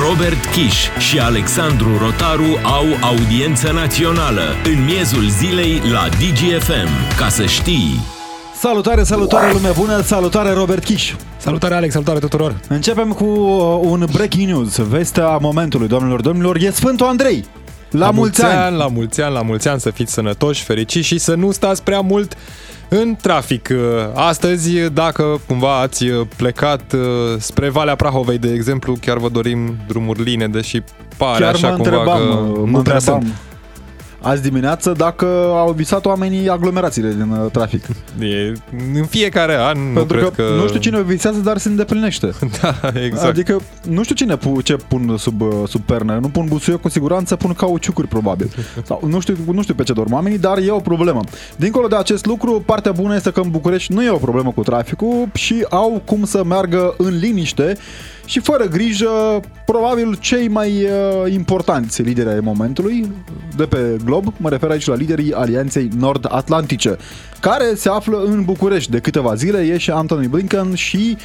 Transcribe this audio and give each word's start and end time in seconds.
Robert 0.00 0.44
Kiș 0.44 0.88
și 0.98 1.18
Alexandru 1.18 1.98
Rotaru 1.98 2.58
au 2.62 2.84
audiență 3.00 3.72
națională 3.72 4.42
în 4.64 4.84
miezul 4.84 5.28
zilei 5.28 5.80
la 5.92 6.08
DGFM. 6.08 7.16
Ca 7.18 7.28
să 7.28 7.46
știi... 7.46 8.00
Salutare, 8.58 9.02
salutare 9.02 9.52
lume 9.52 9.70
bună, 9.76 10.00
salutare 10.00 10.52
Robert 10.52 10.84
Kiș. 10.84 11.14
Salutare 11.36 11.74
Alex, 11.74 11.92
salutare 11.92 12.18
tuturor. 12.18 12.60
Începem 12.68 13.12
cu 13.12 13.24
uh, 13.24 13.78
un 13.80 14.06
breaking 14.12 14.48
news, 14.48 14.76
vestea 14.76 15.36
momentului, 15.36 15.88
domnilor, 15.88 16.20
domnilor, 16.20 16.56
e 16.56 16.70
Sfântul 16.70 17.06
Andrei. 17.06 17.44
La, 17.90 17.98
La 17.98 18.10
mulți 18.10 18.44
ani! 18.44 18.76
La 18.76 18.86
mulți 18.86 19.20
ani, 19.20 19.34
la 19.34 19.42
mulți 19.42 19.68
ani, 19.68 19.80
să 19.80 19.90
fiți 19.90 20.12
sănătoși, 20.12 20.62
fericiți 20.62 21.06
și 21.06 21.18
să 21.18 21.34
nu 21.34 21.50
stați 21.50 21.82
prea 21.82 22.00
mult 22.00 22.36
în 23.00 23.16
trafic. 23.20 23.68
Astăzi, 24.14 24.90
dacă 24.90 25.40
cumva 25.46 25.80
ați 25.80 26.04
plecat 26.36 26.92
uh, 26.92 27.00
spre 27.38 27.68
Valea 27.68 27.94
Prahovei, 27.94 28.38
de 28.38 28.52
exemplu, 28.52 28.96
chiar 29.00 29.18
vă 29.18 29.28
dorim 29.28 29.76
drumuri 29.88 30.22
line, 30.22 30.48
deși 30.48 30.82
pare 31.16 31.44
Chiar 31.44 31.54
așa 31.54 31.68
mă 31.68 31.76
cumva 31.76 31.90
întrebam, 31.90 32.18
că 32.18 32.60
mă 32.60 32.66
nu 32.70 32.82
prea 32.82 32.96
întrebam 32.96 33.22
sunt. 33.22 33.51
Azi 34.22 34.42
dimineață 34.42 34.92
dacă 34.96 35.26
au 35.54 35.72
visat 35.72 36.06
oamenii 36.06 36.48
aglomerațiile 36.48 37.12
din 37.12 37.30
uh, 37.30 37.50
trafic. 37.50 37.84
E, 38.18 38.52
în 38.94 39.04
fiecare 39.04 39.56
an, 39.56 39.78
nu 39.78 39.98
Pentru 39.98 40.16
cred 40.16 40.32
că, 40.34 40.42
că... 40.42 40.54
nu 40.60 40.66
știu 40.66 40.80
cine 40.80 40.98
o 40.98 41.02
visează, 41.02 41.38
dar 41.38 41.58
se 41.58 41.68
îndeplinește. 41.68 42.30
Da, 42.62 43.00
exact. 43.04 43.28
Adică 43.28 43.60
nu 43.88 44.02
știu 44.02 44.14
cine 44.14 44.36
pu- 44.36 44.60
ce 44.60 44.76
pun 44.76 45.14
sub, 45.18 45.40
uh, 45.40 45.48
sub 45.68 45.80
perne. 45.80 46.18
Nu 46.20 46.28
pun 46.28 46.46
busuioc 46.48 46.80
cu 46.80 46.88
siguranță, 46.88 47.36
pun 47.36 47.52
cauciucuri 47.52 48.08
probabil. 48.08 48.50
Sau 48.88 49.02
nu 49.08 49.20
știu, 49.20 49.36
nu 49.52 49.62
știu 49.62 49.74
pe 49.74 49.82
ce 49.82 49.92
dorm 49.92 50.12
oamenii, 50.12 50.38
dar 50.38 50.58
e 50.58 50.70
o 50.70 50.78
problemă. 50.78 51.20
Dincolo 51.56 51.86
de 51.86 51.96
acest 51.96 52.26
lucru, 52.26 52.62
partea 52.66 52.92
bună 52.92 53.14
este 53.14 53.30
că 53.30 53.40
în 53.40 53.50
București 53.50 53.92
nu 53.92 54.02
e 54.02 54.10
o 54.10 54.16
problemă 54.16 54.50
cu 54.50 54.62
traficul 54.62 55.28
și 55.34 55.66
au 55.70 56.02
cum 56.04 56.24
să 56.24 56.44
meargă 56.44 56.94
în 56.98 57.18
liniște 57.18 57.76
și 58.32 58.40
fără 58.40 58.64
grijă, 58.64 59.40
probabil 59.64 60.16
cei 60.20 60.48
mai 60.48 60.84
uh, 60.84 61.32
importanți 61.32 62.02
lideri 62.02 62.28
ai 62.28 62.40
momentului 62.40 63.12
de 63.56 63.64
pe 63.64 63.96
glob, 64.04 64.32
mă 64.36 64.48
refer 64.48 64.70
aici 64.70 64.86
la 64.86 64.94
liderii 64.94 65.32
Alianței 65.32 65.88
Nord-Atlantice, 65.98 66.96
care 67.40 67.74
se 67.74 67.88
află 67.88 68.22
în 68.24 68.44
București 68.44 68.90
de 68.90 68.98
câteva 68.98 69.34
zile, 69.34 69.58
e 69.58 69.78
și 69.78 69.90
Anthony 69.90 70.26
Blinken 70.26 70.74
și 70.74 71.16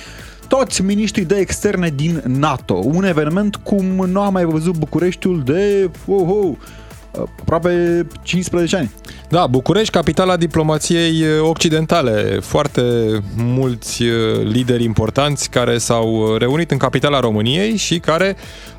toți 0.47 0.81
miniștrii 0.81 1.25
de 1.25 1.35
externe 1.35 1.93
din 1.95 2.23
NATO. 2.25 2.73
Un 2.73 3.03
eveniment 3.03 3.55
cum 3.55 3.85
nu 3.85 4.21
a 4.21 4.29
mai 4.29 4.45
văzut 4.45 4.77
Bucureștiul 4.77 5.41
de 5.45 5.89
oh, 6.05 6.27
oh, 6.27 6.55
aproape 7.19 8.07
15 8.21 8.75
ani. 8.75 8.91
Da, 9.29 9.47
București, 9.47 9.91
capitala 9.91 10.37
diplomației 10.37 11.39
occidentale. 11.39 12.39
Foarte 12.41 12.81
mulți 13.35 14.03
uh, 14.03 14.09
lideri 14.43 14.83
importanți 14.83 15.49
care 15.49 15.77
s-au 15.77 16.35
reunit 16.37 16.71
în 16.71 16.77
capitala 16.77 17.19
României 17.19 17.75
și 17.75 17.99
care 17.99 18.35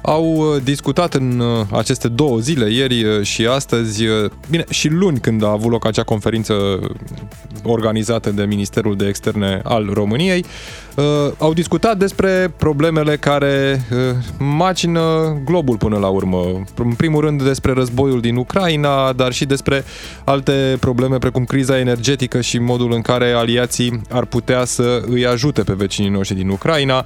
au 0.09 0.25
uh, 0.25 0.63
discutat 0.63 1.15
în 1.15 1.39
uh, 1.39 1.67
aceste 1.73 2.09
două 2.09 2.39
zile, 2.39 2.73
ieri 2.73 3.25
și 3.25 3.47
astăzi, 3.47 4.05
bine, 4.51 4.65
și 4.71 4.89
luni 4.89 5.21
când 5.21 5.45
a 5.45 5.51
avut 5.51 5.71
loc 5.71 5.87
acea 5.87 6.03
conferință 6.03 6.55
organizată 7.63 8.31
de 8.31 8.45
Ministerul 8.45 8.97
de 8.97 9.07
Externe 9.07 9.61
al 9.65 9.91
României, 9.93 10.45
au 11.39 11.53
discutat 11.53 11.97
despre 11.99 12.55
problemele 12.57 13.17
care 13.17 13.83
macină 14.39 15.37
globul 15.45 15.77
până 15.77 15.99
la 15.99 16.07
urmă. 16.07 16.65
În 16.77 16.93
primul 16.93 17.21
rând 17.21 17.43
despre 17.43 17.73
războiul 17.73 18.21
din 18.21 18.37
Ucraina, 18.37 19.13
dar 19.13 19.33
și 19.33 19.45
despre 19.45 19.85
alte 20.25 20.77
probleme 20.81 21.19
precum 21.19 21.45
criza 21.45 21.79
energetică 21.79 22.41
și 22.41 22.59
modul 22.59 22.93
în 22.93 23.01
care 23.01 23.31
aliații 23.31 24.01
ar 24.11 24.25
putea 24.25 24.65
să 24.65 25.03
îi 25.07 25.27
ajute 25.27 25.63
pe 25.63 25.73
vecinii 25.73 26.11
noștri 26.11 26.37
din 26.37 26.49
Ucraina. 26.49 27.05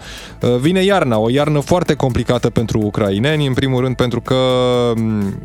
Vine 0.61 0.83
iarna, 0.85 1.19
o 1.19 1.31
iarnă 1.31 1.61
foarte 1.61 1.95
complicată 1.95 2.51
pentru 2.51 2.91
ucraineni, 2.93 3.47
în 3.47 3.55
primul 3.55 3.81
rând 3.81 3.97
pentru 3.97 4.21
că 4.21 4.35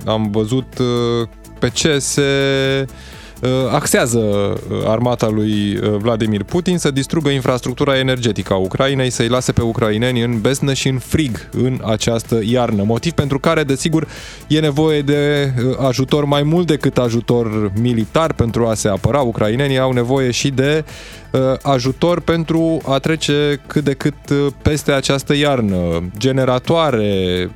am 0.06 0.30
văzut 0.32 0.68
pe 1.60 1.70
ce 1.70 2.00
se 2.00 2.22
axează 3.72 4.54
armata 4.86 5.28
lui 5.28 5.80
Vladimir 5.98 6.44
Putin 6.44 6.78
să 6.78 6.92
distrugă 6.92 7.30
infrastructura 7.30 7.98
energetică 7.98 8.54
a 8.54 8.56
Ucrainei, 8.56 9.10
să-i 9.10 9.28
lase 9.28 9.52
pe 9.52 9.62
ucraineni 9.62 10.24
în 10.24 10.42
beznă 10.42 10.74
și 10.74 10.88
în 10.88 10.98
frig 10.98 11.50
în 11.52 11.82
această 11.86 12.40
iarnă. 12.44 12.84
Motiv 12.84 13.12
pentru 13.12 13.40
care, 13.40 13.64
desigur, 13.64 14.08
e 14.48 14.60
nevoie 14.60 15.02
de 15.02 15.54
ajutor 15.88 16.26
mai 16.26 16.44
mult 16.44 16.68
decât 16.68 16.98
ajutor 16.98 17.72
militar 17.82 18.34
pentru 18.34 18.66
a 18.66 18.74
se 18.74 18.88
apăra. 18.88 19.22
Ucrainenii 19.22 19.80
au 19.80 19.92
nevoie 19.92 20.32
și 20.32 20.50
de 20.50 20.86
ajutor 21.62 22.22
pentru 22.22 22.82
a 22.88 22.98
trece 22.98 23.62
cât 23.68 23.84
de 23.84 23.94
cât 23.94 24.14
peste 24.62 24.92
această 24.92 25.36
iarnă. 25.36 26.04
Generatoare 26.18 27.50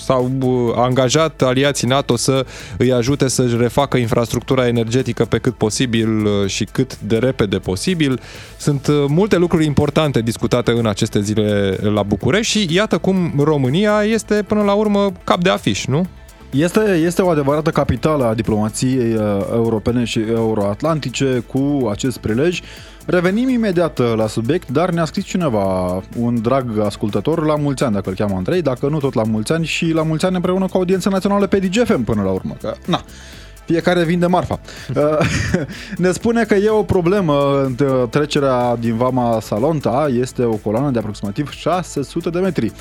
s-au 0.00 0.30
angajat 0.76 1.42
aliații 1.42 1.88
NATO 1.88 2.16
să 2.16 2.46
îi 2.78 2.92
ajute 2.92 3.28
să-și 3.28 3.56
refacă 3.56 3.96
infrastructura 3.96 4.66
energetică 4.66 5.24
pe 5.24 5.38
cât 5.38 5.54
posibil 5.54 6.28
și 6.46 6.64
cât 6.64 6.98
de 6.98 7.18
repede 7.18 7.58
posibil. 7.58 8.20
Sunt 8.56 8.86
multe 9.06 9.36
lucruri 9.36 9.64
importante 9.64 10.20
discutate 10.20 10.70
în 10.70 10.86
aceste 10.86 11.20
zile 11.20 11.76
la 11.82 12.02
București 12.02 12.58
și 12.58 12.74
iată 12.74 12.98
cum 12.98 13.32
România 13.38 14.02
este 14.02 14.34
până 14.46 14.62
la 14.62 14.72
urmă 14.72 15.12
cap 15.24 15.42
de 15.42 15.50
afiș, 15.50 15.84
nu? 15.84 16.06
Este, 16.50 16.80
este 16.80 17.22
o 17.22 17.28
adevărată 17.28 17.70
capitală 17.70 18.24
a 18.24 18.34
diplomației 18.34 19.14
uh, 19.14 19.22
europene 19.52 20.04
și 20.04 20.20
euroatlantice 20.20 21.44
cu 21.46 21.88
acest 21.90 22.18
prilej. 22.18 22.60
Revenim 23.06 23.48
imediat 23.48 23.98
uh, 23.98 24.12
la 24.16 24.26
subiect, 24.26 24.70
dar 24.70 24.90
ne-a 24.90 25.04
scris 25.04 25.24
cineva, 25.24 26.02
un 26.16 26.42
drag 26.42 26.78
ascultător, 26.78 27.44
la 27.44 27.56
mulți 27.56 27.82
ani, 27.82 27.94
dacă 27.94 28.08
îl 28.08 28.14
cheamă 28.14 28.36
Andrei, 28.36 28.62
dacă 28.62 28.88
nu 28.88 28.98
tot 28.98 29.14
la 29.14 29.22
mulți 29.22 29.52
ani 29.52 29.64
și 29.64 29.90
la 29.90 30.02
mulți 30.02 30.24
ani 30.24 30.34
împreună 30.34 30.66
cu 30.66 30.76
audiența 30.76 31.10
națională 31.10 31.46
pe 31.46 31.58
DGFM 31.58 32.02
până 32.02 32.22
la 32.22 32.30
urmă. 32.30 32.56
Că, 32.60 32.74
na, 32.86 33.04
fiecare 33.64 34.04
vinde 34.04 34.26
marfa. 34.26 34.60
ne 35.96 36.10
spune 36.12 36.44
că 36.44 36.54
e 36.54 36.68
o 36.68 36.82
problemă 36.82 37.62
în 37.64 37.76
trecerea 38.10 38.76
din 38.76 38.96
Vama 38.96 39.40
Salonta, 39.40 40.10
este 40.20 40.42
o 40.44 40.54
coloană 40.54 40.90
de 40.90 40.98
aproximativ 40.98 41.50
600 41.50 42.30
de 42.30 42.38
metri. 42.38 42.72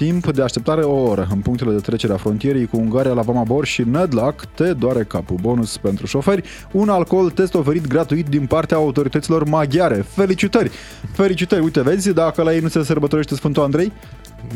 Timp 0.00 0.32
de 0.32 0.42
așteptare 0.42 0.82
o 0.82 1.08
oră 1.08 1.28
în 1.30 1.38
punctele 1.38 1.72
de 1.72 1.80
trecere 1.80 2.12
a 2.12 2.16
frontierii 2.16 2.66
cu 2.66 2.76
Ungaria 2.76 3.12
la 3.12 3.22
Vama 3.22 3.42
Bor 3.42 3.66
și 3.66 3.82
Nădlac 3.82 4.44
te 4.44 4.72
doare 4.72 5.02
capul. 5.02 5.36
Bonus 5.40 5.76
pentru 5.76 6.06
șoferi, 6.06 6.42
un 6.72 6.88
alcool 6.88 7.30
test 7.30 7.54
oferit 7.54 7.86
gratuit 7.86 8.26
din 8.26 8.46
partea 8.46 8.76
autorităților 8.76 9.44
maghiare. 9.44 10.04
Felicitări! 10.08 10.70
Felicitări! 11.12 11.62
Uite, 11.62 11.80
vezi, 11.80 12.12
dacă 12.12 12.42
la 12.42 12.54
ei 12.54 12.60
nu 12.60 12.68
se 12.68 12.84
sărbătorește 12.84 13.34
Sfântul 13.34 13.62
Andrei, 13.62 13.92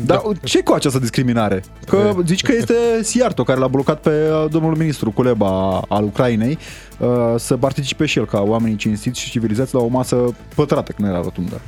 dar 0.05 0.21
da. 0.25 0.31
ce 0.43 0.63
cu 0.63 0.73
această 0.73 0.99
discriminare? 0.99 1.63
Că 1.85 2.15
zici 2.25 2.41
că 2.41 2.53
este 2.55 2.73
Siarto 3.01 3.43
care 3.43 3.59
l-a 3.59 3.67
blocat 3.67 3.99
pe 3.99 4.11
domnul 4.49 4.75
ministru 4.75 5.11
Culeba 5.11 5.81
al 5.87 6.03
Ucrainei 6.03 6.57
să 7.35 7.57
participe 7.57 8.05
și 8.05 8.17
el 8.17 8.25
ca 8.25 8.41
oamenii 8.41 8.75
cinstiți 8.75 9.19
și 9.19 9.29
civilizați 9.29 9.73
la 9.73 9.79
o 9.79 9.87
masă 9.87 10.15
pătrată, 10.55 10.91
când 10.91 11.07
era 11.07 11.21
rotundă. 11.21 11.61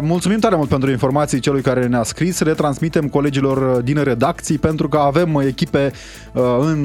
Mulțumim 0.00 0.38
tare 0.38 0.56
mult 0.56 0.68
pentru 0.68 0.90
informații 0.90 1.40
celui 1.40 1.60
care 1.60 1.86
ne-a 1.86 2.02
scris, 2.02 2.40
le 2.40 2.52
transmitem 2.52 3.08
colegilor 3.08 3.80
din 3.80 4.02
redacții 4.02 4.58
pentru 4.58 4.88
că 4.88 4.96
avem 4.96 5.42
echipe 5.46 5.92
în 6.60 6.84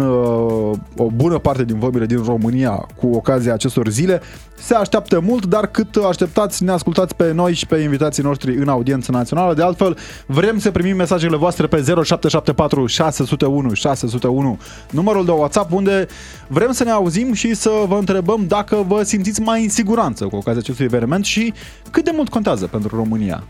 o 0.98 1.06
bună 1.06 1.38
parte 1.38 1.64
din 1.64 1.80
vorbile 1.80 2.06
din 2.06 2.24
România 2.26 2.88
cu 3.00 3.10
ocazia 3.14 3.54
acestor 3.54 3.88
zile. 3.88 4.22
Se 4.56 4.76
așteaptă 4.76 5.20
mult, 5.20 5.46
dar 5.46 5.68
cât 5.68 5.96
așteptați, 5.96 6.64
ne 6.64 6.72
ascultați 6.72 7.16
pe 7.16 7.32
noi 7.32 7.54
și 7.54 7.66
pe 7.66 7.78
invitații 7.78 8.24
noștri 8.24 8.56
în 8.56 8.68
audiență 8.68 9.12
națională. 9.12 9.54
De 9.54 9.64
altfel, 9.64 9.98
vrem 10.26 10.60
să 10.60 10.72
primim 10.72 10.96
mesajele 10.96 11.38
voastre 11.38 11.68
pe 11.68 11.76
0774 11.78 12.86
601 12.86 13.74
601, 13.74 14.58
numărul 14.90 15.26
de 15.26 15.32
WhatsApp, 15.32 15.72
unde 15.72 16.08
vrem 16.48 16.72
să 16.72 16.84
ne 16.84 16.90
auzim 16.90 17.23
și 17.32 17.54
să 17.54 17.70
vă 17.88 17.96
întrebăm 17.96 18.46
dacă 18.48 18.86
vă 18.88 19.04
simțiți 19.04 19.42
mai 19.42 19.64
în 19.64 19.70
siguranță 19.70 20.26
cu 20.26 20.36
ocazia 20.36 20.60
acestui 20.60 20.86
eveniment 20.86 21.26
și 21.26 21.54
cât 21.92 22.04
de 22.04 22.12
mult 22.14 22.30
contează 22.30 22.68
pentru 22.68 22.96
România 22.96 23.44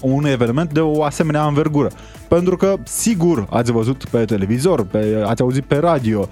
un 0.00 0.24
eveniment 0.24 0.72
de 0.72 0.80
o 0.80 1.02
asemenea 1.02 1.46
învergură. 1.46 1.90
Pentru 2.28 2.56
că, 2.56 2.76
sigur, 2.84 3.46
ați 3.50 3.72
văzut 3.72 4.04
pe 4.04 4.24
televizor, 4.24 4.84
pe, 4.84 5.22
ați 5.26 5.42
auzit 5.42 5.64
pe 5.64 5.76
radio, 5.76 6.28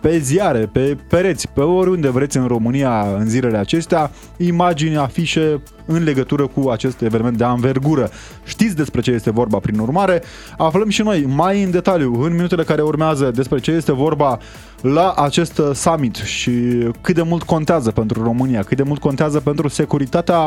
pe 0.00 0.18
ziare, 0.18 0.68
pe 0.72 0.96
pereți, 1.08 1.48
pe 1.48 1.60
oriunde 1.60 2.08
vreți 2.08 2.36
în 2.36 2.46
România 2.46 3.06
în 3.18 3.28
zilele 3.28 3.56
acestea, 3.56 4.10
imagini, 4.36 4.96
afișe 4.96 5.62
în 5.86 6.02
legătură 6.02 6.46
cu 6.46 6.68
acest 6.68 7.00
eveniment 7.00 7.36
de 7.36 7.44
anvergură. 7.44 8.10
Știți 8.44 8.76
despre 8.76 9.00
ce 9.00 9.10
este 9.10 9.30
vorba 9.30 9.58
prin 9.58 9.78
urmare, 9.78 10.22
aflăm 10.56 10.88
și 10.88 11.02
noi 11.02 11.24
mai 11.28 11.62
în 11.62 11.70
detaliu 11.70 12.22
în 12.22 12.34
minutele 12.34 12.62
care 12.62 12.82
urmează 12.82 13.30
despre 13.30 13.58
ce 13.58 13.70
este 13.70 13.92
vorba 13.92 14.38
la 14.80 15.12
acest 15.12 15.60
summit 15.74 16.14
și 16.14 16.52
cât 17.00 17.14
de 17.14 17.22
mult 17.22 17.42
contează 17.42 17.90
pentru 17.90 18.22
România, 18.22 18.62
cât 18.62 18.76
de 18.76 18.82
mult 18.82 19.00
contează 19.00 19.40
pentru 19.40 19.68
securitatea 19.68 20.40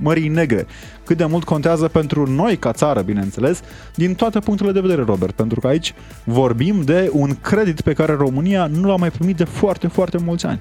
Mării 0.00 0.28
Negre, 0.28 0.66
cât 1.04 1.16
de 1.16 1.24
mult 1.24 1.44
contează 1.44 1.88
pentru 1.88 2.30
noi 2.30 2.56
ca 2.56 2.72
țară, 2.72 3.00
bineînțeles, 3.00 3.60
din 3.94 4.14
toate 4.14 4.38
punctele 4.38 4.72
de 4.72 4.80
vedere, 4.80 5.02
Robert, 5.02 5.34
pentru 5.34 5.60
că 5.60 5.66
aici 5.66 5.94
vorbim 6.24 6.82
de 6.84 7.10
un 7.12 7.34
credit 7.40 7.80
pe 7.80 7.92
care 7.92 8.12
România 8.12 8.66
nu 8.66 8.88
l-a 8.88 8.96
mai 8.96 9.10
primit 9.10 9.36
de 9.36 9.44
foarte, 9.44 9.86
foarte 9.86 10.18
mulți 10.24 10.46
ani. 10.46 10.60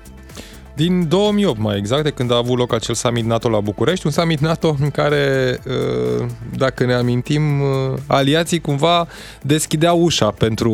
Din 0.76 1.08
2008 1.08 1.60
mai 1.60 1.78
exact, 1.78 2.04
de 2.04 2.10
când 2.10 2.32
a 2.32 2.38
avut 2.38 2.58
loc 2.58 2.74
acel 2.74 2.96
summit 2.96 3.26
NATO 3.26 3.50
la 3.50 3.60
București, 3.60 4.06
un 4.06 4.12
summit 4.12 4.40
NATO 4.40 4.76
în 4.80 4.90
care, 4.90 5.58
uh, 5.68 6.26
dacă 6.56 6.86
ne 6.86 6.94
amintim, 6.94 7.62
uh, 7.62 7.68
aliații 8.08 8.62
cumva 8.62 9.08
deschideau 9.42 10.02
ușa 10.02 10.32
pentru 10.32 10.72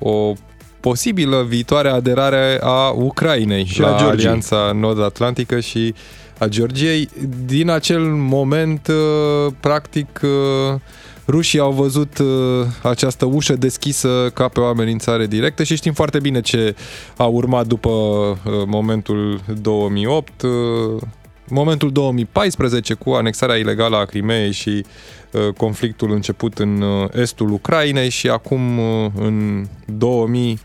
o 0.00 0.32
posibilă 0.80 1.44
viitoare 1.48 1.88
aderare 1.88 2.58
a 2.62 2.90
Ucrainei 2.90 3.64
și 3.64 3.80
la 3.80 3.96
Alianța 3.96 4.72
Nord-Atlantică 4.74 5.60
și 5.60 5.94
a 6.38 6.46
Georgiei. 6.46 7.08
Din 7.46 7.70
acel 7.70 8.02
moment, 8.02 8.88
uh, 8.88 9.52
practic, 9.60 10.20
rușii 11.32 11.58
au 11.58 11.72
văzut 11.72 12.18
uh, 12.18 12.26
această 12.82 13.24
ușă 13.24 13.56
deschisă 13.56 14.30
ca 14.34 14.48
pe 14.48 14.60
o 14.60 14.64
amenințare 14.64 15.26
directă 15.26 15.62
și 15.62 15.76
știm 15.76 15.92
foarte 15.92 16.18
bine 16.20 16.40
ce 16.40 16.74
a 17.16 17.24
urmat 17.24 17.66
după 17.66 17.88
uh, 17.88 18.38
momentul 18.66 19.40
2008, 19.60 20.42
uh, 20.42 20.50
momentul 21.48 21.92
2014 21.92 22.94
cu 22.94 23.10
anexarea 23.10 23.56
ilegală 23.56 23.96
a 23.96 24.04
Crimeei 24.04 24.52
și 24.52 24.84
conflictul 25.56 26.12
început 26.12 26.58
în 26.58 26.84
estul 27.12 27.50
Ucrainei 27.50 28.08
și 28.08 28.28
acum 28.28 28.78
în 29.14 29.66
2000 29.84 30.60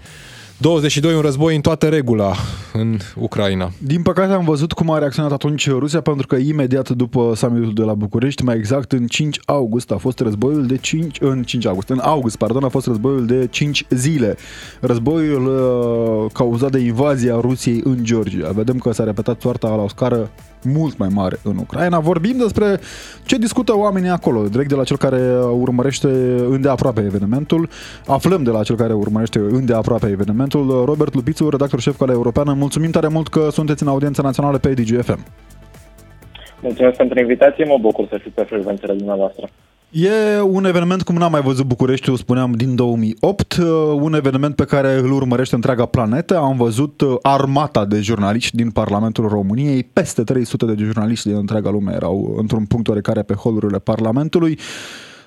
22, 0.59 1.15
un 1.15 1.21
război 1.21 1.55
în 1.55 1.61
toată 1.61 1.89
regula 1.89 2.35
în 2.73 2.97
Ucraina. 3.15 3.71
Din 3.77 4.01
păcate 4.01 4.33
am 4.33 4.43
văzut 4.45 4.71
cum 4.71 4.91
a 4.91 4.97
reacționat 4.97 5.31
atunci 5.31 5.69
Rusia, 5.69 6.01
pentru 6.01 6.27
că 6.27 6.35
imediat 6.35 6.89
după 6.89 7.33
summitul 7.35 7.73
de 7.73 7.81
la 7.81 7.93
București, 7.93 8.43
mai 8.43 8.55
exact 8.55 8.91
în 8.91 9.07
5 9.07 9.39
august, 9.45 9.91
a 9.91 9.97
fost 9.97 10.19
războiul 10.19 10.65
de 10.65 10.77
5, 10.77 11.17
în 11.19 11.43
5 11.43 11.65
august, 11.65 11.89
în 11.89 11.99
august, 11.99 12.35
pardon, 12.35 12.63
a 12.63 12.67
fost 12.67 12.85
războiul 12.85 13.25
de 13.25 13.47
5 13.51 13.85
zile. 13.89 14.37
Războiul 14.81 15.45
uh, 15.45 16.31
cauzat 16.33 16.71
de 16.71 16.79
invazia 16.79 17.37
Rusiei 17.41 17.81
în 17.83 17.97
Georgia. 18.01 18.49
Vedem 18.49 18.77
că 18.77 18.91
s-a 18.91 19.03
repetat 19.03 19.41
soarta 19.41 19.67
la 19.67 19.83
o 19.83 19.87
scară 19.87 20.31
mult 20.75 20.97
mai 20.97 21.07
mare 21.13 21.39
în 21.43 21.57
Ucraina. 21.57 21.99
Vorbim 21.99 22.37
despre 22.37 22.79
ce 23.25 23.37
discută 23.37 23.77
oamenii 23.77 24.09
acolo, 24.09 24.47
direct 24.47 24.69
de 24.69 24.75
la 24.75 24.83
cel 24.83 24.97
care 24.97 25.19
urmărește 25.43 26.07
îndeaproape 26.49 27.01
evenimentul. 27.01 27.69
Aflăm 28.05 28.43
de 28.43 28.49
la 28.49 28.63
cel 28.63 28.75
care 28.75 28.93
urmărește 28.93 29.39
îndeaproape 29.39 30.07
evenimentul. 30.07 30.83
Robert 30.85 31.13
Lupițu, 31.13 31.49
redactor 31.49 31.79
șef 31.79 31.97
Calea 31.97 32.13
Europeană. 32.13 32.53
Mulțumim 32.53 32.91
tare 32.91 33.07
mult 33.07 33.27
că 33.27 33.47
sunteți 33.51 33.83
în 33.83 33.89
audiența 33.89 34.21
națională 34.23 34.57
pe 34.57 34.73
DGFM. 34.73 35.25
Mulțumesc 36.61 36.97
pentru 36.97 37.19
invitație, 37.19 37.65
mă 37.65 37.77
bucur 37.81 38.07
să 38.09 38.17
fiu 38.21 38.31
pe 38.35 38.43
frecvențele 38.43 38.93
dumneavoastră. 38.93 39.49
E 39.91 40.39
un 40.41 40.65
eveniment 40.65 41.03
cum 41.03 41.15
n-am 41.15 41.31
mai 41.31 41.41
văzut 41.41 41.65
Bucureștiul, 41.65 42.17
spuneam, 42.17 42.51
din 42.51 42.75
2008, 42.75 43.53
uh, 43.53 43.65
un 44.01 44.13
eveniment 44.13 44.55
pe 44.55 44.65
care 44.65 44.93
îl 44.93 45.11
urmărește 45.11 45.55
întreaga 45.55 45.85
planetă. 45.85 46.37
Am 46.37 46.57
văzut 46.57 47.01
uh, 47.01 47.15
armata 47.21 47.85
de 47.85 48.01
jurnaliști 48.01 48.55
din 48.55 48.71
Parlamentul 48.71 49.27
României, 49.27 49.83
peste 49.83 50.23
300 50.23 50.65
de 50.65 50.75
jurnaliști 50.77 51.27
din 51.27 51.37
întreaga 51.37 51.69
lume 51.69 51.93
erau 51.93 52.35
într-un 52.37 52.65
punct 52.65 52.87
oarecare 52.87 53.21
pe 53.21 53.33
holurile 53.33 53.79
Parlamentului. 53.79 54.59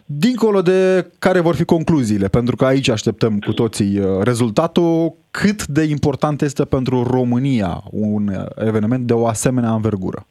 Dincolo 0.04 0.62
de 0.62 1.10
care 1.18 1.40
vor 1.40 1.54
fi 1.54 1.64
concluziile, 1.64 2.28
pentru 2.28 2.56
că 2.56 2.64
aici 2.64 2.88
așteptăm 2.88 3.38
cu 3.38 3.52
toții 3.52 3.98
uh, 3.98 4.06
rezultatul, 4.22 5.16
cât 5.30 5.66
de 5.66 5.82
important 5.82 6.42
este 6.42 6.64
pentru 6.64 7.02
România 7.02 7.82
un 7.90 8.46
eveniment 8.56 9.06
de 9.06 9.12
o 9.12 9.26
asemenea 9.26 9.72
învergură? 9.72 10.26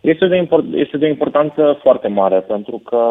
Este 0.00 0.26
de, 0.26 0.36
import, 0.36 0.64
este 0.74 0.96
de 0.96 1.08
importanță 1.08 1.78
foarte 1.82 2.08
mare, 2.08 2.40
pentru 2.40 2.78
că 2.78 3.02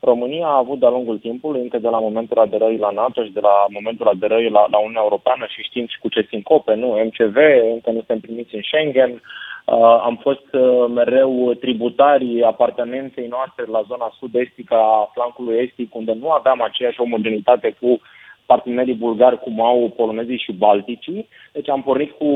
România 0.00 0.46
a 0.46 0.56
avut 0.56 0.78
de-a 0.78 0.88
lungul 0.88 1.18
timpului, 1.18 1.60
încă 1.60 1.78
de 1.78 1.88
la 1.88 1.98
momentul 1.98 2.38
aderării 2.38 2.78
la 2.78 2.90
NATO 2.90 3.24
și 3.24 3.32
de 3.32 3.40
la 3.40 3.66
momentul 3.68 4.08
aderării 4.08 4.50
la, 4.50 4.66
la 4.70 4.78
Uniunea 4.78 5.02
Europeană 5.02 5.44
și 5.48 5.62
știm 5.62 5.86
și 5.86 5.98
cu 5.98 6.08
ce 6.08 6.26
sincope, 6.30 6.74
nu? 6.74 6.88
MCV, 6.88 7.36
încă 7.72 7.90
nu 7.90 8.02
suntem 8.02 8.20
primiți 8.20 8.54
în 8.54 8.60
Schengen, 8.62 9.12
uh, 9.12 10.00
am 10.08 10.18
fost 10.22 10.48
uh, 10.52 10.86
mereu 10.94 11.54
tributari 11.54 12.42
apartenenței 12.42 13.26
noastre 13.26 13.64
la 13.64 13.82
zona 13.88 14.12
sud-estică 14.18 14.74
a 14.74 15.10
flancului 15.14 15.58
estic, 15.58 15.94
unde 15.94 16.12
nu 16.20 16.30
aveam 16.30 16.62
aceeași 16.62 17.00
omogenitate 17.00 17.76
cu 17.80 18.00
partenerii 18.46 18.94
bulgari 18.94 19.40
cum 19.40 19.60
au 19.60 19.92
polonezii 19.96 20.44
și 20.44 20.52
balticii. 20.52 21.28
Deci 21.52 21.68
am 21.68 21.82
pornit 21.82 22.10
cu 22.10 22.30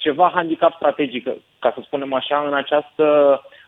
ceva 0.00 0.30
handicap 0.34 0.72
strategic, 0.74 1.24
ca 1.58 1.72
să 1.74 1.80
spunem 1.84 2.12
așa, 2.12 2.44
în 2.46 2.54
această 2.54 3.06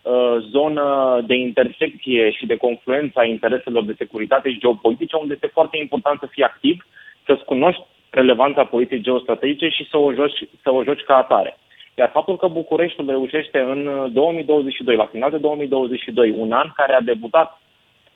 uh, 0.03 0.37
zonă 0.51 0.85
de 1.27 1.35
intersecție 1.35 2.31
și 2.31 2.47
de 2.47 2.57
confluență 2.57 3.19
a 3.19 3.25
intereselor 3.25 3.85
de 3.85 3.95
securitate 3.99 4.51
și 4.51 4.59
geopolitice, 4.59 5.17
unde 5.17 5.33
este 5.35 5.47
foarte 5.53 5.77
important 5.77 6.19
să 6.21 6.27
fii 6.31 6.43
activ, 6.43 6.87
să-ți 7.27 7.45
cunoști 7.45 7.83
relevanța 8.11 8.65
politicii 8.65 9.03
geostrategice 9.03 9.69
și 9.69 9.89
să 9.91 9.97
o 9.97 10.13
joci, 10.13 10.39
să 10.63 10.73
o 10.73 10.85
joci 10.85 11.03
ca 11.03 11.17
atare. 11.17 11.57
Iar 11.95 12.11
faptul 12.13 12.37
că 12.37 12.47
Bucureștiul 12.47 13.09
reușește 13.09 13.59
în 13.59 14.09
2022, 14.13 14.97
la 14.97 15.07
final 15.07 15.31
de 15.31 15.37
2022, 15.37 16.35
un 16.39 16.53
an 16.53 16.69
care 16.75 16.95
a 16.95 17.01
debutat 17.01 17.61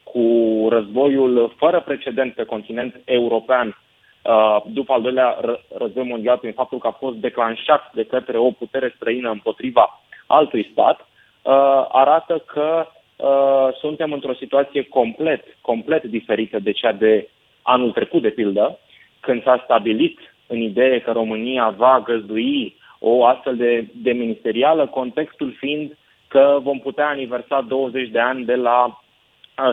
cu 0.02 0.22
războiul 0.70 1.54
fără 1.56 1.80
precedent 1.80 2.34
pe 2.34 2.44
continent 2.44 3.00
european, 3.04 3.68
Uh, 3.68 3.85
după 4.64 4.92
al 4.92 5.02
doilea 5.02 5.38
război 5.76 6.04
mondial 6.04 6.38
prin 6.38 6.52
faptul 6.52 6.78
că 6.78 6.86
a 6.86 6.90
fost 6.90 7.16
declanșat 7.16 7.90
de 7.94 8.04
către 8.04 8.38
o 8.38 8.50
putere 8.50 8.92
străină 8.96 9.30
împotriva 9.30 10.00
altui 10.26 10.68
stat, 10.72 11.00
uh, 11.00 11.86
arată 11.88 12.42
că 12.46 12.86
uh, 13.16 13.74
suntem 13.78 14.12
într-o 14.12 14.34
situație 14.34 14.82
complet, 14.82 15.44
complet 15.60 16.04
diferită 16.04 16.58
de 16.58 16.72
cea 16.72 16.92
de 16.92 17.28
anul 17.62 17.92
trecut, 17.92 18.22
de 18.22 18.28
pildă, 18.28 18.78
când 19.20 19.42
s-a 19.42 19.60
stabilit 19.64 20.18
în 20.46 20.60
idee 20.60 21.00
că 21.00 21.12
România 21.12 21.74
va 21.76 22.02
găzdui 22.04 22.76
o 22.98 23.24
astfel 23.24 23.56
de, 23.56 23.86
de 23.94 24.12
ministerială, 24.12 24.86
contextul 24.86 25.54
fiind 25.58 25.96
că 26.28 26.58
vom 26.62 26.78
putea 26.78 27.08
aniversa 27.08 27.60
20 27.60 28.08
de 28.08 28.18
ani 28.18 28.44
de 28.44 28.54
la 28.54 29.00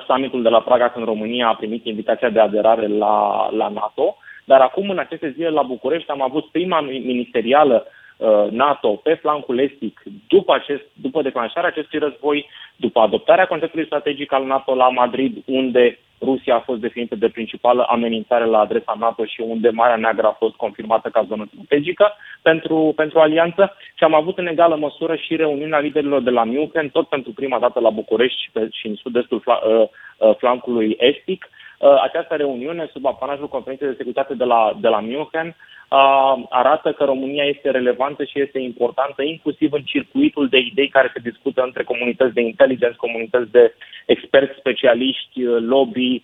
summitul 0.08 0.42
de 0.42 0.50
la 0.50 0.62
Praga, 0.62 0.90
când 0.90 1.06
România 1.06 1.48
a 1.48 1.56
primit 1.56 1.86
invitația 1.86 2.30
de 2.30 2.40
aderare 2.40 2.88
la, 2.88 3.48
la 3.52 3.68
NATO 3.68 4.18
dar 4.44 4.62
acum, 4.62 4.90
în 4.90 4.98
aceste 4.98 5.32
zile, 5.32 5.50
la 5.50 5.62
București, 5.62 6.10
am 6.10 6.22
avut 6.22 6.46
prima 6.46 6.82
ministerială 6.82 7.88
uh, 8.18 8.48
NATO 8.50 8.90
pe 8.90 9.14
flancul 9.14 9.60
estic 9.60 10.04
după, 10.28 10.54
acest, 10.54 10.84
după 10.94 11.22
declanșarea 11.22 11.70
acestui 11.70 12.00
război, 12.00 12.50
după 12.76 13.00
adoptarea 13.00 13.48
conceptului 13.48 13.86
strategic 13.86 14.32
al 14.32 14.46
NATO 14.46 14.76
la 14.76 14.90
Madrid, 14.90 15.38
unde 15.46 16.00
Rusia 16.22 16.56
a 16.56 16.60
fost 16.60 16.80
definită 16.80 17.16
de 17.16 17.30
principală 17.30 17.86
amenințare 17.90 18.46
la 18.46 18.60
adresa 18.60 18.96
NATO 19.00 19.26
și 19.26 19.42
unde 19.42 19.70
Marea 19.70 19.96
Neagră 19.96 20.28
a 20.28 20.32
fost 20.32 20.56
confirmată 20.56 21.10
ca 21.10 21.26
zonă 21.28 21.46
strategică 21.54 22.14
pentru, 22.42 22.94
pentru 22.96 23.20
alianță. 23.20 23.76
Și 23.96 24.04
am 24.04 24.14
avut 24.14 24.38
în 24.38 24.48
egală 24.48 24.76
măsură 24.76 25.16
și 25.16 25.36
reuniunea 25.36 25.80
liderilor 25.80 26.22
de 26.22 26.30
la 26.30 26.44
München, 26.44 26.90
tot 26.90 27.08
pentru 27.08 27.32
prima 27.32 27.60
dată 27.60 27.80
la 27.80 27.90
București 27.90 28.42
și, 28.42 28.52
pe, 28.52 28.68
și 28.72 28.88
în 28.88 28.96
sud-estul 28.96 29.40
fla, 29.40 29.60
uh, 29.68 29.88
uh, 30.18 30.36
flancului 30.36 30.96
estic, 31.00 31.50
Uh, 31.50 31.63
această 32.02 32.36
reuniune 32.36 32.90
sub 32.94 33.06
apanajul 33.06 33.48
Conferinței 33.48 33.88
de 33.88 33.94
Securitate 33.98 34.34
de 34.34 34.44
la, 34.44 34.78
de 34.82 34.88
la 34.88 35.00
München 35.00 35.48
uh, 35.48 36.44
arată 36.50 36.92
că 36.92 37.04
România 37.04 37.44
este 37.44 37.72
relevantă 37.72 38.24
și 38.24 38.42
este 38.42 38.60
importantă, 38.60 39.24
inclusiv 39.24 39.74
în 39.74 39.82
circuitul 39.82 40.48
de 40.48 40.58
idei 40.58 40.88
care 40.88 41.12
se 41.14 41.30
discută 41.30 41.62
între 41.62 41.84
comunități 41.84 42.34
de 42.34 42.42
inteligență, 42.42 42.96
comunități 42.98 43.52
de 43.52 43.74
experți, 44.06 44.60
specialiști, 44.60 45.44
uh, 45.44 45.62
lobby, 45.62 46.24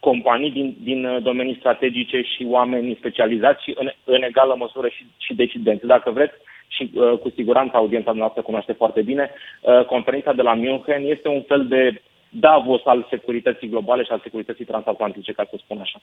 companii 0.00 0.50
din, 0.50 0.76
din 0.82 1.18
domenii 1.22 1.56
strategice 1.58 2.22
și 2.22 2.46
oameni 2.48 2.96
specializați 2.98 3.62
și 3.62 3.74
în, 3.78 3.90
în 4.04 4.22
egală 4.22 4.54
măsură 4.58 4.88
și, 4.88 5.06
și 5.18 5.34
decidenți. 5.34 5.86
Dacă 5.86 6.10
vreți, 6.10 6.34
și 6.68 6.90
uh, 6.94 7.18
cu 7.18 7.28
siguranță 7.34 7.76
audiența 7.76 8.12
noastră 8.12 8.42
cunoaște 8.42 8.72
foarte 8.72 9.02
bine, 9.02 9.30
uh, 9.30 9.84
conferința 9.84 10.32
de 10.32 10.42
la 10.42 10.54
München 10.54 11.02
este 11.04 11.28
un 11.28 11.42
fel 11.42 11.66
de 11.66 12.02
Davos 12.28 12.80
al 12.84 13.06
securității 13.10 13.68
globale 13.68 14.02
și 14.02 14.10
al 14.10 14.20
securității 14.22 14.64
transatlantice, 14.64 15.32
ca 15.32 15.46
să 15.50 15.56
spun 15.64 15.78
așa. 15.80 16.00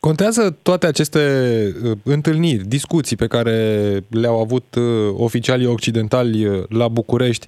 Contează 0.00 0.58
toate 0.62 0.86
aceste 0.86 1.18
uh, 1.84 1.90
întâlniri, 2.04 2.64
discuții 2.64 3.16
pe 3.16 3.26
care 3.26 3.54
le-au 4.10 4.40
avut 4.40 4.74
uh, 4.74 4.82
oficialii 5.16 5.66
occidentali 5.66 6.44
uh, 6.44 6.62
la 6.68 6.88
București, 6.88 7.46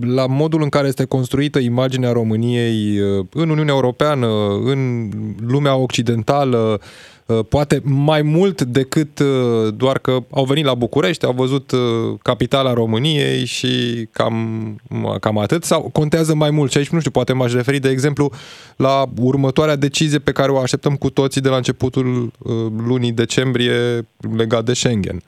la 0.00 0.26
modul 0.26 0.62
în 0.62 0.68
care 0.68 0.86
este 0.86 1.04
construită 1.04 1.58
imaginea 1.58 2.12
României 2.12 2.98
în 3.32 3.48
Uniunea 3.48 3.74
Europeană, 3.74 4.26
în 4.64 5.10
lumea 5.46 5.76
occidentală, 5.76 6.80
Uh, 6.80 7.15
poate 7.48 7.80
mai 7.84 8.22
mult 8.22 8.62
decât 8.62 9.18
uh, 9.18 9.74
doar 9.76 9.98
că 9.98 10.18
au 10.30 10.44
venit 10.44 10.64
la 10.64 10.74
București, 10.74 11.24
au 11.24 11.32
văzut 11.32 11.70
uh, 11.70 11.78
capitala 12.22 12.72
României 12.72 13.44
și 13.46 13.68
cam, 14.12 14.34
cam 15.20 15.38
atât, 15.38 15.62
sau 15.62 15.90
contează 15.92 16.34
mai 16.34 16.50
mult? 16.50 16.70
Și 16.70 16.78
aici, 16.78 16.88
nu 16.88 16.98
știu, 16.98 17.10
poate 17.10 17.32
m-aș 17.32 17.52
referi, 17.52 17.78
de 17.78 17.90
exemplu, 17.90 18.30
la 18.76 19.04
următoarea 19.22 19.76
decizie 19.76 20.18
pe 20.18 20.32
care 20.32 20.50
o 20.50 20.58
așteptăm 20.58 20.94
cu 20.94 21.10
toții 21.10 21.40
de 21.40 21.48
la 21.48 21.56
începutul 21.56 22.30
lunii 22.86 23.12
decembrie 23.12 24.06
legat 24.36 24.64
de 24.64 24.72
Schengen. 24.72 25.18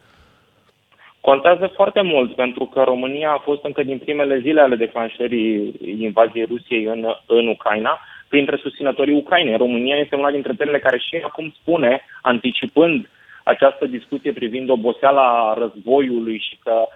Contează 1.20 1.72
foarte 1.74 2.02
mult, 2.02 2.34
pentru 2.34 2.64
că 2.64 2.82
România 2.82 3.30
a 3.30 3.42
fost 3.44 3.64
încă 3.64 3.82
din 3.82 3.98
primele 3.98 4.40
zile 4.40 4.60
ale 4.60 4.76
declanșării 4.76 5.74
invaziei 5.98 6.44
Rusiei 6.44 6.84
în, 6.84 7.06
în 7.26 7.46
Ucraina 7.46 8.00
printre 8.28 8.56
susținătorii 8.56 9.16
Ucrainei. 9.16 9.56
România 9.56 9.96
este 9.96 10.16
una 10.16 10.30
dintre 10.30 10.54
țările 10.54 10.78
care 10.78 10.98
și 10.98 11.20
acum 11.24 11.54
spune, 11.60 12.04
anticipând 12.22 13.08
această 13.44 13.86
discuție 13.86 14.32
privind 14.32 14.70
oboseala 14.70 15.54
războiului 15.58 16.38
și 16.38 16.58
că 16.62 16.88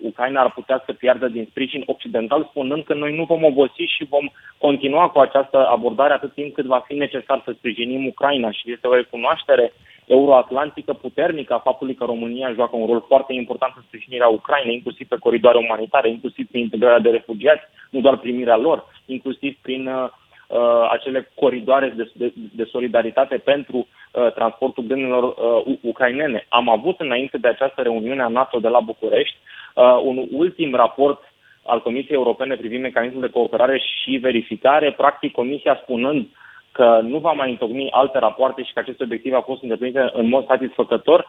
Ucraina 0.00 0.40
ar 0.40 0.52
putea 0.52 0.82
să 0.86 0.92
piardă 0.92 1.28
din 1.28 1.46
sprijin 1.50 1.82
occidental, 1.86 2.46
spunând 2.50 2.84
că 2.84 2.94
noi 2.94 3.16
nu 3.16 3.24
vom 3.24 3.44
obosi 3.44 3.82
și 3.96 4.04
vom 4.08 4.30
continua 4.58 5.08
cu 5.08 5.18
această 5.18 5.66
abordare 5.66 6.12
atât 6.12 6.34
timp 6.34 6.54
cât 6.54 6.64
va 6.64 6.84
fi 6.86 6.94
necesar 6.94 7.42
să 7.44 7.52
sprijinim 7.56 8.06
Ucraina 8.06 8.50
și 8.50 8.72
este 8.72 8.86
o 8.86 8.94
recunoaștere 8.94 9.72
euroatlantică 10.06 10.92
puternică 10.92 11.54
a 11.54 11.58
faptului 11.58 11.94
că 11.94 12.04
România 12.04 12.52
joacă 12.52 12.76
un 12.76 12.86
rol 12.86 13.04
foarte 13.06 13.32
important 13.32 13.72
în 13.76 13.82
sprijinirea 13.86 14.28
Ucrainei, 14.28 14.74
inclusiv 14.74 15.08
pe 15.08 15.16
coridoare 15.18 15.58
umanitare, 15.58 16.08
inclusiv 16.08 16.46
prin 16.46 16.60
integrarea 16.60 16.98
de 16.98 17.10
refugiați, 17.10 17.62
nu 17.90 18.00
doar 18.00 18.16
primirea 18.16 18.56
lor, 18.56 18.84
inclusiv 19.06 19.56
prin 19.62 19.86
uh, 19.86 19.94
uh 19.94 20.10
acele 20.90 21.30
coridoare 21.34 21.92
de, 21.96 22.10
de, 22.14 22.32
de 22.52 22.64
solidaritate 22.64 23.36
pentru 23.36 23.76
uh, 23.76 24.32
transportul 24.32 24.84
bunurilor 24.84 25.24
uh, 25.24 25.76
ucrainene. 25.80 26.46
Am 26.48 26.68
avut 26.68 27.00
înainte 27.00 27.38
de 27.38 27.48
această 27.48 27.82
reuniune 27.82 28.22
a 28.22 28.28
NATO 28.28 28.58
de 28.58 28.68
la 28.68 28.80
București 28.80 29.36
uh, 29.74 30.00
un 30.02 30.26
ultim 30.32 30.74
raport 30.74 31.22
al 31.64 31.82
Comisiei 31.82 32.16
Europene 32.16 32.56
privind 32.56 32.82
mecanismul 32.82 33.20
de 33.20 33.30
cooperare 33.30 33.78
și 33.78 34.16
verificare, 34.16 34.92
practic 34.92 35.32
Comisia 35.32 35.78
spunând 35.82 36.26
că 36.72 37.00
nu 37.02 37.18
va 37.18 37.32
mai 37.32 37.50
întocmi 37.50 37.90
alte 37.90 38.18
rapoarte 38.18 38.62
și 38.62 38.72
că 38.72 38.78
aceste 38.78 39.02
obiective 39.02 39.34
au 39.34 39.40
fost 39.40 39.62
îndeplinite 39.62 40.10
în 40.12 40.28
mod 40.28 40.46
satisfăcător, 40.46 41.26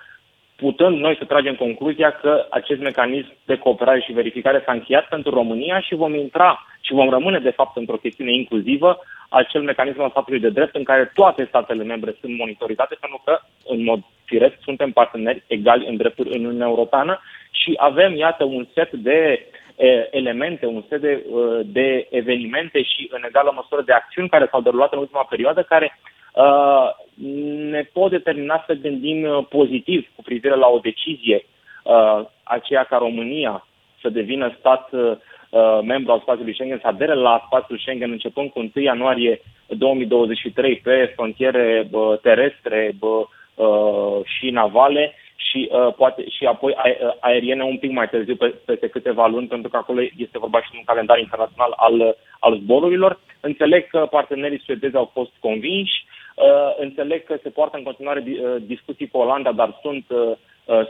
putând 0.56 0.98
noi 0.98 1.16
să 1.18 1.26
tragem 1.26 1.56
concluzia 1.56 2.12
că 2.12 2.46
acest 2.50 2.82
mecanism 2.82 3.34
de 3.46 3.58
cooperare 3.58 4.00
și 4.00 4.12
verificare 4.12 4.64
s-a 4.66 4.72
încheiat 4.72 5.08
pentru 5.08 5.32
România 5.34 5.80
și 5.80 5.96
vom 5.96 6.14
intra 6.14 6.66
și 6.82 6.94
vom 6.94 7.10
rămâne, 7.10 7.40
de 7.40 7.50
fapt, 7.50 7.78
într-o 7.78 7.96
chestiune 8.06 8.34
inclusivă, 8.34 9.00
acel 9.32 9.62
mecanism 9.62 10.02
al 10.02 10.10
statului 10.10 10.40
de 10.40 10.50
drept 10.50 10.76
în 10.76 10.84
care 10.84 11.12
toate 11.14 11.46
statele 11.46 11.84
membre 11.84 12.16
sunt 12.20 12.38
monitorizate, 12.38 12.98
pentru 13.00 13.22
că, 13.26 13.40
în 13.66 13.84
mod 13.84 14.00
firesc, 14.26 14.56
suntem 14.64 14.92
parteneri 14.92 15.44
egali 15.48 15.88
în 15.88 15.98
drepturi 15.98 16.38
în 16.38 16.46
Uniunea 16.46 16.68
Europeană 16.68 17.22
și 17.52 17.74
avem, 17.78 18.16
iată, 18.16 18.44
un 18.44 18.68
set 18.74 18.92
de 18.92 19.46
elemente, 20.12 20.66
un 20.66 20.84
set 20.90 21.02
de, 21.02 21.26
de 21.66 22.08
evenimente 22.10 22.84
și, 22.84 23.10
în 23.12 23.24
egală 23.28 23.52
măsură, 23.56 23.82
de 23.82 23.92
acțiuni 23.92 24.30
care 24.30 24.48
s-au 24.52 24.62
derulat 24.62 24.94
în 24.94 25.00
ultima 25.00 25.24
perioadă, 25.30 25.62
care 25.64 26.00
uh, 26.34 26.90
ne 27.72 27.82
pot 27.94 28.12
determina 28.12 28.64
să 28.68 28.74
gândim 28.74 29.48
pozitiv 29.50 30.08
cu 30.16 30.22
privire 30.22 30.56
la 30.56 30.68
o 30.68 30.80
decizie, 30.80 31.46
uh, 31.84 32.26
aceea 32.44 32.84
ca 32.84 32.98
România 32.98 33.66
să 34.02 34.10
devină 34.10 34.56
stat 34.60 34.90
uh, 34.92 35.80
membru 35.84 36.12
al 36.12 36.20
spațiului 36.20 36.54
Schengen, 36.54 36.80
să 36.82 36.88
adere 36.88 37.14
la 37.14 37.44
spațiul 37.46 37.78
Schengen 37.78 38.12
începând 38.12 38.50
cu 38.50 38.60
1 38.60 38.70
ianuarie 38.74 39.42
2023 39.68 40.76
pe 40.84 41.12
frontiere 41.16 41.88
uh, 41.92 42.20
terestre 42.22 42.96
uh, 43.00 44.20
și 44.24 44.50
navale 44.50 45.14
și 45.36 45.70
uh, 45.72 45.94
poate 45.94 46.30
și 46.30 46.46
apoi 46.46 46.76
uh, 46.78 47.14
aeriene 47.20 47.64
un 47.64 47.78
pic 47.78 47.92
mai 47.92 48.10
târziu, 48.10 48.36
pe, 48.36 48.48
peste 48.66 48.88
câteva 48.88 49.28
luni, 49.28 49.48
pentru 49.48 49.70
că 49.70 49.78
acolo 49.78 50.02
este 50.02 50.40
vorba 50.40 50.62
și 50.62 50.72
de 50.72 50.78
un 50.78 50.84
calendar 50.84 51.20
internațional 51.20 51.74
al, 51.76 52.18
al 52.40 52.58
zborurilor. 52.58 53.20
Înțeleg 53.40 53.88
că 53.88 54.08
partenerii 54.10 54.62
suedezi 54.66 54.96
au 54.96 55.10
fost 55.14 55.32
convinși, 55.40 56.06
uh, 56.36 56.76
înțeleg 56.80 57.24
că 57.24 57.36
se 57.44 57.50
poartă 57.50 57.78
în 57.78 57.84
continuare 57.84 58.24
uh, 58.26 58.56
discuții 58.66 59.08
cu 59.08 59.18
Olanda, 59.18 59.52
dar 59.52 59.80
sunt, 59.82 60.06
uh, 60.10 60.20
uh, 60.20 60.38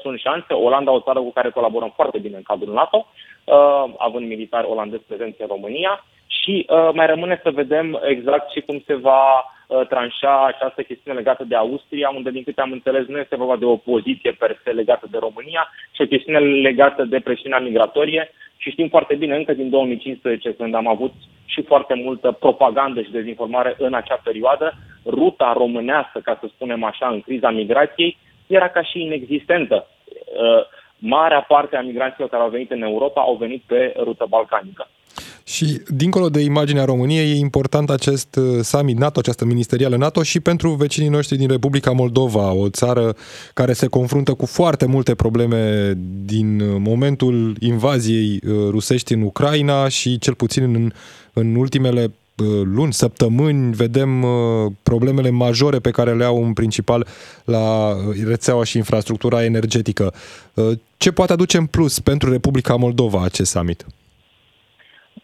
sunt 0.01 0.19
șanse. 0.19 0.53
Olanda, 0.53 0.91
o 0.91 0.99
țară 0.99 1.19
cu 1.19 1.31
care 1.31 1.49
colaborăm 1.49 1.91
foarte 1.95 2.17
bine 2.17 2.35
în 2.35 2.43
cadrul 2.43 2.73
NATO, 2.73 3.07
uh, 3.43 3.93
având 3.97 4.27
militari 4.27 4.67
olandezi 4.67 5.03
prezenți 5.03 5.41
în 5.41 5.47
România 5.47 6.05
și 6.41 6.65
uh, 6.69 6.89
mai 6.93 7.07
rămâne 7.07 7.39
să 7.43 7.49
vedem 7.49 7.99
exact 8.03 8.51
și 8.51 8.61
cum 8.61 8.83
se 8.85 8.95
va 8.95 9.23
uh, 9.67 9.87
tranșa 9.87 10.45
această 10.45 10.81
chestiune 10.81 11.17
legată 11.17 11.43
de 11.43 11.55
Austria, 11.55 12.09
unde, 12.15 12.31
din 12.31 12.43
câte 12.43 12.61
am 12.61 12.71
înțeles, 12.71 13.05
nu 13.07 13.17
este 13.17 13.35
vorba 13.35 13.55
de 13.55 13.65
o 13.65 13.75
poziție 13.75 14.31
per 14.31 14.59
se 14.63 14.71
legată 14.71 15.07
de 15.11 15.17
România, 15.17 15.69
ci 15.91 15.99
o 15.99 16.05
chestiune 16.05 16.39
legată 16.39 17.03
de 17.03 17.19
presiunea 17.19 17.59
migratorie. 17.59 18.31
Și 18.57 18.69
știm 18.69 18.89
foarte 18.89 19.15
bine, 19.15 19.35
încă 19.35 19.53
din 19.53 19.69
2015, 19.69 20.53
când 20.53 20.75
am 20.75 20.87
avut 20.87 21.13
și 21.45 21.61
foarte 21.61 21.93
multă 21.93 22.31
propagandă 22.31 23.01
și 23.01 23.11
dezinformare 23.11 23.75
în 23.77 23.93
acea 23.93 24.19
perioadă, 24.23 24.73
ruta 25.05 25.53
românească, 25.57 26.19
ca 26.19 26.37
să 26.41 26.47
spunem 26.47 26.83
așa, 26.83 27.07
în 27.07 27.21
criza 27.21 27.49
migrației, 27.49 28.17
era 28.51 28.69
ca 28.69 28.83
și 28.83 29.01
inexistentă. 29.01 29.87
Uh, 30.07 30.65
marea 30.97 31.41
parte 31.41 31.75
a 31.75 31.81
migranților 31.81 32.29
care 32.29 32.43
au 32.43 32.49
venit 32.49 32.71
în 32.71 32.81
Europa 32.81 33.21
au 33.21 33.35
venit 33.35 33.63
pe 33.65 33.93
rută 34.03 34.25
balcanică. 34.29 34.87
Și 35.43 35.81
dincolo 35.87 36.29
de 36.29 36.41
imaginea 36.41 36.85
României, 36.85 37.31
e 37.31 37.35
important 37.35 37.89
acest 37.89 38.35
uh, 38.35 38.59
summit 38.61 38.97
NATO, 38.97 39.19
această 39.19 39.45
ministerială 39.45 39.95
NATO 39.95 40.23
și 40.23 40.39
pentru 40.39 40.69
vecinii 40.69 41.09
noștri 41.09 41.37
din 41.37 41.47
Republica 41.47 41.91
Moldova, 41.91 42.53
o 42.53 42.69
țară 42.69 43.15
care 43.53 43.73
se 43.73 43.87
confruntă 43.87 44.33
cu 44.33 44.45
foarte 44.45 44.85
multe 44.85 45.15
probleme 45.15 45.93
din 46.25 46.59
uh, 46.59 46.75
momentul 46.79 47.55
invaziei 47.59 48.39
uh, 48.47 48.53
rusești 48.69 49.13
în 49.13 49.21
Ucraina 49.21 49.87
și 49.87 50.19
cel 50.19 50.33
puțin 50.33 50.63
în, 50.63 50.91
în 51.33 51.55
ultimele 51.55 52.11
luni, 52.75 52.93
săptămâni, 52.93 53.73
vedem 53.73 54.09
problemele 54.83 55.29
majore 55.29 55.79
pe 55.79 55.91
care 55.91 56.13
le 56.13 56.23
au 56.23 56.43
în 56.43 56.53
principal 56.53 57.05
la 57.45 57.93
rețeaua 58.27 58.63
și 58.63 58.77
infrastructura 58.77 59.43
energetică. 59.43 60.13
Ce 60.97 61.11
poate 61.11 61.33
aduce 61.33 61.57
în 61.57 61.65
plus 61.65 61.99
pentru 61.99 62.31
Republica 62.31 62.75
Moldova 62.75 63.23
acest 63.23 63.51
summit? 63.51 63.85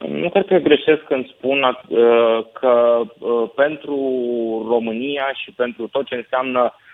Nu 0.07 0.29
cred 0.29 0.45
că 0.45 0.57
greșesc 0.57 1.03
când 1.03 1.27
spun 1.27 1.63
uh, 1.63 2.45
că 2.53 3.01
uh, 3.19 3.49
pentru 3.55 3.95
România 4.69 5.31
și 5.43 5.51
pentru 5.51 5.87
tot 5.87 6.05
ce 6.05 6.15
înseamnă 6.15 6.61
uh, 6.63 6.86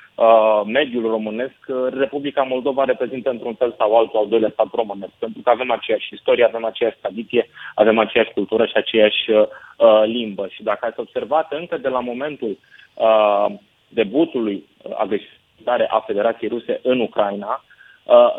mediul 0.66 1.10
românesc, 1.10 1.56
Republica 1.90 2.44
Moldova 2.44 2.84
reprezintă 2.84 3.30
într-un 3.30 3.54
fel 3.54 3.76
sau 3.78 3.98
altul 3.98 4.20
al 4.20 4.28
doilea 4.28 4.50
stat 4.54 4.68
românesc, 4.74 5.12
pentru 5.20 5.42
că 5.44 5.50
avem 5.50 5.72
aceeași 5.72 6.14
istorie, 6.14 6.46
avem 6.46 6.66
aceeași 6.66 6.98
tradiție, 7.02 7.50
avem 7.76 7.98
aceeași 8.00 8.32
cultură 8.34 8.66
și 8.66 8.74
aceeași 8.76 9.26
limbă. 10.06 10.48
Și 10.48 10.64
dacă 10.64 10.86
ați 10.86 11.00
observat 11.00 11.52
încă 11.52 11.78
de 11.78 11.88
la 11.88 12.00
momentul 12.00 12.58
debutului 13.88 14.66
agresiunii 14.98 15.42
a 15.88 16.04
Federației 16.06 16.50
Ruse 16.50 16.80
în 16.84 17.00
Ucraina, 17.00 17.64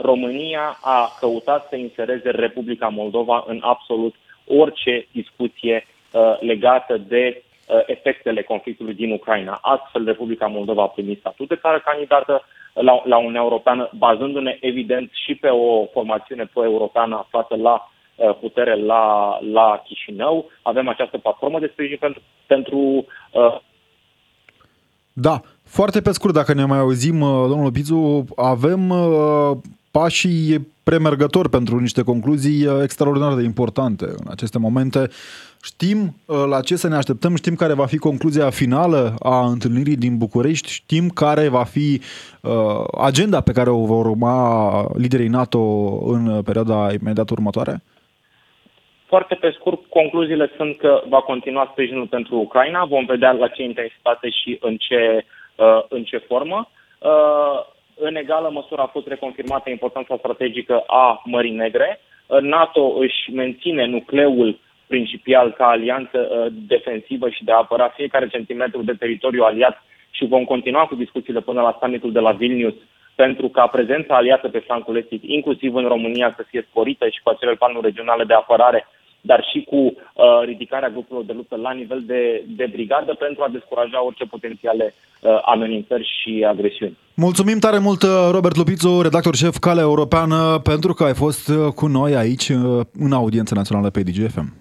România 0.02 0.78
a 0.82 1.16
căutat 1.20 1.66
să 1.68 1.76
insereze 1.76 2.30
Republica 2.30 2.88
Moldova 2.88 3.44
în 3.46 3.60
absolut 3.62 4.14
orice 4.46 5.06
discuție 5.12 5.86
uh, 6.12 6.36
legată 6.40 6.96
de 6.96 7.36
uh, 7.36 7.53
efectele 7.87 8.42
conflictului 8.42 8.94
din 8.94 9.11
Ucraina. 9.11 9.59
Astfel, 9.62 10.04
Republica 10.04 10.47
Moldova 10.47 10.83
a 10.83 10.87
primit 10.87 11.18
statut 11.18 11.49
de 11.49 11.56
țară 11.56 11.83
candidată 11.85 12.42
la, 12.73 13.02
la 13.04 13.16
Uniunea 13.16 13.40
Europeană, 13.40 13.90
bazându-ne 13.99 14.59
evident 14.61 15.11
și 15.12 15.35
pe 15.35 15.49
o 15.49 15.87
formațiune 15.87 16.50
pro-europeană 16.52 17.16
aflată 17.16 17.56
la 17.56 17.90
uh, 18.16 18.37
putere 18.40 18.76
la, 18.76 19.38
la 19.52 19.83
Chișinău. 19.85 20.50
Avem 20.62 20.88
această 20.88 21.18
platformă 21.18 21.59
de 21.59 21.71
sprijin 21.73 21.97
pentru, 22.00 22.23
pentru 22.47 23.06
uh, 23.33 23.61
da, 25.16 25.40
foarte 25.64 26.00
pe 26.00 26.12
scurt, 26.12 26.35
dacă 26.35 26.54
ne 26.54 26.64
mai 26.64 26.78
auzim, 26.78 27.21
uh, 27.21 27.49
domnul 27.49 27.73
Pizu, 27.73 28.25
avem 28.37 28.90
uh, 28.90 29.56
pașii 29.90 30.73
premergători 30.84 31.48
pentru 31.48 31.78
niște 31.78 32.02
concluzii 32.02 32.66
uh, 32.66 32.80
extraordinar 32.82 33.34
de 33.34 33.42
importante 33.42 34.04
în 34.04 34.26
aceste 34.30 34.58
momente. 34.58 35.08
Știm 35.62 35.98
uh, 36.26 36.44
la 36.48 36.60
ce 36.60 36.76
să 36.76 36.88
ne 36.88 36.96
așteptăm, 36.96 37.36
știm 37.36 37.54
care 37.54 37.72
va 37.72 37.86
fi 37.86 37.98
concluzia 37.98 38.50
finală 38.50 39.14
a 39.22 39.46
întâlnirii 39.46 39.96
din 39.96 40.18
București, 40.18 40.70
știm 40.70 41.08
care 41.08 41.48
va 41.48 41.64
fi 41.64 42.00
uh, 42.42 42.50
agenda 43.00 43.40
pe 43.40 43.52
care 43.52 43.70
o 43.70 43.84
vor 43.84 44.06
urma 44.06 44.36
liderii 44.96 45.28
NATO 45.28 45.60
în 46.06 46.42
perioada 46.42 46.92
imediat 47.00 47.30
următoare? 47.30 47.82
Foarte 49.06 49.34
pe 49.34 49.54
scurt, 49.58 49.80
concluziile 49.88 50.50
sunt 50.56 50.76
că 50.76 51.02
va 51.08 51.20
continua 51.20 51.68
sprijinul 51.70 52.06
pentru 52.06 52.36
Ucraina, 52.36 52.84
vom 52.84 53.04
vedea 53.04 53.32
la 53.32 53.48
ce 53.48 53.62
intensitate 53.62 54.30
și 54.30 54.58
în 54.60 54.76
ce, 54.76 55.24
în 55.88 56.02
ce 56.02 56.16
formă. 56.16 56.68
În 57.96 58.16
egală 58.16 58.50
măsură 58.52 58.80
a 58.82 58.86
fost 58.86 59.06
reconfirmată 59.06 59.70
importanța 59.70 60.16
strategică 60.16 60.82
a 60.86 61.22
Mării 61.24 61.54
Negre. 61.54 62.00
NATO 62.40 62.94
își 62.98 63.30
menține 63.32 63.84
nucleul 63.84 64.58
principal 64.86 65.52
ca 65.52 65.66
alianță 65.66 66.18
uh, 66.18 66.52
defensivă 66.66 67.28
și 67.28 67.44
de 67.44 67.52
a 67.52 67.56
apăra 67.56 67.88
fiecare 67.88 68.28
centimetru 68.28 68.82
de 68.82 68.92
teritoriu 68.92 69.42
aliat 69.42 69.82
și 70.10 70.26
vom 70.26 70.44
continua 70.44 70.86
cu 70.86 70.94
discuțiile 70.94 71.40
până 71.40 71.60
la 71.60 71.76
summitul 71.80 72.12
de 72.12 72.20
la 72.20 72.32
Vilnius 72.32 72.74
pentru 73.14 73.48
ca 73.48 73.66
prezența 73.66 74.16
aliată 74.16 74.48
pe 74.48 74.58
flancul 74.58 74.96
estic, 74.96 75.22
inclusiv 75.26 75.74
în 75.74 75.86
România, 75.86 76.34
să 76.36 76.42
fie 76.48 76.66
sporită 76.70 77.08
și 77.08 77.22
cu 77.22 77.28
acele 77.28 77.54
planuri 77.54 77.86
regionale 77.86 78.24
de 78.24 78.34
apărare 78.34 78.86
dar 79.30 79.40
și 79.50 79.60
cu 79.70 79.76
uh, 79.76 79.94
ridicarea 80.44 80.88
grupurilor 80.88 81.24
de 81.24 81.32
luptă 81.32 81.56
la 81.56 81.72
nivel 81.72 82.02
de, 82.06 82.44
de 82.46 82.66
brigadă 82.72 83.14
pentru 83.14 83.42
a 83.42 83.48
descuraja 83.52 84.04
orice 84.04 84.24
potențiale 84.24 84.94
uh, 84.94 85.38
amenințări 85.44 86.06
și 86.18 86.44
agresiuni. 86.48 86.96
Mulțumim 87.14 87.58
tare 87.58 87.78
mult, 87.78 88.02
uh, 88.02 88.10
Robert 88.30 88.56
Lupițu, 88.56 89.00
redactor 89.02 89.34
șef 89.34 89.56
Calea 89.58 89.82
Europeană, 89.82 90.60
pentru 90.62 90.92
că 90.94 91.04
ai 91.04 91.14
fost 91.14 91.48
uh, 91.48 91.72
cu 91.74 91.86
noi 91.86 92.16
aici 92.16 92.48
uh, 92.48 92.80
în 92.98 93.12
audiența 93.12 93.54
națională 93.56 93.90
pe 93.90 94.02
DGFM. 94.02 94.52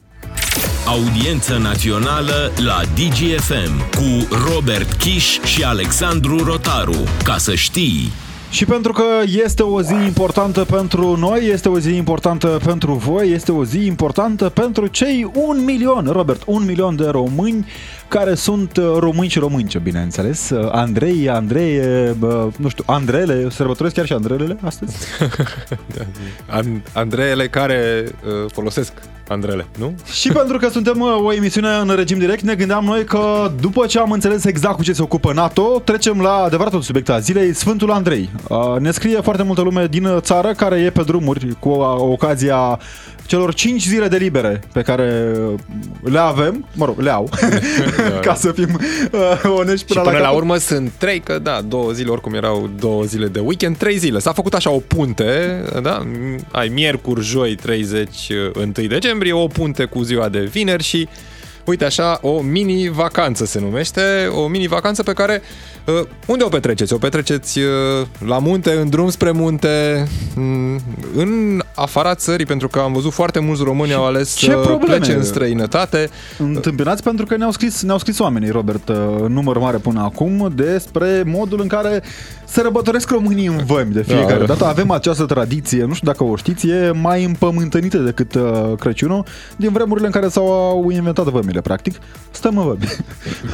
Audiență 0.87 1.57
națională 1.57 2.37
la 2.69 2.79
DGFM 2.97 3.73
cu 3.97 4.09
Robert 4.51 4.91
Kiș 4.91 5.39
și 5.39 5.63
Alexandru 5.63 6.37
Rotaru. 6.43 6.99
Ca 7.23 7.37
să 7.37 7.55
știi... 7.55 8.31
Și 8.53 8.65
pentru 8.65 8.91
că 8.91 9.03
este 9.25 9.63
o 9.63 9.81
zi 9.81 9.93
importantă 9.93 10.63
pentru 10.63 11.15
noi, 11.17 11.47
este 11.47 11.69
o 11.69 11.79
zi 11.79 11.95
importantă 11.95 12.59
pentru 12.65 12.93
voi, 12.93 13.31
este 13.31 13.51
o 13.51 13.65
zi 13.65 13.85
importantă 13.85 14.49
pentru 14.49 14.87
cei 14.87 15.31
un 15.33 15.63
milion, 15.63 16.07
Robert, 16.11 16.43
un 16.45 16.65
milion 16.65 16.95
de 16.95 17.05
români 17.05 17.65
care 18.07 18.35
sunt 18.35 18.77
uh, 18.77 18.95
români 18.99 19.29
și 19.29 19.39
românce, 19.39 19.79
bineînțeles. 19.79 20.49
Uh, 20.49 20.69
Andrei, 20.71 21.29
Andrei, 21.29 21.79
nu 22.57 22.67
știu, 22.67 22.83
Andrele, 22.87 23.49
sărbătoresc 23.49 23.95
chiar 23.95 24.05
și 24.05 24.13
Andrelele 24.13 24.57
astăzi? 24.61 24.95
Andreele 26.93 27.47
care 27.47 28.03
uh, 28.05 28.51
folosesc 28.51 28.93
Andrele, 29.27 29.67
nu? 29.77 29.93
Și 30.11 30.31
pentru 30.31 30.57
că 30.57 30.69
suntem 30.69 31.01
o 31.23 31.33
emisiune 31.33 31.67
în 31.67 31.95
regim 31.95 32.17
direct, 32.17 32.41
ne 32.41 32.55
gândeam 32.55 32.85
noi 32.85 33.03
că 33.03 33.51
după 33.59 33.85
ce 33.85 33.99
am 33.99 34.11
înțeles 34.11 34.43
exact 34.43 34.75
cu 34.75 34.83
ce 34.83 34.93
se 34.93 35.01
ocupă 35.01 35.33
NATO, 35.33 35.81
trecem 35.83 36.21
la 36.21 36.33
adevăratul 36.33 36.81
subiect 36.81 37.09
al 37.09 37.21
zilei, 37.21 37.53
Sfântul 37.53 37.91
Andrei. 37.91 38.29
Ne 38.79 38.91
scrie 38.91 39.21
foarte 39.21 39.43
multă 39.43 39.61
lume 39.61 39.87
din 39.87 40.07
țară 40.19 40.51
care 40.51 40.79
e 40.79 40.89
pe 40.89 41.03
drumuri 41.03 41.55
cu 41.59 41.69
ocazia 41.69 42.79
celor 43.25 43.53
5 43.53 43.87
zile 43.87 44.07
de 44.07 44.17
libere 44.17 44.61
pe 44.73 44.81
care 44.81 45.35
le 46.03 46.19
avem, 46.19 46.67
mă 46.73 46.85
rog, 46.85 46.99
le 46.99 47.09
au, 47.09 47.29
ca 48.25 48.33
să 48.35 48.51
fim 48.51 48.79
uh, 49.11 49.41
onești 49.57 49.85
până, 49.85 49.99
și 49.99 50.05
până 50.05 50.11
la, 50.11 50.19
la 50.19 50.29
urmă 50.29 50.57
sunt 50.57 50.91
3, 50.97 51.19
că 51.19 51.39
da, 51.39 51.61
două 51.67 51.91
zile 51.91 52.09
oricum 52.09 52.33
erau 52.33 52.69
două 52.79 53.03
zile 53.03 53.27
de 53.27 53.39
weekend, 53.39 53.77
3 53.77 53.97
zile. 53.97 54.19
S-a 54.19 54.33
făcut 54.33 54.53
așa 54.53 54.69
o 54.69 54.79
punte, 54.79 55.61
da? 55.81 56.07
Ai 56.51 56.67
miercuri, 56.67 57.21
joi, 57.21 57.55
30, 57.55 58.29
1 58.55 58.71
uh, 58.77 58.87
decembrie, 58.87 59.33
o 59.33 59.47
punte 59.47 59.85
cu 59.85 60.01
ziua 60.01 60.29
de 60.29 60.39
vineri 60.39 60.83
și 60.83 61.07
uite 61.65 61.85
așa, 61.85 62.19
o 62.21 62.41
mini-vacanță 62.41 63.45
se 63.45 63.59
numește, 63.59 64.01
o 64.31 64.47
mini-vacanță 64.47 65.03
pe 65.03 65.13
care, 65.13 65.41
uh, 65.85 66.07
unde 66.25 66.43
o 66.43 66.47
petreceți? 66.47 66.93
O 66.93 66.97
petreceți 66.97 67.59
uh, 67.59 68.07
la 68.25 68.39
munte, 68.39 68.71
în 68.71 68.89
drum 68.89 69.09
spre 69.09 69.31
munte, 69.31 70.07
mm, 70.35 70.79
în 71.15 71.61
afara 71.75 72.15
țării, 72.15 72.45
pentru 72.45 72.67
că 72.67 72.79
am 72.79 72.93
văzut 72.93 73.11
foarte 73.11 73.39
mulți 73.39 73.63
români 73.63 73.89
și 73.89 73.95
au 73.95 74.05
ales 74.05 74.35
ce 74.35 74.45
să 74.45 74.77
plece 74.85 75.13
în 75.13 75.23
străinătate. 75.23 76.09
Întâmpinați 76.37 77.03
pentru 77.03 77.25
că 77.25 77.37
ne-au 77.37 77.51
scris, 77.51 77.81
ne-au 77.81 77.97
scris 77.97 78.19
oamenii, 78.19 78.49
Robert, 78.49 78.89
uh, 78.89 78.95
în 79.19 79.33
număr 79.33 79.57
mare 79.57 79.77
până 79.77 80.01
acum, 80.01 80.51
despre 80.55 81.23
modul 81.25 81.61
în 81.61 81.67
care 81.67 82.03
sărbătoresc 82.45 83.09
românii 83.09 83.45
în 83.45 83.63
vămi 83.65 83.91
de 83.91 84.01
fiecare 84.01 84.39
da, 84.39 84.45
dată. 84.45 84.65
Avem 84.65 84.91
această 84.91 85.25
tradiție, 85.25 85.85
nu 85.85 85.93
știu 85.93 86.07
dacă 86.07 86.23
o 86.23 86.35
știți, 86.35 86.67
e 86.67 86.91
mai 86.91 87.23
împământănită 87.23 87.97
decât 87.97 88.33
uh, 88.35 88.73
Crăciunul, 88.79 89.25
din 89.55 89.71
vremurile 89.71 90.05
în 90.05 90.11
care 90.11 90.27
s-au 90.27 90.89
inventat 90.89 91.25
vămile, 91.25 91.52
practic. 91.61 91.95
Stăm 92.31 92.57
în 92.57 92.65
vămi. 92.65 92.87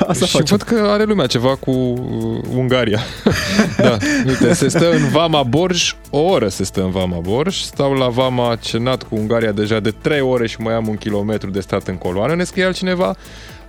Asta 0.07 0.25
și 0.25 0.31
facem. 0.31 0.57
văd 0.57 0.61
că 0.61 0.87
are 0.87 1.03
lumea 1.03 1.25
ceva 1.25 1.55
cu 1.55 1.71
uh, 1.71 2.43
Ungaria. 2.55 2.99
da, 3.77 3.97
uite, 4.27 4.53
se 4.53 4.67
stă 4.67 4.91
în 4.91 5.09
Vama 5.09 5.43
Borj, 5.43 5.95
o 6.09 6.19
oră 6.19 6.47
se 6.47 6.63
stă 6.63 6.81
în 6.81 6.91
Vama 6.91 7.17
Borj, 7.19 7.55
stau 7.55 7.93
la 7.93 8.07
Vama 8.07 8.55
cenat 8.55 9.03
cu 9.03 9.15
Ungaria 9.15 9.51
deja 9.51 9.79
de 9.79 9.91
3 10.01 10.21
ore 10.21 10.47
și 10.47 10.61
mai 10.61 10.73
am 10.73 10.87
un 10.87 10.95
kilometru 10.95 11.49
de 11.49 11.59
stat 11.59 11.87
în 11.87 11.97
coloană, 11.97 12.35
ne 12.35 12.43
scrie 12.43 12.65
altcineva. 12.65 13.15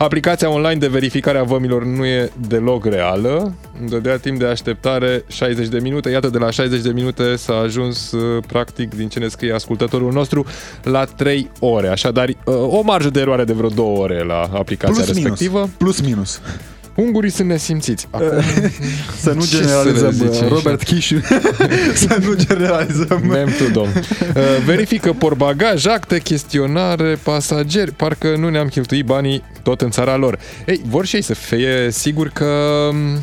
Aplicația 0.03 0.51
online 0.51 0.79
de 0.79 0.89
verificare 0.89 1.39
a 1.39 1.43
vămilor 1.43 1.85
nu 1.85 2.05
e 2.05 2.31
deloc 2.49 2.85
reală. 2.85 3.55
Îmi 3.81 3.89
dădea 3.89 4.17
timp 4.17 4.39
de 4.39 4.47
așteptare 4.47 5.25
60 5.27 5.69
de 5.69 5.79
minute. 5.79 6.11
Iată, 6.11 6.29
de 6.29 6.39
la 6.39 6.51
60 6.51 6.81
de 6.81 6.91
minute 6.91 7.37
s-a 7.37 7.55
ajuns, 7.55 8.13
uh, 8.13 8.43
practic, 8.47 8.95
din 8.95 9.09
ce 9.09 9.19
ne 9.19 9.29
scrie 9.29 9.53
ascultătorul 9.53 10.13
nostru, 10.13 10.47
la 10.83 11.05
3 11.05 11.51
ore. 11.59 11.89
Așadar, 11.89 12.29
uh, 12.29 12.55
o 12.55 12.83
marjă 12.83 13.11
de 13.11 13.21
eroare 13.21 13.45
de 13.45 13.53
vreo 13.53 13.69
2 13.69 13.95
ore 13.99 14.25
la 14.25 14.51
aplicația 14.53 15.05
Plus 15.05 15.07
respectivă. 15.07 15.59
Minus. 15.59 15.77
Plus 15.77 16.01
minus. 16.01 16.41
Ungurii 17.01 17.31
sunt 17.31 17.49
nesimțiți. 17.49 18.09
Acum, 18.11 18.43
să 19.21 19.33
nu 19.33 19.45
generalizăm, 19.47 20.33
să 20.33 20.47
Robert 20.49 20.83
Kiș. 20.83 21.07
să 22.07 22.19
nu 22.25 22.35
generalizăm. 22.35 23.23
Mem 23.29 23.49
tu, 23.59 23.71
domn. 23.73 23.91
Uh, 24.31 24.65
verifică 24.65 25.13
porbagaj, 25.13 25.87
acte, 25.87 26.19
chestionare, 26.19 27.19
pasageri. 27.23 27.93
Parcă 27.93 28.37
nu 28.39 28.49
ne-am 28.49 28.67
cheltuit 28.67 29.05
banii 29.05 29.43
tot 29.63 29.81
în 29.81 29.91
țara 29.91 30.17
lor. 30.17 30.39
Ei, 30.67 30.81
vor 30.89 31.07
și 31.07 31.17
ei 31.17 31.23
să 31.23 31.35
fie 31.35 31.89
sigur 31.91 32.29
că 32.29 32.89
mm, 32.93 33.19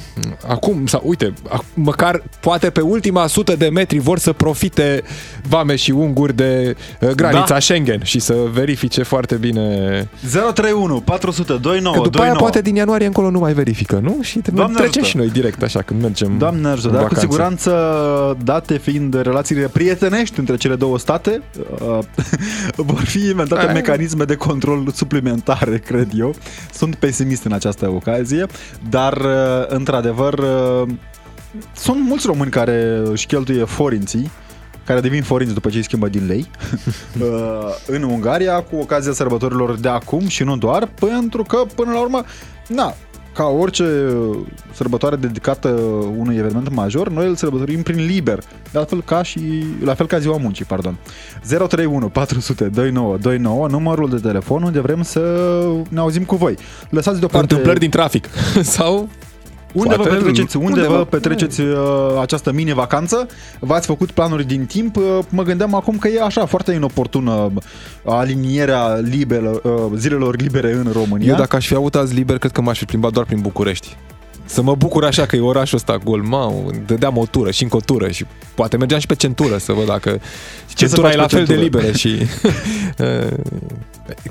acum, 0.48 0.86
sau 0.86 1.01
uite, 1.05 1.34
măcar 1.74 2.23
poate 2.39 2.69
pe 2.69 2.82
ultima 2.82 3.28
sută 3.28 3.56
de 3.56 3.69
metri 3.69 3.99
vor 3.99 4.19
să 4.19 4.34
profite 4.34 5.04
vame 5.47 5.75
și 5.75 5.91
unguri 5.91 6.36
de 6.36 6.75
uh, 6.99 7.10
granița 7.10 7.45
da. 7.47 7.60
Schengen 7.60 8.02
și 8.04 8.19
să 8.19 8.36
verifice 8.52 9.04
foarte 9.04 9.36
bine 9.36 10.10
031 10.32 11.02
400 11.02 11.54
29 11.54 11.95
Că 11.95 12.02
după 12.02 12.21
aia 12.23 12.34
poate 12.34 12.62
din 12.62 12.75
ianuarie 12.75 13.06
încolo 13.06 13.30
nu 13.30 13.39
mai 13.39 13.54
verifică, 13.54 13.66
nu? 13.99 14.17
Și 14.21 14.41
Doamne 14.53 14.75
trecem 14.75 15.01
ajută. 15.01 15.06
și 15.06 15.17
noi 15.17 15.30
direct 15.30 15.63
așa 15.63 15.82
când 15.82 16.01
mergem 16.01 16.38
Doamne 16.38 16.67
ajută, 16.67 16.95
dar 16.95 17.08
cu 17.08 17.15
siguranță, 17.15 18.38
date 18.43 18.77
fiind 18.77 19.21
relațiile 19.21 19.67
prietenești 19.67 20.39
între 20.39 20.56
cele 20.56 20.75
două 20.75 20.97
state, 20.97 21.41
uh, 21.82 21.99
vor 22.91 23.01
fi 23.01 23.19
inventate 23.19 23.65
Aia. 23.65 23.73
mecanisme 23.73 24.23
de 24.23 24.36
control 24.36 24.91
suplimentare, 24.93 25.77
cred 25.77 26.08
eu. 26.15 26.36
Sunt 26.73 26.95
pesimist 26.95 27.43
în 27.43 27.51
această 27.51 27.89
ocazie, 27.89 28.45
dar 28.89 29.17
uh, 29.17 29.65
într-adevăr 29.67 30.34
uh, 30.34 30.88
sunt 31.75 31.99
mulți 31.99 32.25
români 32.25 32.51
care 32.51 33.01
își 33.12 33.25
cheltuie 33.25 33.63
forinții 33.63 34.32
care 34.88 34.99
devin 34.99 35.23
forinți 35.23 35.53
după 35.53 35.69
ce 35.69 35.77
îi 35.77 35.84
schimbă 35.84 36.08
din 36.08 36.25
lei 36.27 36.49
uh, 37.21 37.27
în 37.88 38.03
Ungaria 38.03 38.62
cu 38.62 38.75
ocazia 38.75 39.12
sărbătorilor 39.12 39.75
de 39.75 39.88
acum 39.88 40.27
și 40.27 40.43
nu 40.43 40.58
doar, 40.58 40.89
pentru 40.99 41.43
că 41.43 41.63
până 41.75 41.91
la 41.91 41.99
urmă, 41.99 42.23
na, 42.67 42.95
ca 43.38 43.43
orice 43.43 44.13
sărbătoare 44.73 45.15
dedicată 45.15 45.67
unui 46.17 46.36
eveniment 46.36 46.73
major, 46.73 47.10
noi 47.10 47.28
îl 47.28 47.36
sărbătorim 47.36 47.82
prin 47.82 48.06
liber, 48.06 48.39
de 48.71 48.78
altfel 48.78 49.04
ca 49.04 49.23
și, 49.23 49.63
la 49.84 49.93
fel 49.93 50.08
ca 50.08 50.19
ziua 50.19 50.38
muncii, 50.38 50.65
pardon. 50.65 50.97
031 51.47 52.10
400 52.10 52.63
2929, 52.63 53.67
numărul 53.67 54.10
de 54.10 54.17
telefon 54.17 54.63
unde 54.63 54.80
vrem 54.80 55.02
să 55.02 55.21
ne 55.89 56.00
auzim 56.00 56.23
cu 56.23 56.36
voi. 56.36 56.58
Lăsați 56.89 57.19
deoparte... 57.19 57.47
Întâmplări 57.47 57.80
din 57.80 57.89
trafic 57.89 58.30
sau 58.76 59.10
unde 59.78 59.96
Poate 59.96 60.10
vă 60.10 60.16
petreceți, 60.16 60.58
unde, 60.58 60.82
unde 60.82 60.88
vă 60.88 61.06
petreceți 61.06 61.62
uh, 61.62 61.78
această 62.22 62.52
mini-vacanță? 62.52 63.28
V-ați 63.60 63.86
făcut 63.88 64.12
planuri 64.12 64.44
din 64.44 64.66
timp? 64.66 64.96
Uh, 64.96 65.04
mă 65.30 65.44
gândeam 65.44 65.76
acum 65.76 65.98
că 65.98 66.08
e 66.08 66.22
așa 66.22 66.46
foarte 66.46 66.72
inoportună 66.72 67.32
uh, 67.32 67.62
alinierea 68.06 68.96
liberă, 68.96 69.60
uh, 69.63 69.72
zilelor 69.96 70.36
libere 70.38 70.72
în 70.72 70.90
România. 70.92 71.28
Eu 71.28 71.36
dacă 71.36 71.56
aș 71.56 71.68
fi 71.68 71.76
avut 71.76 71.96
azi 71.96 72.13
liber, 72.13 72.38
cred 72.38 72.52
că 72.52 72.62
m-aș 72.62 72.78
fi 72.78 72.86
plimbat 72.86 73.12
doar 73.12 73.26
prin 73.26 73.42
București. 73.42 73.96
Să 74.46 74.62
mă 74.62 74.76
bucur 74.76 75.04
așa 75.06 75.26
că 75.26 75.36
e 75.36 75.40
orașul 75.40 75.78
ăsta 75.78 75.98
gol, 76.04 76.22
mă, 76.22 76.54
dădeam 76.86 77.18
o 77.18 77.26
tură 77.26 77.52
și 77.52 77.63
încă 77.63 77.76
o 77.76 77.80
tură 77.80 78.10
și 78.10 78.26
poate 78.56 78.78
mergeam 78.78 79.00
și 79.00 79.08
pe 79.08 79.16
centură 79.16 79.58
să 79.58 79.74
văd 79.74 79.86
dacă 79.86 80.20
Ce 80.68 80.76
centura 80.76 81.12
e 81.12 81.16
la 81.16 81.28
fel 81.28 81.46
centură? 81.46 81.58
de 81.58 81.63
liberă 81.63 81.92
și 81.92 82.18
uh, 82.98 83.38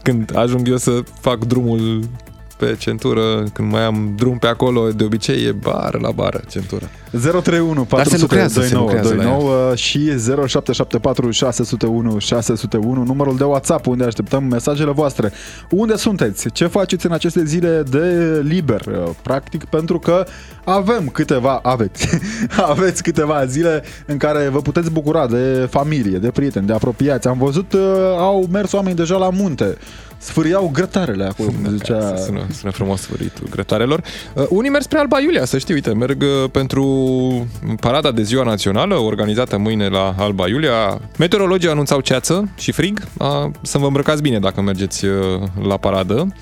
când 0.02 0.36
ajung 0.36 0.68
eu 0.68 0.76
să 0.76 1.02
fac 1.20 1.44
drumul 1.44 2.08
pe 2.56 2.76
centură, 2.78 3.44
când 3.52 3.72
mai 3.72 3.82
am 3.82 4.12
drum 4.16 4.38
pe 4.38 4.46
acolo, 4.46 4.90
de 4.90 5.04
obicei 5.04 5.44
e 5.44 5.52
bară 5.52 5.98
la 6.02 6.10
bară 6.10 6.40
centură. 6.48 6.90
031 7.10 7.84
400 7.84 8.26
2929 8.34 9.74
și 9.74 9.98
0774 10.18 11.30
601 11.30 12.18
601, 12.18 13.02
numărul 13.02 13.36
de 13.36 13.44
WhatsApp 13.44 13.86
unde 13.86 14.04
așteptăm 14.04 14.44
mesajele 14.44 14.90
voastre. 14.90 15.32
Unde 15.70 15.96
sunteți? 15.96 16.50
Ce 16.50 16.66
faceți 16.66 17.06
în 17.06 17.12
aceste 17.12 17.44
zile 17.44 17.82
de 17.90 18.40
liber? 18.44 18.82
Practic 19.22 19.64
pentru 19.64 19.98
că 19.98 20.24
avem 20.64 21.08
câteva, 21.08 21.60
aveți, 21.62 22.08
aveți 22.72 23.02
câteva 23.02 23.44
zile 23.44 23.82
în 24.06 24.16
care 24.16 24.48
vă 24.48 24.60
puteți 24.60 24.90
bucura 24.90 25.26
de 25.26 25.66
familie, 25.70 26.18
de 26.18 26.30
prieteni, 26.30 26.66
de 26.66 26.72
apropiați. 26.72 27.28
Am 27.28 27.38
văzut, 27.38 27.72
uh, 27.72 27.80
au 28.18 28.48
mers 28.52 28.72
oameni 28.72 28.96
deja 28.96 29.16
la 29.16 29.30
munte 29.30 29.76
sfâriau 30.18 30.70
grătarele 30.72 31.24
acolo, 31.24 31.48
cum 31.48 31.76
zicea. 31.76 32.16
Sună, 32.16 32.46
sună 32.58 32.72
frumos 32.72 33.00
sfâritul 33.00 33.46
grătarelor. 33.50 34.02
Uh, 34.34 34.46
unii 34.48 34.70
merg 34.70 34.84
spre 34.84 34.98
Alba 34.98 35.20
Iulia, 35.20 35.44
să 35.44 35.58
știi, 35.58 35.74
uite, 35.74 35.92
merg 35.92 36.22
uh, 36.22 36.50
pentru 36.50 36.86
parada 37.80 38.10
de 38.12 38.22
ziua 38.22 38.44
națională, 38.44 38.94
organizată 38.94 39.56
mâine 39.58 39.88
la 39.88 40.14
Alba 40.18 40.48
Iulia. 40.48 41.00
Meteorologii 41.18 41.68
anunțau 41.68 42.00
ceață 42.00 42.48
și 42.58 42.72
frig, 42.72 43.02
uh, 43.18 43.50
să 43.62 43.78
vă 43.78 43.86
îmbrăcați 43.86 44.22
bine 44.22 44.38
dacă 44.38 44.60
mergeți 44.60 45.04
uh, 45.04 45.12
la 45.68 45.76
paradă. 45.76 46.32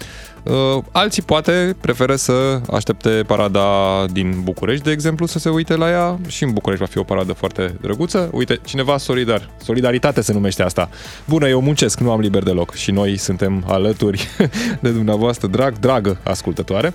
Uh, 0.45 0.83
alții 0.93 1.23
poate 1.23 1.77
preferă 1.81 2.17
să 2.17 2.61
aștepte 2.71 3.25
parada 3.27 3.67
din 4.13 4.41
București, 4.43 4.85
de 4.85 4.91
exemplu, 4.91 5.27
să 5.27 5.39
se 5.39 5.49
uite 5.49 5.77
la 5.77 5.91
ea. 5.91 6.19
Și 6.27 6.43
în 6.43 6.53
București 6.53 6.85
va 6.85 6.91
fi 6.91 6.99
o 6.99 7.03
paradă 7.03 7.33
foarte 7.33 7.77
drăguță. 7.81 8.29
Uite, 8.33 8.61
cineva 8.65 8.97
solidar. 8.97 9.51
Solidaritate 9.63 10.21
se 10.21 10.33
numește 10.33 10.63
asta. 10.63 10.89
Bună, 11.25 11.49
eu 11.49 11.61
muncesc, 11.61 12.01
nu 12.01 12.11
am 12.11 12.21
liber 12.21 12.43
deloc 12.43 12.75
și 12.75 12.91
noi 12.91 13.17
suntem 13.17 13.65
alături 13.67 14.29
de 14.83 14.91
dumneavoastră, 14.91 15.47
drag, 15.47 15.79
dragă 15.79 16.19
ascultătoare. 16.25 16.95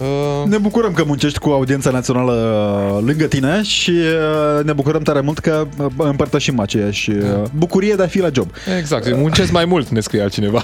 Uh... 0.00 0.48
Ne 0.48 0.58
bucurăm 0.58 0.92
că 0.92 1.04
muncești 1.06 1.38
cu 1.38 1.50
audiența 1.50 1.90
națională 1.90 2.32
uh, 2.32 3.04
lângă 3.06 3.24
tine 3.24 3.62
și 3.62 3.90
uh, 3.90 4.64
ne 4.64 4.72
bucurăm 4.72 5.02
tare 5.02 5.20
mult 5.20 5.38
că 5.38 5.66
uh, 5.78 5.86
împărtășim 5.96 6.60
aceeași 6.60 7.10
bucurie 7.52 7.94
de 7.94 8.02
a 8.02 8.06
fi 8.06 8.20
la 8.20 8.28
job. 8.32 8.50
Exact, 8.78 9.16
muncesc 9.16 9.52
mai 9.52 9.64
mult, 9.64 9.88
ne 9.88 10.00
scrie 10.00 10.22
altcineva. 10.22 10.62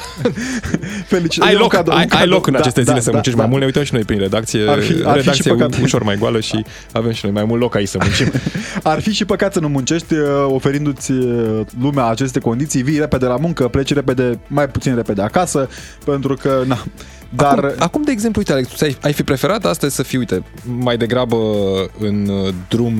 Felicitări. 1.13 1.51
Ai 1.51 1.57
loc, 1.57 1.73
cadou, 1.73 1.95
ai, 1.95 2.07
ai 2.11 2.27
loc 2.27 2.47
în 2.47 2.53
da, 2.53 2.59
aceste 2.59 2.83
zile 2.83 2.95
da, 2.95 3.01
să 3.01 3.07
da, 3.07 3.13
muncești 3.13 3.39
da, 3.39 3.43
mai 3.45 3.51
mult, 3.51 3.61
ne 3.61 3.67
uităm 3.67 3.83
și 3.83 3.95
noi 3.95 4.03
prin 4.03 4.19
redacție. 4.19 4.69
Ar 4.69 4.81
fi, 4.81 4.93
ar 4.93 5.17
redacție 5.17 5.33
fi 5.33 5.43
și 5.43 5.49
păcat. 5.49 5.81
ușor 5.83 6.03
mai 6.03 6.17
goală 6.17 6.41
și 6.41 6.65
avem 6.93 7.13
și 7.13 7.25
noi 7.25 7.35
mai 7.35 7.45
mult 7.45 7.61
loc 7.61 7.75
aici 7.75 7.89
să 7.89 7.99
muncim. 8.01 8.33
ar 8.93 9.01
fi 9.01 9.13
și 9.13 9.25
păcat 9.25 9.53
să 9.53 9.61
nu 9.61 9.69
muncești 9.69 10.15
oferindu-ți 10.47 11.13
lumea 11.81 12.07
aceste 12.07 12.39
condiții, 12.39 12.83
vii 12.83 12.99
repede 12.99 13.27
la 13.27 13.37
muncă, 13.37 13.69
pleci 13.69 13.95
repede, 13.95 14.39
mai 14.47 14.69
puțin 14.69 14.95
repede 14.95 15.23
acasă, 15.23 15.69
pentru 16.05 16.35
că, 16.35 16.63
na, 16.67 16.79
dar... 17.37 17.65
Acum, 17.65 17.77
acum, 17.79 18.03
de 18.03 18.11
exemplu, 18.11 18.41
uite, 18.41 18.53
Alex, 18.53 18.81
ai, 18.81 18.97
ai 19.03 19.13
fi 19.13 19.23
preferat 19.23 19.65
astăzi 19.65 19.95
să 19.95 20.03
fii, 20.03 20.19
uite, 20.19 20.43
mai 20.65 20.97
degrabă 20.97 21.37
în 21.99 22.29
uh, 22.29 22.55
drum 22.69 22.95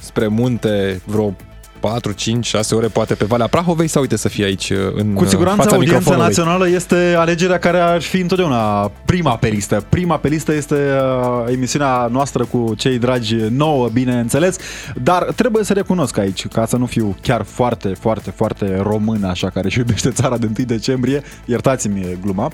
spre 0.00 0.26
munte 0.26 1.00
vreo 1.04 1.36
4, 1.82 2.12
5, 2.12 2.46
6 2.46 2.74
ore 2.74 2.86
poate 2.86 3.14
pe 3.14 3.24
Valea 3.24 3.46
Prahovei 3.46 3.88
sau 3.88 4.02
uite 4.02 4.16
să 4.16 4.28
fie 4.28 4.44
aici 4.44 4.70
uh, 4.70 4.78
în 4.94 5.12
Cu 5.12 5.24
siguranță 5.24 5.62
fața 5.62 5.74
audiența 5.74 6.16
națională 6.16 6.68
este 6.68 7.14
alegerea 7.18 7.58
care 7.58 7.78
ar 7.78 8.00
fi 8.02 8.20
întotdeauna 8.20 8.90
prima 9.04 9.36
pe 9.36 9.48
listă. 9.48 9.84
Prima 9.88 10.16
pe 10.16 10.28
listă 10.28 10.52
este 10.52 10.74
uh, 10.74 11.52
emisiunea 11.52 12.08
noastră 12.10 12.44
cu 12.44 12.74
cei 12.76 12.98
dragi 12.98 13.36
nouă, 13.50 13.88
bineînțeles, 13.88 14.56
dar 15.02 15.22
trebuie 15.22 15.64
să 15.64 15.72
recunosc 15.72 16.18
aici, 16.18 16.48
ca 16.48 16.66
să 16.66 16.76
nu 16.76 16.86
fiu 16.86 17.16
chiar 17.22 17.42
foarte, 17.42 17.88
foarte, 17.88 18.30
foarte 18.30 18.80
român, 18.82 19.24
așa, 19.24 19.50
care 19.50 19.66
își 19.66 19.78
iubește 19.78 20.10
țara 20.10 20.36
de 20.38 20.46
1 20.46 20.66
decembrie, 20.66 21.22
iertați-mi 21.44 22.18
gluma, 22.22 22.50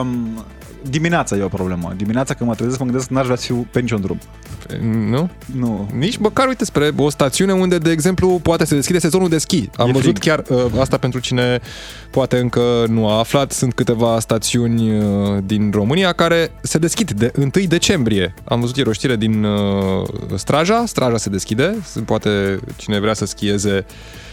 um, 0.00 0.44
dimineața 0.90 1.36
e 1.36 1.42
o 1.42 1.48
problemă. 1.48 1.92
Dimineața 1.96 2.34
când 2.34 2.48
mă 2.48 2.54
trezesc, 2.54 2.78
mă 2.78 2.84
gândesc 2.84 3.06
că 3.08 3.14
n-aș 3.14 3.24
vrea 3.24 3.36
să 3.36 3.44
fiu 3.44 3.66
pe 3.70 3.80
niciun 3.80 4.00
drum. 4.00 4.18
Nu? 5.10 5.30
Nu. 5.54 5.88
Nici 5.94 6.16
măcar, 6.16 6.46
uite, 6.48 6.64
spre 6.64 6.90
o 6.96 7.10
stațiune 7.10 7.52
unde, 7.52 7.78
de 7.78 7.90
exemplu, 7.90 8.38
poate 8.42 8.64
se 8.64 8.74
deschide 8.74 8.98
sezonul 8.98 9.28
de 9.28 9.38
schi. 9.38 9.70
Am 9.76 9.88
e 9.88 9.92
văzut 9.92 10.18
frig. 10.18 10.18
chiar 10.18 10.42
uh, 10.48 10.80
asta 10.80 10.96
pentru 10.96 11.20
cine 11.20 11.60
poate 12.10 12.38
încă 12.38 12.84
nu 12.88 13.08
a 13.08 13.18
aflat. 13.18 13.52
Sunt 13.52 13.74
câteva 13.74 14.20
stațiuni 14.20 14.98
uh, 14.98 15.04
din 15.44 15.70
România 15.74 16.12
care 16.12 16.50
se 16.62 16.78
deschid 16.78 17.10
de 17.10 17.32
1 17.36 17.50
decembrie. 17.68 18.34
Am 18.44 18.60
văzut 18.60 18.76
ieri 18.76 18.88
o 18.88 18.92
știre 18.92 19.16
din 19.16 19.44
uh, 19.44 20.08
Straja. 20.34 20.84
Straja 20.86 21.16
se 21.16 21.30
deschide. 21.30 21.76
Poate 22.04 22.58
cine 22.76 23.00
vrea 23.00 23.14
să 23.14 23.24
schieze 23.26 23.86
Uh, 23.86 24.27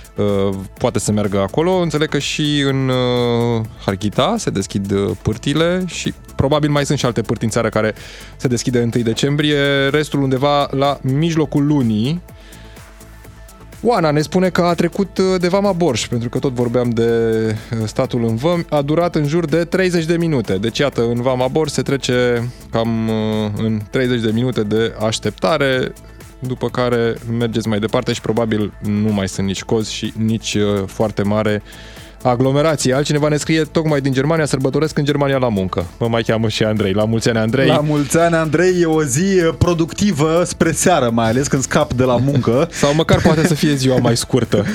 poate 0.77 0.99
să 0.99 1.11
meargă 1.11 1.39
acolo. 1.39 1.71
Înțeleg 1.71 2.09
că 2.09 2.19
și 2.19 2.63
în 2.67 2.89
uh, 2.89 3.65
Harghita 3.85 4.35
se 4.37 4.49
deschid 4.49 4.91
uh, 4.91 5.11
pârtile 5.21 5.83
și 5.85 6.13
probabil 6.35 6.69
mai 6.69 6.85
sunt 6.85 6.97
și 6.97 7.05
alte 7.05 7.21
pârti 7.21 7.43
în 7.43 7.49
țară 7.49 7.69
care 7.69 7.93
se 8.35 8.47
deschide 8.47 8.79
1 8.79 9.03
decembrie, 9.03 9.87
restul 9.87 10.21
undeva 10.21 10.67
la 10.71 10.99
mijlocul 11.01 11.65
lunii. 11.65 12.21
Oana 13.81 14.11
ne 14.11 14.21
spune 14.21 14.49
că 14.49 14.61
a 14.61 14.73
trecut 14.73 15.19
de 15.19 15.47
Vama 15.47 15.71
Borș, 15.71 16.07
pentru 16.07 16.29
că 16.29 16.39
tot 16.39 16.53
vorbeam 16.53 16.89
de 16.89 17.11
statul 17.85 18.23
în 18.23 18.35
Văm, 18.35 18.65
a 18.69 18.81
durat 18.81 19.15
în 19.15 19.27
jur 19.27 19.45
de 19.45 19.63
30 19.63 20.05
de 20.05 20.17
minute. 20.17 20.53
Deci 20.53 20.77
iată, 20.77 21.01
în 21.01 21.21
Vama 21.21 21.47
Borș 21.47 21.71
se 21.71 21.81
trece 21.81 22.49
cam 22.71 23.09
în 23.57 23.81
30 23.89 24.21
de 24.21 24.31
minute 24.31 24.61
de 24.61 24.93
așteptare, 24.99 25.93
după 26.39 26.69
care 26.69 27.15
mergeți 27.37 27.67
mai 27.67 27.79
departe 27.79 28.13
și 28.13 28.21
probabil 28.21 28.73
nu 28.81 29.11
mai 29.11 29.27
sunt 29.27 29.47
nici 29.47 29.63
cozi 29.63 29.93
și 29.93 30.13
nici 30.17 30.53
uh, 30.53 30.83
foarte 30.85 31.23
mare 31.23 31.63
aglomerație. 32.29 32.93
Altcineva 32.93 33.27
ne 33.27 33.37
scrie 33.37 33.61
tocmai 33.61 34.01
din 34.01 34.13
Germania, 34.13 34.45
sărbătoresc 34.45 34.97
în 34.97 35.03
Germania 35.03 35.37
la 35.37 35.49
muncă. 35.49 35.85
Mă 35.99 36.07
mai 36.07 36.23
cheamă 36.23 36.47
și 36.47 36.63
Andrei. 36.63 36.93
La 36.93 37.05
mulți 37.05 37.29
ani, 37.29 37.37
Andrei. 37.37 37.67
La 37.67 37.79
mulți 37.79 38.17
ani, 38.17 38.35
Andrei. 38.35 38.81
E 38.81 38.85
o 38.85 39.03
zi 39.03 39.25
productivă 39.57 40.43
spre 40.45 40.71
seară, 40.71 41.09
mai 41.13 41.29
ales 41.29 41.47
când 41.47 41.61
scap 41.61 41.93
de 41.93 42.03
la 42.03 42.17
muncă. 42.17 42.67
Sau 42.81 42.93
măcar 42.95 43.21
poate 43.21 43.47
să 43.47 43.53
fie 43.53 43.75
ziua 43.75 43.97
mai 43.99 44.17
scurtă. 44.17 44.65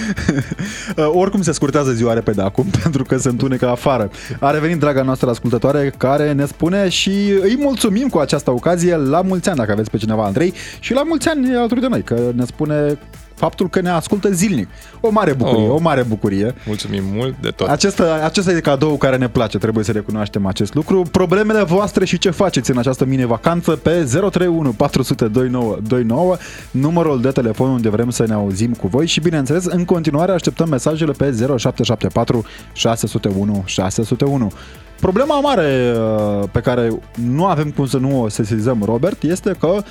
Oricum 1.23 1.43
se 1.43 1.53
scurtează 1.53 1.93
ziua 1.93 2.13
repede 2.13 2.43
acum, 2.43 2.67
pentru 2.83 3.05
că 3.05 3.17
se 3.17 3.29
întunecă 3.29 3.69
afară. 3.69 4.11
A 4.41 4.51
revenit 4.51 4.79
draga 4.79 5.03
noastră 5.03 5.31
ascultătoare 5.31 5.93
care 5.97 6.33
ne 6.33 6.47
spune 6.47 6.89
și 6.89 7.11
îi 7.43 7.57
mulțumim 7.59 8.09
cu 8.09 8.19
această 8.19 8.51
ocazie 8.51 8.97
la 8.97 9.21
mulți 9.21 9.49
ani, 9.49 9.59
dacă 9.59 9.73
aveți 9.73 9.91
pe 9.91 9.97
cineva, 9.97 10.25
Andrei, 10.25 10.55
și 10.81 10.93
la 10.93 11.03
mulți 11.03 11.29
ani 11.29 11.55
alături 11.55 11.81
de 11.81 11.87
noi, 11.87 12.03
că 12.03 12.19
ne 12.35 12.45
spune 12.45 12.99
faptul 13.41 13.69
că 13.69 13.81
ne 13.81 13.91
ascultă 13.91 14.33
zilnic. 14.33 14.69
O 15.01 15.11
mare 15.11 15.33
bucurie, 15.33 15.69
oh, 15.69 15.75
o 15.75 15.79
mare 15.81 16.03
bucurie. 16.03 16.55
Mulțumim 16.67 17.03
mult 17.13 17.35
de 17.41 17.49
tot. 17.49 17.69
Acesta, 17.69 18.21
acesta 18.25 18.53
e 18.53 18.61
cadou 18.61 18.97
care 18.97 19.17
ne 19.17 19.29
place, 19.29 19.59
trebuie 19.59 19.85
să 19.85 19.93
recunoaștem 19.93 20.47
acest 20.47 20.75
lucru. 20.75 21.03
Problemele 21.11 21.63
voastre 21.63 22.05
și 22.05 22.19
ce 22.19 22.31
faceți 22.31 22.71
în 22.71 22.79
această 22.79 23.05
mini-vacanță 23.05 23.71
pe 23.71 23.91
031 23.91 24.71
400 24.71 25.25
2929, 25.29 26.37
numărul 26.71 27.21
de 27.21 27.31
telefon 27.31 27.71
unde 27.71 27.89
vrem 27.89 28.11
să 28.11 28.25
ne 28.27 28.35
auzim 28.35 28.73
cu 28.73 28.87
voi 28.87 29.07
și 29.07 29.21
bineînțeles 29.21 29.65
în 29.65 29.85
continuare 29.85 30.33
așteptăm 30.33 30.69
mesajele 30.69 31.13
pe 31.13 31.25
0774 31.25 32.45
601 32.73 33.63
601. 33.67 34.53
Problema 35.01 35.41
mare 35.41 35.95
uh, 35.95 36.49
pe 36.53 36.61
care 36.61 36.91
nu 37.15 37.45
avem 37.45 37.71
cum 37.71 37.87
să 37.87 37.97
nu 37.97 38.23
o 38.23 38.29
sesizăm, 38.29 38.83
Robert, 38.85 39.23
este 39.23 39.57
că 39.61 39.83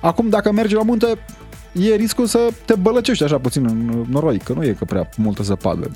acum 0.00 0.28
dacă 0.28 0.52
mergi 0.52 0.74
la 0.74 0.82
munte, 0.82 1.06
e 1.72 1.94
riscul 1.94 2.26
să 2.26 2.48
te 2.64 2.74
bălăcești 2.74 3.24
așa 3.24 3.38
puțin 3.38 3.64
în 3.64 4.04
noroi, 4.10 4.38
că 4.38 4.52
nu 4.52 4.64
e 4.64 4.76
că 4.78 4.84
prea 4.84 5.08
multă 5.16 5.42
zăpadă. 5.42 5.90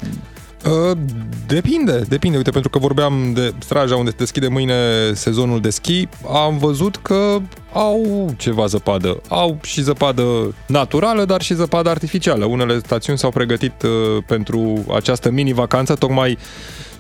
Uh, 0.65 0.99
depinde, 1.47 2.05
depinde. 2.09 2.37
Uite, 2.37 2.51
pentru 2.51 2.71
că 2.71 2.79
vorbeam 2.79 3.33
de 3.35 3.55
Straja 3.59 3.97
unde 3.97 4.11
se 4.11 4.17
deschide 4.19 4.49
mâine 4.49 4.75
sezonul 5.13 5.61
de 5.61 5.71
schi, 5.71 6.09
am 6.33 6.59
văzut 6.59 6.97
că 6.97 7.39
au 7.73 8.31
ceva 8.37 8.67
zăpadă. 8.67 9.21
Au 9.29 9.59
și 9.63 9.83
zăpadă 9.83 10.55
naturală, 10.67 11.25
dar 11.25 11.43
și 11.43 11.55
zăpadă 11.55 11.89
artificială. 11.89 12.45
Unele 12.45 12.79
stațiuni 12.79 13.19
s-au 13.19 13.31
pregătit 13.31 13.83
uh, 13.83 14.23
pentru 14.27 14.85
această 14.95 15.31
mini-vacanță, 15.31 15.95
tocmai 15.95 16.39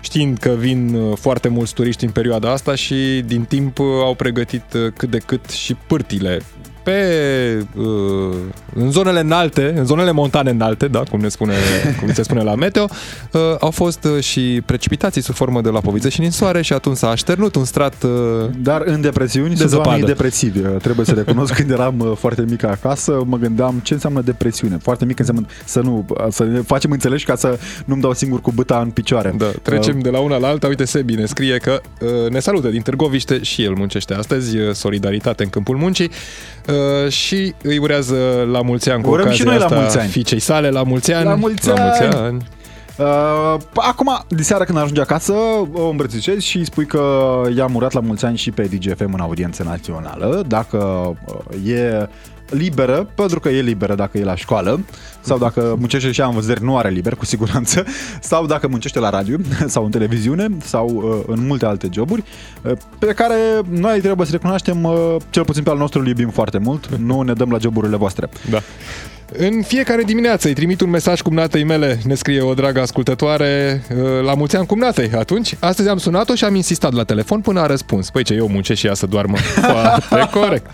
știind 0.02 0.38
că 0.38 0.50
vin 0.58 0.94
uh, 0.94 1.16
foarte 1.16 1.48
mulți 1.48 1.74
turiști 1.74 2.04
în 2.04 2.10
perioada 2.10 2.50
asta 2.50 2.74
și 2.74 3.22
din 3.26 3.44
timp 3.44 3.78
uh, 3.78 3.86
au 3.86 4.14
pregătit 4.14 4.72
uh, 4.74 4.92
cât 4.96 5.10
de 5.10 5.18
cât 5.18 5.50
și 5.50 5.74
pârtile 5.74 6.40
pe, 6.82 7.66
uh, 7.76 8.36
în 8.74 8.90
zonele 8.90 9.20
înalte, 9.20 9.74
în 9.76 9.84
zonele 9.84 10.10
montane 10.10 10.50
înalte, 10.50 10.88
da, 10.88 11.02
cum, 11.10 11.20
ne 11.20 11.28
spune, 11.28 11.54
cum 12.00 12.12
se 12.12 12.22
spune 12.22 12.42
la 12.42 12.54
meteo, 12.54 12.88
uh, 13.32 13.40
au 13.60 13.70
fost 13.70 14.04
uh, 14.04 14.22
și 14.22 14.62
precipitații 14.66 15.22
sub 15.22 15.34
formă 15.34 15.60
de 15.60 15.68
lapoviță 15.68 16.08
și 16.08 16.20
ninsoare 16.20 16.62
și 16.62 16.72
atunci 16.72 16.96
s-a 16.96 17.08
așternut 17.08 17.54
un 17.54 17.64
strat 17.64 18.04
Dar 18.62 18.82
în 18.84 19.00
depresiuni 19.00 19.54
de 19.54 19.66
sunt 19.66 19.86
oamenii 19.86 20.06
depresivi. 20.06 20.58
Trebuie 20.58 21.06
să 21.06 21.12
recunosc, 21.12 21.54
când 21.54 21.70
eram 21.70 22.16
foarte 22.18 22.44
mic 22.48 22.64
acasă, 22.64 23.22
mă 23.26 23.36
gândeam 23.36 23.80
ce 23.82 23.94
înseamnă 23.94 24.20
depresiune. 24.20 24.78
Foarte 24.82 25.04
mic 25.04 25.18
înseamnă 25.18 25.46
să 25.64 25.80
nu, 25.80 26.06
să 26.30 26.44
ne 26.44 26.60
facem 26.60 26.90
înțelegi 26.90 27.24
ca 27.24 27.34
să 27.34 27.58
nu-mi 27.84 28.00
dau 28.00 28.12
singur 28.12 28.40
cu 28.40 28.52
băta 28.52 28.78
în 28.78 28.90
picioare. 28.90 29.34
Da, 29.36 29.50
trecem 29.62 29.96
uh, 29.96 30.02
de 30.02 30.10
la 30.10 30.18
una 30.18 30.36
la 30.36 30.48
alta. 30.48 30.66
Uite, 30.66 30.84
Sebi 30.84 31.14
ne 31.14 31.26
scrie 31.26 31.56
că 31.56 31.80
uh, 32.00 32.30
ne 32.30 32.38
salută 32.38 32.68
din 32.68 32.82
Târgoviște 32.82 33.42
și 33.42 33.62
el 33.62 33.72
muncește 33.72 34.14
astăzi, 34.14 34.56
solidaritate 34.72 35.42
în 35.42 35.48
câmpul 35.48 35.76
muncii. 35.76 36.10
Uh, 36.72 37.10
și 37.12 37.54
îi 37.62 37.78
urează 37.78 38.16
la 38.52 38.62
mulți 38.62 38.90
ani 38.90 39.02
cu 39.02 39.10
Urăm 39.10 39.30
și 39.30 39.42
noi 39.42 39.54
asta 39.54 39.74
la 39.74 39.80
mulți 39.80 39.98
ani. 39.98 40.08
fiicei 40.08 40.38
sale, 40.38 40.70
la 40.70 40.82
mulți 40.82 41.12
ani. 41.12 41.24
La 41.24 41.34
mulți 41.34 41.68
la 41.68 41.74
mulți 41.78 42.02
ani. 42.02 42.14
ani. 42.14 42.46
Uh, 42.98 43.60
acum, 43.74 44.24
seara 44.36 44.64
când 44.64 44.78
ajunge 44.78 45.00
acasă, 45.00 45.32
o 45.72 45.88
îmbrățișezi 45.88 46.46
și 46.46 46.56
îi 46.56 46.64
spui 46.64 46.86
că 46.86 47.32
i-a 47.56 47.66
murat 47.66 47.92
la 47.92 48.00
mulți 48.00 48.24
ani 48.24 48.36
și 48.36 48.50
pe 48.50 48.62
DGFM 48.62 49.12
în 49.12 49.20
audiență 49.20 49.62
națională. 49.62 50.44
Dacă 50.46 50.78
uh, 51.26 51.70
e 51.72 52.08
liberă, 52.52 53.08
pentru 53.14 53.40
că 53.40 53.48
e 53.48 53.60
liberă 53.60 53.94
dacă 53.94 54.18
e 54.18 54.24
la 54.24 54.34
școală, 54.34 54.80
sau 55.20 55.38
dacă 55.38 55.76
muncește 55.78 56.12
și 56.12 56.20
am 56.20 56.34
văzări, 56.34 56.62
nu 56.62 56.76
are 56.76 56.88
liber, 56.88 57.14
cu 57.14 57.24
siguranță, 57.24 57.84
sau 58.20 58.46
dacă 58.46 58.68
muncește 58.68 58.98
la 58.98 59.10
radio, 59.10 59.36
sau 59.66 59.84
în 59.84 59.90
televiziune, 59.90 60.48
sau 60.64 60.88
uh, 60.88 61.34
în 61.34 61.46
multe 61.46 61.66
alte 61.66 61.88
joburi, 61.92 62.22
uh, 62.62 62.72
pe 62.98 63.06
care 63.06 63.36
noi 63.68 64.00
trebuie 64.00 64.26
să 64.26 64.32
recunoaștem, 64.32 64.84
uh, 64.84 65.16
cel 65.30 65.44
puțin 65.44 65.62
pe 65.62 65.70
al 65.70 65.78
nostru 65.78 66.00
îl 66.00 66.06
iubim 66.06 66.28
foarte 66.28 66.58
mult, 66.58 66.96
nu 66.96 67.20
ne 67.20 67.32
dăm 67.32 67.50
la 67.50 67.58
joburile 67.58 67.96
voastre. 67.96 68.28
Da. 68.50 68.58
În 69.36 69.62
fiecare 69.62 70.02
dimineață 70.02 70.48
îi 70.48 70.54
trimit 70.54 70.80
un 70.80 70.90
mesaj 70.90 71.20
cumnatei 71.20 71.64
mele, 71.64 71.98
ne 72.04 72.14
scrie 72.14 72.40
o 72.40 72.54
dragă 72.54 72.80
ascultătoare, 72.80 73.82
uh, 73.96 74.24
la 74.24 74.34
mulți 74.34 74.56
ani 74.56 74.66
cumnatei. 74.66 75.10
Atunci, 75.16 75.56
astăzi 75.58 75.88
am 75.88 75.98
sunat-o 75.98 76.34
și 76.34 76.44
am 76.44 76.54
insistat 76.54 76.92
la 76.92 77.04
telefon 77.04 77.40
până 77.40 77.60
a 77.60 77.66
răspuns. 77.66 78.10
Păi 78.10 78.22
ce, 78.22 78.34
eu 78.34 78.48
muncesc 78.48 78.80
și 78.80 78.86
ea 78.86 78.94
să 78.94 79.06
doarmă. 79.06 79.36
Foarte 80.08 80.38
corect. 80.38 80.66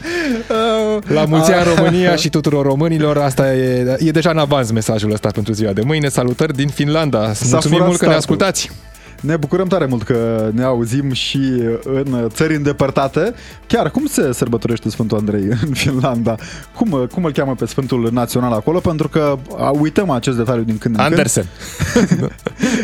Uh, 0.49 1.03
la 1.07 1.25
mulți 1.25 1.53
ani 1.53 1.75
România 1.77 2.17
și 2.17 2.29
tuturor 2.29 2.65
românilor, 2.67 3.19
asta 3.19 3.55
e, 3.55 3.97
e 3.99 4.11
deja 4.11 4.31
în 4.31 4.39
avans 4.39 4.71
mesajul 4.71 5.13
ăsta 5.13 5.29
pentru 5.29 5.53
ziua 5.53 5.73
de 5.73 5.83
mâine. 5.85 6.09
Salutări 6.09 6.57
din 6.57 6.69
Finlanda. 6.69 7.33
Mulțumim 7.51 7.83
mult 7.85 7.99
că 7.99 8.07
ne 8.07 8.15
ascultați. 8.15 8.71
Ne 9.21 9.37
bucurăm 9.37 9.67
tare 9.67 9.87
mult 9.87 10.03
că 10.03 10.51
ne 10.55 10.63
auzim 10.63 11.13
și 11.13 11.39
în 11.85 12.29
țări 12.29 12.55
îndepărtate. 12.55 13.35
Chiar, 13.67 13.91
cum 13.91 14.07
se 14.07 14.33
sărbătorește 14.33 14.91
Sfântul 14.91 15.19
Andrei 15.19 15.43
în 15.67 15.73
Finlanda? 15.73 16.35
Cum, 16.75 17.09
cum 17.13 17.25
îl 17.25 17.33
cheamă 17.33 17.55
pe 17.55 17.67
Sfântul 17.67 18.09
Național 18.13 18.53
acolo? 18.53 18.79
Pentru 18.79 19.09
că 19.09 19.39
uităm 19.81 20.11
acest 20.11 20.37
detaliu 20.37 20.63
din 20.63 20.79
când 20.79 20.95
în 20.95 21.01
Andersen. 21.01 21.47
când. 21.93 22.31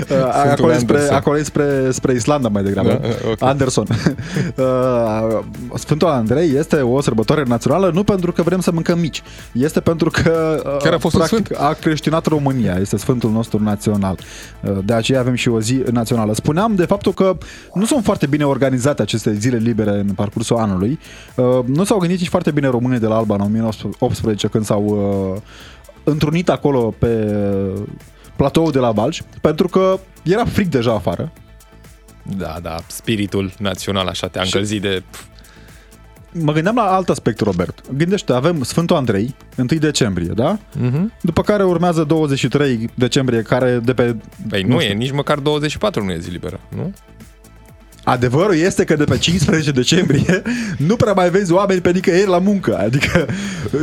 acolo, 0.53 0.73
e 0.73 0.79
spre, 0.79 0.99
acolo 0.99 1.39
e 1.39 1.43
spre, 1.43 1.91
spre 1.91 2.13
Islanda 2.13 2.49
mai 2.49 2.63
degrabă. 2.63 2.89
Da, 2.89 3.09
okay. 3.31 3.49
Anderson. 3.49 3.87
Sfântul 5.75 6.09
Andrei 6.09 6.57
este 6.57 6.77
o 6.77 7.01
sărbătoare 7.01 7.43
națională 7.47 7.91
nu 7.95 8.05
pentru 8.05 8.33
că 8.33 8.43
vrem 8.43 8.61
să 8.61 8.73
mâncăm 8.73 8.99
mici. 8.99 9.23
Este 9.53 9.81
pentru 9.81 10.11
că 10.11 10.63
Chiar 10.83 10.93
a, 10.93 10.99
fost 10.99 11.17
practic, 11.17 11.61
a 11.61 11.77
creștinat 11.81 12.27
România. 12.27 12.77
Este 12.81 12.97
Sfântul 12.97 13.31
nostru 13.31 13.63
național. 13.63 14.19
De 14.85 14.93
aceea 14.93 15.21
avem 15.21 15.35
și 15.35 15.49
o 15.49 15.61
zi 15.61 15.83
națională. 15.93 16.35
Spuneam 16.35 16.75
de 16.75 16.85
faptul 16.85 17.13
că 17.13 17.37
nu 17.75 17.85
sunt 17.85 18.05
foarte 18.05 18.27
bine 18.27 18.45
organizate 18.45 19.03
aceste 19.03 19.35
zile 19.35 19.57
libere 19.57 19.91
în 19.91 20.15
parcursul 20.15 20.57
anului. 20.57 20.99
Nu 21.65 21.85
s-au 21.85 21.99
gândit 21.99 22.19
nici 22.19 22.29
foarte 22.29 22.51
bine 22.51 22.69
românii 22.69 22.99
de 22.99 23.07
la 23.07 23.17
Alba 23.17 23.35
în 23.35 23.41
1918 23.41 24.49
când 24.49 24.65
s-au 24.65 25.43
întrunit 26.05 26.49
acolo 26.49 26.95
pe 26.99 27.39
platoul 28.37 28.73
de 28.73 28.79
la 28.79 28.93
Balci, 28.93 29.23
pentru 29.41 29.69
că 29.69 29.99
era 30.23 30.45
frig 30.45 30.67
deja 30.67 30.93
afară. 30.93 31.33
Da, 32.23 32.59
da, 32.63 32.77
spiritul 32.87 33.53
național 33.59 34.07
așa 34.07 34.29
te-a 34.29 34.43
încălzit 34.43 34.83
de... 34.83 35.03
Mă 36.33 36.53
gândeam 36.53 36.75
la 36.75 36.95
alt 36.95 37.09
aspect, 37.09 37.41
Robert. 37.41 37.83
Gândește, 37.97 38.33
avem 38.33 38.63
Sfântul 38.63 38.97
Andrei, 38.97 39.35
1 39.57 39.67
decembrie, 39.67 40.33
da? 40.35 40.59
Uh-huh. 40.59 41.21
După 41.21 41.43
care 41.43 41.65
urmează 41.65 42.05
23 42.05 42.91
decembrie, 42.95 43.43
care 43.43 43.79
de 43.79 43.95
pe... 43.95 44.17
Păi 44.49 44.63
nu, 44.63 44.75
nu 44.75 44.81
e, 44.81 44.93
nici 44.93 45.11
măcar 45.13 45.39
24 45.39 46.05
nu 46.05 46.13
e 46.13 46.19
zi 46.19 46.31
liberă, 46.31 46.61
nu? 46.69 46.95
Adevărul 48.05 48.57
este 48.57 48.85
că 48.85 48.97
de 48.97 49.05
pe 49.05 49.19
15 49.19 49.71
decembrie 49.71 50.43
nu 50.77 50.97
prea 50.97 51.13
mai 51.13 51.31
vezi 51.31 51.53
oameni 51.53 51.81
pe 51.81 51.91
nicăieri 51.91 52.29
la 52.29 52.39
muncă. 52.39 52.77
Adică 52.79 53.27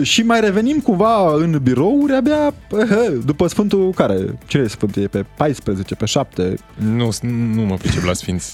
și 0.02 0.22
mai 0.22 0.40
revenim 0.40 0.80
cumva 0.80 1.34
în 1.36 1.60
birouri 1.64 2.14
abia 2.14 2.54
după 3.26 3.48
Sfântul 3.48 3.92
care? 3.96 4.38
Ce 4.46 4.58
e 4.58 4.68
Sfântul? 4.68 5.02
E 5.02 5.08
pe 5.08 5.26
14, 5.38 5.96
pe 5.96 6.06
7? 6.06 6.54
Nu, 6.76 7.10
nu 7.56 7.62
mă 7.62 7.76
pricep 7.76 8.04
la 8.04 8.14
Sfinți. 8.14 8.54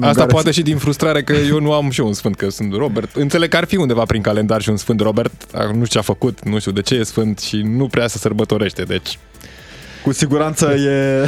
Asta 0.00 0.26
poate 0.26 0.50
și 0.50 0.62
din 0.62 0.76
frustrare 0.76 1.22
că 1.22 1.32
eu 1.32 1.60
nu 1.60 1.72
am 1.72 1.90
și 1.90 2.00
eu 2.00 2.06
un 2.06 2.12
Sfânt, 2.12 2.36
că 2.36 2.48
sunt 2.50 2.74
Robert. 2.74 3.16
Înțeleg 3.16 3.50
că 3.50 3.56
ar 3.56 3.64
fi 3.64 3.76
undeva 3.76 4.02
prin 4.02 4.22
calendar 4.22 4.60
și 4.60 4.68
un 4.68 4.76
Sfânt 4.76 5.00
Robert, 5.00 5.32
nu 5.54 5.84
știu 5.84 5.84
ce 5.84 5.98
a 5.98 6.02
făcut, 6.02 6.44
nu 6.44 6.58
știu 6.58 6.72
de 6.72 6.80
ce 6.80 6.94
e 6.94 7.02
Sfânt 7.02 7.38
și 7.38 7.56
nu 7.56 7.86
prea 7.86 8.06
se 8.06 8.18
sărbătorește, 8.18 8.82
deci 8.82 9.18
cu 10.02 10.12
siguranță 10.12 10.74
e... 10.74 11.24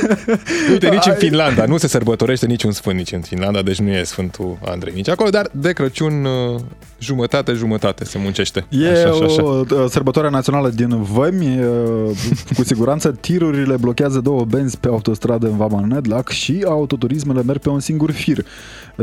Uite, 0.72 0.88
nici 0.88 1.06
în 1.06 1.14
Finlanda 1.14 1.64
nu 1.64 1.76
se 1.76 1.88
sărbătorește 1.88 2.46
niciun 2.46 2.72
sfânt 2.72 2.96
nici 2.96 3.12
în 3.12 3.20
Finlanda, 3.20 3.62
deci 3.62 3.78
nu 3.78 3.88
e 3.90 4.02
Sfântul 4.02 4.58
Andrei 4.64 4.94
nici 4.94 5.08
acolo, 5.08 5.30
dar 5.30 5.48
de 5.52 5.72
Crăciun 5.72 6.24
uh, 6.24 6.60
jumătate, 6.98 7.52
jumătate 7.52 8.04
se 8.04 8.18
muncește. 8.18 8.66
E 8.68 8.90
așa, 8.90 9.08
așa, 9.08 9.24
așa. 9.24 9.42
o 9.44 9.88
sărbătoare 9.88 10.30
națională 10.30 10.68
din 10.68 11.02
Vămi, 11.02 11.60
uh, 11.64 12.16
cu 12.56 12.64
siguranță 12.64 13.10
tirurile 13.20 13.76
blochează 13.76 14.20
două 14.20 14.44
benzi 14.44 14.78
pe 14.78 14.88
autostradă 14.88 15.46
în 15.46 15.56
Vama 15.56 15.84
Nedlac 15.86 16.28
și 16.28 16.64
autoturismele 16.66 17.42
merg 17.42 17.60
pe 17.60 17.68
un 17.68 17.80
singur 17.80 18.10
fir. 18.10 18.44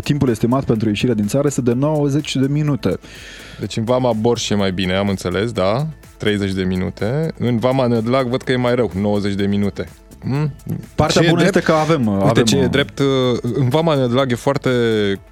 Timpul 0.04 0.30
estimat 0.30 0.64
pentru 0.64 0.88
ieșirea 0.88 1.16
din 1.16 1.28
țară 1.28 1.48
este 1.48 1.62
de 1.62 1.74
90 1.74 2.36
de 2.36 2.48
minute. 2.50 3.00
Deci 3.60 3.78
în 3.78 3.84
Vama 3.84 4.14
Borș 4.14 4.50
e 4.50 4.56
mai 4.56 4.72
bine, 4.72 4.94
am 4.94 5.10
înțeles, 5.10 5.52
da? 5.52 5.88
30 6.18 6.52
de 6.52 6.64
minute. 6.64 7.34
În 7.38 7.58
Vama 7.58 7.88
Nădlac 7.88 8.26
văd 8.26 8.42
că 8.42 8.52
e 8.52 8.56
mai 8.56 8.76
rău, 8.76 8.92
90 8.96 9.34
de 9.34 9.46
minute. 9.46 9.88
Mm? 10.24 10.52
Partea 10.96 11.22
ce 11.22 11.30
bună 11.30 11.42
drept, 11.42 11.56
este 11.56 11.72
că 11.72 11.78
avem... 11.78 12.08
Uite 12.08 12.26
avem 12.30 12.44
ce 12.44 12.58
e 12.58 12.68
drept, 12.68 13.00
uh, 13.00 13.06
în 13.42 13.70
Vama 13.70 13.96
Nădlac 13.96 14.32
e 14.32 14.36
foarte 14.36 14.70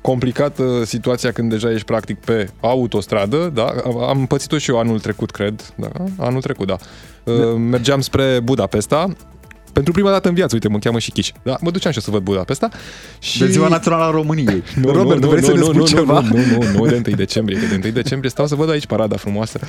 complicată 0.02 0.84
situația 0.86 1.32
când 1.32 1.50
deja 1.50 1.72
ești 1.72 1.86
practic 1.86 2.20
pe 2.20 2.50
autostradă, 2.60 3.52
da? 3.54 3.74
Am 4.08 4.26
pățit-o 4.26 4.58
și 4.58 4.70
eu 4.70 4.80
anul 4.80 5.00
trecut, 5.00 5.32
cred, 5.32 5.74
da? 5.76 5.90
Anul 6.18 6.42
trecut, 6.42 6.68
da. 6.68 6.78
Uh, 7.24 7.40
da. 7.40 7.46
Mergeam 7.46 8.02
spre 8.02 8.40
Budapesta, 8.44 9.08
pentru 9.76 9.94
prima 9.94 10.12
dată 10.12 10.28
în 10.28 10.34
viață, 10.34 10.54
uite, 10.54 10.68
mă 10.68 10.78
cheamă 10.78 11.00
și 11.00 11.12
Chiș. 11.12 11.32
Da, 11.44 11.58
mă 11.62 11.72
duceam 11.72 11.92
și 11.92 11.98
eu 11.98 12.04
să 12.04 12.12
văd 12.12 12.22
Budapesta. 12.22 12.70
Și... 13.20 13.40
De 13.40 13.48
ziua 13.48 13.68
națională 13.68 14.04
a 14.04 14.10
României. 14.10 14.64
Nu, 14.82 14.92
Robert, 14.92 15.22
nu, 15.22 15.28
vrei 15.28 15.42
nu, 15.42 15.46
să 15.46 15.54
ne 15.54 15.62
spui 15.62 15.76
nu, 15.76 15.86
ceva? 15.86 16.20
Nu, 16.20 16.38
nu, 16.38 16.64
nu, 16.64 16.80
nu, 16.80 16.86
de 16.86 17.02
1 17.08 17.16
decembrie, 17.16 17.60
că 17.60 17.66
de 17.66 17.80
1 17.84 17.94
decembrie 17.94 18.30
stau 18.30 18.48
să 18.48 18.56
văd 18.56 18.70
aici 18.70 18.86
parada 18.86 19.16
frumoasă. 19.16 19.60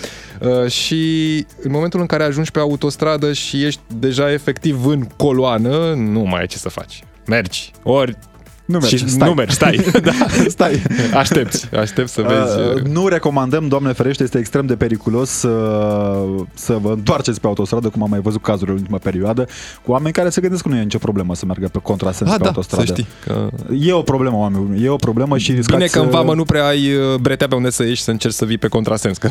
Uh, 0.41 0.71
și 0.71 1.35
în 1.63 1.71
momentul 1.71 2.01
în 2.01 2.07
care 2.07 2.25
ajungi 2.25 2.51
pe 2.51 2.59
autostradă 2.59 3.33
și 3.33 3.65
ești 3.65 3.81
deja 3.99 4.33
efectiv 4.33 4.87
în 4.87 5.05
coloană, 5.17 5.95
nu 5.95 6.21
mai 6.21 6.41
ai 6.41 6.47
ce 6.47 6.59
să 6.59 6.69
faci. 6.69 7.05
Mergi. 7.27 7.73
Ori 7.83 8.19
nu 8.67 8.79
mergi, 8.79 8.97
și 8.97 9.09
stai. 9.09 9.29
Nu 9.29 9.35
mergi, 9.35 9.55
stai. 9.55 9.85
da, 10.03 10.13
stai. 10.49 10.83
Aștepți, 11.15 11.69
aștept 11.75 12.09
să 12.09 12.23
vezi. 12.23 12.59
Uh, 12.59 12.83
nu 12.93 13.09
recomandăm, 13.09 13.69
doamne 13.69 13.93
ferește, 13.93 14.23
este 14.23 14.39
extrem 14.39 14.67
de 14.67 14.77
periculos 14.77 15.31
să, 15.31 15.49
să 16.55 16.79
vă 16.83 16.93
întoarceți 16.93 17.41
pe 17.41 17.47
autostradă, 17.47 17.89
cum 17.89 18.03
am 18.03 18.11
mai 18.11 18.21
văzut 18.21 18.43
cazuri 18.43 18.71
în 18.71 18.77
ultima 18.77 18.99
perioadă, 18.99 19.47
cu 19.83 19.91
oameni 19.91 20.13
care 20.13 20.29
se 20.29 20.41
gândesc 20.41 20.63
că 20.63 20.69
nu 20.69 20.77
e 20.77 20.83
nicio 20.83 20.99
problemă 20.99 21.35
să 21.35 21.45
meargă 21.45 21.69
pe 21.69 21.79
contrasens 21.83 22.31
A, 22.31 22.37
pe 22.37 22.43
da, 22.43 22.49
autostradă. 22.49 22.87
Să 22.87 22.93
știi 22.93 23.07
că... 23.25 23.49
E 23.81 23.93
o 23.93 24.03
problemă, 24.03 24.37
oameni 24.37 24.85
e 24.85 24.89
o 24.89 24.97
problemă 24.97 25.39
și 25.39 25.53
Bine 25.53 25.87
că 25.87 25.99
în 25.99 26.09
vamă 26.09 26.35
nu 26.35 26.45
prea 26.45 26.67
ai 26.67 26.95
uh, 26.95 27.19
bretea 27.21 27.49
pe 27.49 27.55
unde 27.55 27.71
să 27.71 27.83
ieși 27.83 28.03
să 28.03 28.11
încerci 28.11 28.35
să 28.35 28.45
vii 28.45 28.59
pe 28.59 28.69
contrasens. 28.69 29.19
Că... 29.19 29.31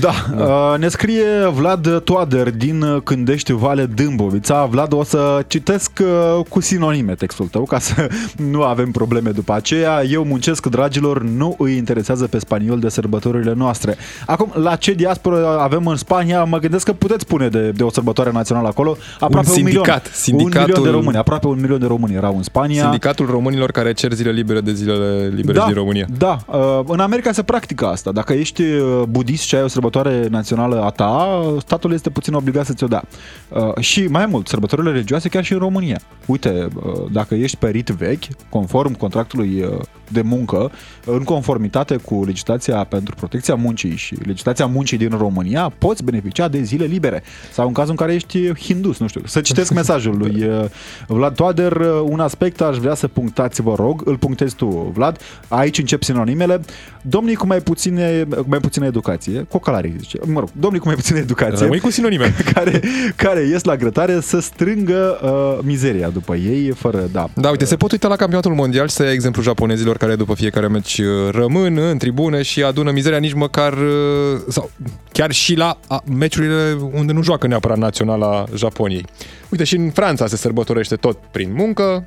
Da, 0.00 0.12
da. 0.36 0.44
Uh, 0.44 0.78
ne 0.78 0.88
scrie 0.88 1.24
Vlad 1.54 2.00
Toader 2.00 2.50
din 2.50 3.00
Cândești, 3.04 3.52
Vale 3.52 3.86
Dâmbovița. 3.86 4.64
Vlad, 4.64 4.92
o 4.92 5.04
să 5.04 5.44
citesc 5.46 5.90
uh, 6.00 6.44
cu 6.48 6.60
sinonime 6.60 7.14
textul 7.14 7.46
tău 7.46 7.64
ca 7.64 7.78
să 7.78 8.08
nu 8.50 8.62
avem 8.72 8.90
probleme 8.90 9.30
după 9.30 9.52
aceea. 9.52 10.04
Eu 10.04 10.24
muncesc, 10.24 10.66
dragilor, 10.66 11.22
nu 11.22 11.54
îi 11.58 11.76
interesează 11.76 12.26
pe 12.26 12.38
spaniol 12.38 12.78
de 12.78 12.88
sărbătorile 12.88 13.52
noastre. 13.56 13.96
Acum, 14.26 14.52
la 14.54 14.76
ce 14.76 14.92
diasporă 14.92 15.58
avem 15.60 15.86
în 15.86 15.96
Spania, 15.96 16.44
mă 16.44 16.58
gândesc 16.58 16.84
că 16.84 16.92
puteți 16.92 17.20
spune 17.20 17.48
de, 17.48 17.70
de 17.70 17.82
o 17.82 17.90
sărbătoare 17.90 18.30
națională 18.30 18.68
acolo. 18.68 18.96
Aproape 19.20 19.48
un, 19.48 19.54
sindicat, 19.54 20.06
un 20.06 20.32
milion. 20.32 20.48
Sindicatul... 20.48 20.60
Un 20.60 20.66
milion 20.66 20.84
de 20.84 20.90
români, 20.90 21.16
aproape 21.16 21.46
un 21.46 21.60
milion 21.60 21.78
de 21.78 21.86
români 21.86 22.14
erau 22.14 22.36
în 22.36 22.42
Spania. 22.42 22.82
Sindicatul 22.82 23.26
românilor 23.26 23.70
care 23.70 23.92
cer 23.92 24.12
zile 24.12 24.30
libere 24.30 24.60
de 24.60 24.72
zilele 24.72 25.32
libere 25.34 25.58
da, 25.58 25.64
din 25.64 25.74
România. 25.74 26.06
Da, 26.18 26.38
uh, 26.46 26.80
în 26.86 27.00
America 27.00 27.32
se 27.32 27.42
practică 27.42 27.86
asta. 27.86 28.12
Dacă 28.12 28.32
ești 28.32 28.62
uh, 28.62 29.02
budist 29.08 29.42
și 29.42 29.54
ai 29.54 29.62
o 29.62 29.68
sărbătoare 29.68 30.26
națională 30.30 30.82
a 30.82 30.90
ta, 30.90 31.42
statul 31.58 31.92
este 31.92 32.10
puțin 32.10 32.34
obligat 32.34 32.66
să 32.66 32.72
ți-o 32.72 32.86
dea. 32.86 33.04
Uh, 33.48 33.78
și 33.78 34.06
mai 34.10 34.26
mult, 34.26 34.48
sărbătorile 34.48 34.90
religioase 34.90 35.28
chiar 35.28 35.44
și 35.44 35.52
în 35.52 35.58
România. 35.58 36.00
Uite, 36.26 36.68
dacă 37.10 37.34
ești 37.34 37.56
pe 37.56 37.68
rit 37.68 37.88
vechi, 37.88 38.24
conform 38.62 38.94
contractului 38.96 39.62
uh, 39.62 39.80
de 40.08 40.22
muncă, 40.22 40.70
în 41.06 41.22
conformitate 41.22 41.96
cu 41.96 42.24
legislația 42.24 42.84
pentru 42.84 43.14
protecția 43.14 43.54
muncii 43.54 43.96
și 43.96 44.14
legislația 44.24 44.66
muncii 44.66 44.96
din 44.96 45.10
România, 45.18 45.72
poți 45.78 46.04
beneficia 46.04 46.48
de 46.48 46.62
zile 46.62 46.84
libere. 46.84 47.22
Sau 47.52 47.66
în 47.66 47.72
cazul 47.72 47.90
în 47.90 47.96
care 47.96 48.14
ești 48.14 48.52
hindus, 48.54 48.98
nu 48.98 49.06
știu. 49.06 49.20
Să 49.24 49.40
citesc 49.40 49.72
mesajul 49.80 50.16
lui 50.16 50.44
uh, 50.44 50.64
Vlad 51.06 51.34
Toader. 51.34 51.72
Uh, 51.72 52.02
un 52.04 52.20
aspect 52.20 52.60
aș 52.60 52.76
vrea 52.76 52.94
să 52.94 53.08
punctați, 53.08 53.62
vă 53.62 53.74
rog, 53.74 54.02
îl 54.04 54.16
punctezi 54.16 54.54
tu, 54.54 54.90
Vlad. 54.94 55.18
Aici 55.48 55.78
încep 55.78 56.02
sinonimele. 56.02 56.60
Domnii 57.02 57.34
cu 57.34 57.46
mai 57.46 57.60
puține, 57.60 58.26
cu 58.30 58.44
mai 58.46 58.58
puțină 58.58 58.86
educație, 58.86 59.46
cocalarii, 59.48 59.94
zice. 59.98 60.18
Mă 60.26 60.40
rog, 60.40 60.48
domnii 60.52 60.80
cu 60.80 60.86
mai 60.86 60.96
puțină 60.96 61.18
educație. 61.18 61.64
Rămâi 61.64 61.80
cu 61.80 61.90
sinonime. 61.90 62.34
Care, 62.52 62.80
care 63.16 63.40
ies 63.40 63.64
la 63.64 63.76
grătare 63.76 64.20
să 64.20 64.40
strângă 64.40 65.18
uh, 65.22 65.64
mizeria 65.64 66.08
după 66.08 66.34
ei, 66.34 66.70
fără, 66.70 67.08
da. 67.12 67.28
Da, 67.34 67.50
uite, 67.50 67.64
se 67.64 67.76
pot 67.76 67.92
uita 67.92 68.08
la 68.08 68.16
campionatul 68.16 68.50
mondial 68.54 68.88
și 68.88 68.94
să 68.94 69.04
ia 69.04 69.12
exemplu 69.12 69.42
japonezilor 69.42 69.96
care 69.96 70.16
după 70.16 70.34
fiecare 70.34 70.68
meci 70.68 70.98
uh, 70.98 71.30
rămân 71.30 71.76
în 71.76 71.98
tribune 71.98 72.42
și 72.42 72.62
adună 72.62 72.90
mizeria 72.90 73.18
nici 73.18 73.32
măcar 73.32 73.72
uh, 73.72 74.40
sau 74.48 74.70
chiar 75.12 75.30
și 75.30 75.54
la 75.54 75.78
meciurile 76.04 76.76
unde 76.92 77.12
nu 77.12 77.22
joacă 77.22 77.46
neapărat 77.46 77.78
naționala 77.78 78.44
Japoniei. 78.54 79.04
Uite, 79.48 79.64
și 79.64 79.76
în 79.76 79.90
Franța 79.90 80.26
se 80.26 80.36
sărbătorește 80.36 80.96
tot 80.96 81.18
prin 81.30 81.52
muncă, 81.52 82.04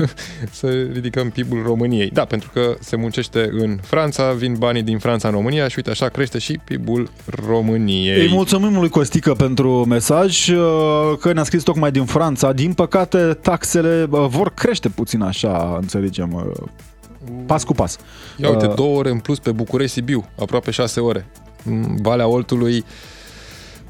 să 0.60 0.70
ridicăm 0.92 1.30
PIB-ul 1.30 1.62
României. 1.66 2.10
Da, 2.10 2.24
pentru 2.24 2.50
că 2.52 2.76
se 2.80 2.96
muncește 2.96 3.48
în 3.52 3.78
Franța, 3.82 4.32
vin 4.32 4.54
banii 4.58 4.82
din 4.82 4.98
Franța 4.98 5.28
în 5.28 5.34
România 5.34 5.68
și 5.68 5.74
uite 5.76 5.90
așa 5.90 6.08
crește 6.08 6.38
și 6.38 6.60
PIB-ul 6.64 7.10
României. 7.46 8.20
Îi 8.20 8.28
mulțumim 8.28 8.78
lui 8.78 8.88
Costică 8.88 9.32
pentru 9.32 9.84
mesaj 9.84 10.48
uh, 10.48 11.18
că 11.20 11.32
ne-a 11.32 11.44
scris 11.44 11.62
tocmai 11.62 11.90
din 11.90 12.04
Franța. 12.04 12.52
Din 12.52 12.72
păcate, 12.72 13.38
taxele 13.42 14.06
uh, 14.10 14.26
vor 14.28 14.54
crește 14.54 14.88
puțin 14.88 15.22
așa, 15.22 15.76
înțelegem, 15.80 16.32
uh, 16.32 16.68
pas 17.46 17.64
cu 17.64 17.72
pas. 17.72 17.98
Ia 18.36 18.48
uite, 18.48 18.66
două 18.66 18.98
ore 18.98 19.10
în 19.10 19.18
plus 19.18 19.38
pe 19.38 19.52
București-Sibiu, 19.52 20.24
aproape 20.38 20.70
șase 20.70 21.00
ore. 21.00 21.26
Valea 22.02 22.26
Oltului 22.26 22.84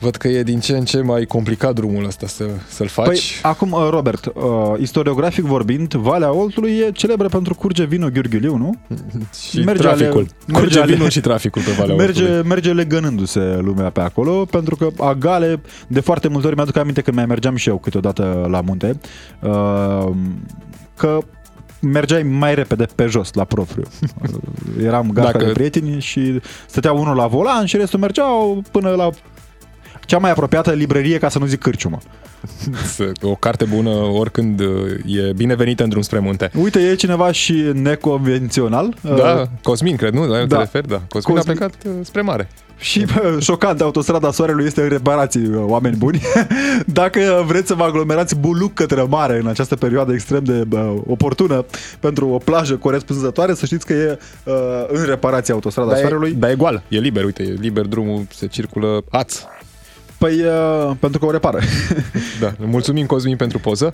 Văd 0.02 0.16
că 0.16 0.28
e 0.28 0.42
din 0.42 0.60
ce 0.60 0.76
în 0.76 0.84
ce 0.84 1.00
mai 1.00 1.24
complicat 1.24 1.74
drumul 1.74 2.04
ăsta 2.04 2.26
să, 2.26 2.44
să-l 2.68 2.86
faci. 2.86 3.06
Păi, 3.06 3.20
acum, 3.42 3.72
uh, 3.72 3.88
Robert, 3.90 4.26
uh, 4.26 4.32
istoriografic 4.78 5.44
vorbind, 5.44 5.94
Valea 5.94 6.32
Oltului 6.32 6.70
e 6.70 6.90
celebră 6.90 7.28
pentru 7.28 7.54
curge 7.54 7.84
vinul 7.84 8.10
Gheorghiliu, 8.10 8.56
nu? 8.56 8.74
Și 9.50 9.60
merge 9.64 9.82
traficul. 9.82 10.20
Ale, 10.20 10.28
merge 10.46 10.60
curge 10.60 10.80
ale, 10.80 10.92
vinul 10.92 11.08
și 11.08 11.20
traficul 11.20 11.62
pe 11.62 11.70
Valea 11.78 11.94
merge, 11.94 12.22
Oltului. 12.22 12.48
Merge 12.48 12.72
legănându-se 12.72 13.58
lumea 13.60 13.90
pe 13.90 14.00
acolo, 14.00 14.44
pentru 14.44 14.76
că 14.76 14.88
agale, 14.98 15.60
de 15.86 16.00
foarte 16.00 16.28
multe 16.28 16.46
ori 16.46 16.56
mi-aduc 16.56 16.76
aminte 16.76 17.00
când 17.00 17.16
mai 17.16 17.26
mergeam 17.26 17.56
și 17.56 17.68
eu 17.68 17.78
câteodată 17.78 18.46
la 18.50 18.60
munte, 18.60 19.00
uh, 19.40 20.08
că 20.96 21.18
mergeai 21.80 22.22
mai 22.22 22.54
repede 22.54 22.86
pe 22.94 23.06
jos, 23.06 23.32
la 23.32 23.44
propriu. 23.44 23.82
Eram 24.86 25.10
gașca 25.12 25.32
Dacă... 25.32 25.44
de 25.44 25.52
prieteni 25.52 26.00
și 26.00 26.40
stătea 26.66 26.92
unul 26.92 27.16
la 27.16 27.26
volan 27.26 27.64
și 27.64 27.76
restul 27.76 27.98
mergeau 27.98 28.62
până 28.70 28.90
la 28.90 29.10
cea 30.06 30.18
mai 30.18 30.30
apropiată 30.30 30.72
librărie, 30.72 31.18
ca 31.18 31.28
să 31.28 31.38
nu 31.38 31.46
zic 31.46 31.60
cârciumă. 31.60 31.98
O 33.22 33.34
carte 33.34 33.64
bună 33.64 33.90
oricând 33.90 34.60
e 35.06 35.32
binevenită 35.36 35.82
în 35.82 35.88
drum 35.88 36.02
spre 36.02 36.18
munte. 36.18 36.50
Uite, 36.62 36.78
e 36.78 36.94
cineva 36.94 37.32
și 37.32 37.70
neconvențional. 37.74 38.94
Da, 39.00 39.44
Cosmin, 39.62 39.96
cred, 39.96 40.12
nu? 40.12 40.26
Da, 40.26 40.38
da. 40.38 40.46
te 40.46 40.56
referi, 40.56 40.88
da. 40.88 41.00
Cosmin, 41.08 41.36
Cosmin 41.36 41.56
a 41.56 41.66
plecat 41.66 41.74
uh, 41.86 41.92
spre 42.02 42.20
mare. 42.20 42.48
Și 42.82 43.04
bă, 43.04 43.36
șocant, 43.40 43.80
autostrada 43.80 44.30
Soarelui 44.30 44.64
este 44.64 44.82
în 44.82 44.88
reparații, 44.88 45.46
uh, 45.46 45.64
oameni 45.66 45.96
buni. 45.96 46.20
Dacă 46.86 47.44
vreți 47.46 47.66
să 47.66 47.74
vă 47.74 47.82
aglomerați 47.82 48.36
buluc 48.36 48.74
către 48.74 49.02
mare 49.02 49.38
în 49.38 49.46
această 49.46 49.76
perioadă 49.76 50.12
extrem 50.12 50.44
de 50.44 50.64
bă, 50.68 50.94
oportună 51.06 51.64
pentru 52.00 52.28
o 52.28 52.38
plajă 52.38 52.76
corespunzătoare, 52.76 53.54
să 53.54 53.66
știți 53.66 53.86
că 53.86 53.92
e 53.92 54.18
uh, 54.44 54.54
în 54.88 55.04
reparație 55.04 55.54
autostrada 55.54 55.90
da 55.90 55.96
Soarelui. 55.96 56.30
E, 56.30 56.34
da, 56.38 56.50
e 56.50 56.54
goală, 56.54 56.82
e 56.88 56.98
liber, 56.98 57.24
uite, 57.24 57.42
e 57.42 57.56
liber 57.60 57.86
drumul, 57.86 58.26
se 58.30 58.46
circulă 58.46 59.04
aț. 59.10 59.38
Păi, 60.22 60.40
uh, 60.40 60.90
pentru 61.00 61.18
că 61.18 61.26
o 61.26 61.30
repară. 61.30 61.58
da, 62.40 62.54
mulțumim 62.58 63.06
Cosmin 63.06 63.36
pentru 63.36 63.58
poză. 63.58 63.92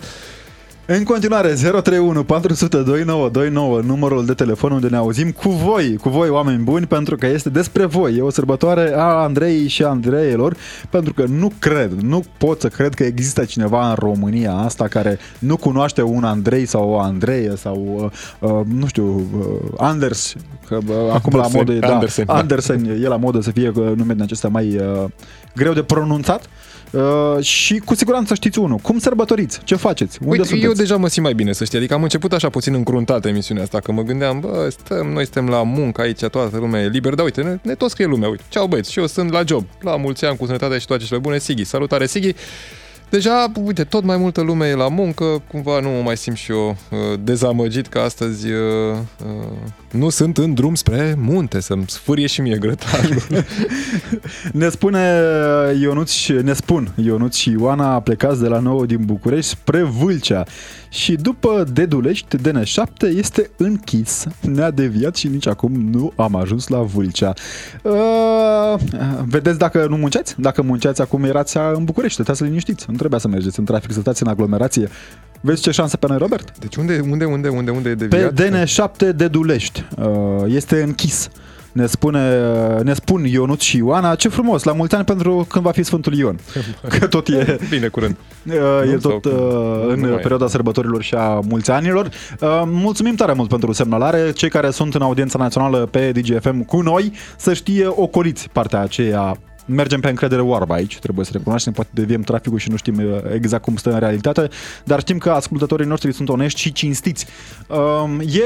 În 0.90 1.05
continuare, 1.05 1.48
031 1.48 2.24
400 2.24 2.77
2929, 2.77 3.81
numărul 3.81 4.27
de 4.27 4.35
telefon 4.35 4.72
unde 4.72 4.88
ne 4.88 4.96
auzim 4.96 5.31
cu 5.31 5.48
voi, 5.48 5.96
cu 5.96 6.09
voi 6.09 6.29
oameni 6.29 6.62
buni, 6.62 6.87
pentru 6.87 7.16
că 7.16 7.27
este 7.27 7.48
despre 7.51 7.85
voi. 7.85 8.16
E 8.16 8.20
o 8.20 8.31
sărbătoare 8.31 8.92
a 8.94 9.03
Andrei 9.03 9.68
și 9.68 9.85
Andreilor, 9.85 10.57
pentru 10.90 11.12
că 11.12 11.24
nu 11.24 11.53
cred, 11.59 11.92
nu 11.92 12.24
pot 12.38 12.61
să 12.61 12.68
cred 12.68 12.94
că 12.94 13.05
există 13.05 13.44
cineva 13.44 13.88
în 13.88 13.94
România 13.94 14.53
asta 14.53 14.88
care 14.88 15.18
nu 15.38 15.57
cunoaște 15.57 16.03
un 16.03 16.24
Andrei 16.24 16.66
sau 16.66 16.88
o 16.88 16.98
Andreie 16.98 17.53
sau, 17.57 18.11
uh, 18.40 18.51
uh 18.51 18.66
nu 18.79 18.87
știu, 18.87 19.29
uh, 19.38 19.72
Anders, 19.77 20.35
că 20.66 20.79
uh, 20.87 20.94
acum 21.12 21.35
Andersen, 21.35 21.40
la 21.40 21.48
modă, 21.59 21.72
da, 21.72 21.94
Andersen, 21.94 22.24
da. 22.27 22.35
Andersen 22.35 22.85
e 23.03 23.09
la 23.09 23.16
modă 23.16 23.40
să 23.40 23.51
fie 23.51 23.68
uh, 23.68 23.92
nume 23.96 24.12
din 24.12 24.22
acesta 24.22 24.48
mai 24.48 24.77
uh, 24.77 25.05
greu 25.55 25.72
de 25.72 25.83
pronunțat. 25.83 26.40
Uh, 26.40 26.67
și 27.40 27.79
cu 27.79 27.94
siguranță 27.94 28.35
știți 28.35 28.59
unul. 28.59 28.77
Cum 28.77 28.98
sărbătoriți? 28.98 29.61
Ce 29.64 29.74
faceți? 29.74 30.18
Unde 30.20 30.31
Uite, 30.31 30.44
sunteți? 30.44 30.66
eu 30.66 30.72
deja 30.72 30.96
mă 30.96 31.09
simt 31.09 31.24
mai 31.24 31.35
bine, 31.35 31.53
să 31.53 31.64
știi. 31.64 31.79
Adică 31.79 31.94
am 31.94 32.03
început 32.03 32.33
așa 32.33 32.48
puțin 32.48 32.74
încruntat 32.74 33.24
emisiunea 33.24 33.62
asta, 33.62 33.81
că 33.81 33.92
mă 33.92 34.03
gândeam, 34.03 34.40
bă, 34.40 34.68
stăm, 34.70 35.07
noi 35.07 35.22
suntem 35.24 35.48
la 35.48 35.62
muncă 35.62 36.01
aici, 36.01 36.24
toată 36.24 36.57
lumea 36.57 36.83
e 36.83 36.88
liber, 36.88 37.14
dar 37.14 37.24
uite, 37.24 37.42
ne, 37.42 37.59
ne 37.62 37.74
tot 37.74 37.90
scrie 37.90 38.07
lumea, 38.07 38.29
uite, 38.29 38.42
ceau 38.48 38.66
băieți, 38.66 38.92
și 38.92 38.98
eu 38.98 39.07
sunt 39.07 39.31
la 39.31 39.42
job, 39.46 39.64
la 39.81 39.96
mulți 39.96 40.24
ani 40.24 40.37
cu 40.37 40.46
sănătate 40.46 40.79
și 40.79 40.87
toate 40.87 41.05
cele 41.05 41.18
bune, 41.18 41.38
Sighi, 41.38 41.64
salutare 41.64 42.07
Sighi. 42.07 42.35
Deja, 43.11 43.53
uite, 43.64 43.85
tot 43.85 44.05
mai 44.05 44.16
multă 44.16 44.40
lume 44.40 44.66
e 44.66 44.75
la 44.75 44.88
muncă, 44.88 45.42
cumva 45.51 45.81
nu 45.81 45.88
mă 45.88 46.03
mai 46.03 46.16
simt 46.16 46.37
și 46.37 46.51
eu 46.51 46.68
uh, 46.68 46.99
dezamăgit 47.21 47.87
că 47.87 47.99
astăzi 47.99 48.51
uh, 48.51 48.97
uh, 49.25 49.53
nu 49.90 50.09
sunt 50.09 50.38
în 50.38 50.55
drum 50.55 50.75
spre 50.75 51.14
munte, 51.18 51.61
să-mi 51.61 51.85
sfârie 51.87 52.27
și 52.27 52.40
mie 52.40 52.57
grătarul. 52.57 53.23
ne 54.53 54.68
spune 54.68 55.23
Ionuț, 55.81 56.27
ne 56.27 56.53
spun 56.53 56.92
Ionuț 56.97 57.35
și 57.35 57.51
Ioana 57.51 58.01
plecați 58.01 58.40
de 58.40 58.49
la 58.49 58.59
nou 58.59 58.87
din 58.87 59.05
București 59.05 59.51
spre 59.51 59.83
Vâlcea 59.83 60.44
și 60.88 61.14
după 61.14 61.64
Dedulești, 61.72 62.37
DN7 62.37 63.16
este 63.16 63.51
închis. 63.57 64.24
Ne-a 64.40 64.70
deviat 64.70 65.16
și 65.16 65.29
nici 65.29 65.46
acum 65.46 65.72
nu 65.72 66.12
am 66.16 66.35
ajuns 66.35 66.68
la 66.68 66.79
Vâlcea. 66.79 67.33
Uh, 67.83 68.74
vedeți 69.24 69.59
dacă 69.59 69.87
nu 69.88 69.96
munceați? 69.96 70.40
Dacă 70.40 70.62
munceați 70.62 71.01
acum 71.01 71.24
erați 71.24 71.57
în 71.57 71.85
București, 71.85 72.14
stăteați 72.14 72.42
liniștiți. 72.42 72.87
Nu 72.88 72.96
trebuia 72.96 73.18
să 73.18 73.29
mergeți 73.29 73.59
în 73.59 73.64
trafic, 73.64 73.92
să 73.92 74.01
stați 74.01 74.22
în 74.22 74.29
aglomerație. 74.29 74.88
Vezi 75.40 75.62
ce 75.62 75.70
șanse 75.70 75.96
pe 75.96 76.07
noi, 76.09 76.18
Robert? 76.18 76.59
Deci 76.59 76.77
unde, 76.77 77.01
unde, 77.11 77.24
unde, 77.24 77.48
unde, 77.48 77.70
unde 77.70 77.88
e 77.88 77.94
deviat? 77.94 78.33
Pe 78.33 78.64
DN7 78.64 79.16
Dedulești. 79.16 79.85
Uh, 79.98 80.07
este 80.46 80.83
închis 80.83 81.29
ne, 81.79 81.87
spune, 81.87 82.41
ne 82.83 82.95
spun 82.95 83.25
Ionut 83.25 83.61
și 83.61 83.77
Ioana, 83.77 84.14
ce 84.14 84.29
frumos, 84.29 84.62
la 84.62 84.73
mulți 84.73 84.95
ani 84.95 85.05
pentru 85.05 85.47
când 85.49 85.64
va 85.64 85.71
fi 85.71 85.83
Sfântul 85.83 86.14
Ion. 86.14 86.38
Că 86.99 87.07
tot 87.07 87.29
e... 87.29 87.59
Bine, 87.69 87.88
curând. 87.88 88.17
E 88.93 88.97
tot 88.97 89.25
uh, 89.25 89.33
în 89.88 90.01
perioada 90.01 90.45
e. 90.45 90.49
sărbătorilor 90.49 91.03
și 91.03 91.14
a 91.14 91.41
mulți 91.49 91.71
anilor. 91.71 92.09
Uh, 92.41 92.62
mulțumim 92.67 93.14
tare 93.14 93.33
mult 93.33 93.49
pentru 93.49 93.73
semnalare. 93.73 94.33
Cei 94.33 94.49
care 94.49 94.71
sunt 94.71 94.95
în 94.95 95.03
audiența 95.03 95.38
națională 95.38 95.79
pe 95.91 96.12
DGFM 96.12 96.64
cu 96.64 96.81
noi, 96.81 97.12
să 97.37 97.55
știe 97.55 97.87
ocoliți 97.87 98.49
partea 98.53 98.81
aceea 98.81 99.37
mergem 99.67 100.01
pe 100.01 100.09
încredere 100.09 100.41
oarbă 100.41 100.75
aici, 100.75 100.99
trebuie 100.99 101.25
să 101.25 101.31
recunoaștem, 101.35 101.73
poate 101.73 101.91
deviem 101.93 102.21
traficul 102.21 102.59
și 102.59 102.71
nu 102.71 102.77
știm 102.77 102.97
uh, 102.97 103.35
exact 103.35 103.62
cum 103.62 103.77
stă 103.77 103.93
în 103.93 103.99
realitate, 103.99 104.49
dar 104.85 105.01
știm 105.01 105.19
că 105.19 105.31
ascultătorii 105.31 105.87
noștri 105.87 106.12
sunt 106.12 106.29
onești 106.29 106.61
și 106.61 106.73
cinstiți. 106.73 107.27
E 108.21 108.45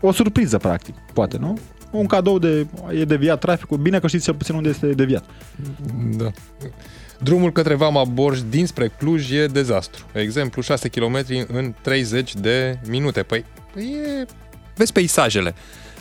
o 0.00 0.12
surpriză, 0.12 0.58
practic, 0.58 0.94
poate, 1.12 1.36
nu? 1.40 1.58
Un 1.90 2.06
cadou 2.06 2.38
de 2.38 2.66
e 2.90 3.04
deviat 3.04 3.38
traficul, 3.38 3.76
bine 3.76 3.98
că 3.98 4.06
știți 4.06 4.24
cel 4.24 4.34
puțin 4.34 4.54
unde 4.54 4.68
este 4.68 4.86
deviat. 4.86 5.24
Da. 6.16 6.30
Drumul 7.22 7.52
către 7.52 7.74
Vama 7.74 8.04
Borj 8.04 8.40
dinspre 8.40 8.92
Cluj 8.98 9.30
e 9.30 9.46
dezastru. 9.46 10.04
Exemplu, 10.12 10.62
6 10.62 10.88
km 10.88 11.24
în 11.52 11.74
30 11.80 12.34
de 12.34 12.78
minute. 12.88 13.22
Păi, 13.22 13.44
e... 13.76 14.26
vezi 14.76 14.92
peisajele. 14.92 15.54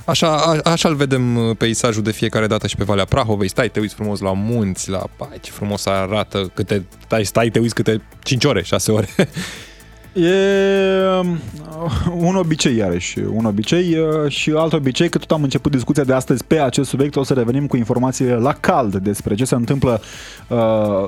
Așa, 0.05 0.35
a, 0.35 0.71
așa-l 0.71 0.95
vedem 0.95 1.35
uh, 1.35 1.57
peisajul 1.57 2.03
de 2.03 2.11
fiecare 2.11 2.47
dată 2.47 2.67
și 2.67 2.75
pe 2.75 2.83
Valea 2.83 3.05
Prahovei. 3.05 3.47
Stai, 3.47 3.69
te 3.69 3.79
uiți 3.79 3.95
frumos 3.95 4.19
la 4.19 4.33
munți, 4.33 4.89
la... 4.89 5.03
Pai, 5.17 5.37
ce 5.41 5.51
frumos 5.51 5.85
arată, 5.85 6.51
câte... 6.53 6.85
Stai, 7.05 7.25
stai, 7.25 7.49
te 7.49 7.59
uiți 7.59 7.75
câte 7.75 8.01
5 8.23 8.43
ore, 8.43 8.63
6 8.63 8.91
ore. 8.91 9.07
E 10.13 10.33
um, 11.19 11.39
un 12.17 12.35
obicei, 12.35 12.75
iarăși, 12.75 13.19
un 13.19 13.45
obicei 13.45 13.97
uh, 13.97 14.31
și 14.31 14.51
alt 14.55 14.73
obicei, 14.73 15.09
că 15.09 15.17
tot 15.17 15.31
am 15.31 15.43
început 15.43 15.71
discuția 15.71 16.03
de 16.03 16.13
astăzi 16.13 16.43
pe 16.43 16.59
acest 16.59 16.89
subiect, 16.89 17.15
o 17.15 17.23
să 17.23 17.33
revenim 17.33 17.67
cu 17.67 17.77
informații 17.77 18.25
la 18.25 18.53
cald 18.53 18.95
despre 18.95 19.35
ce 19.35 19.45
se 19.45 19.55
întâmplă 19.55 20.01
uh, 20.47 21.05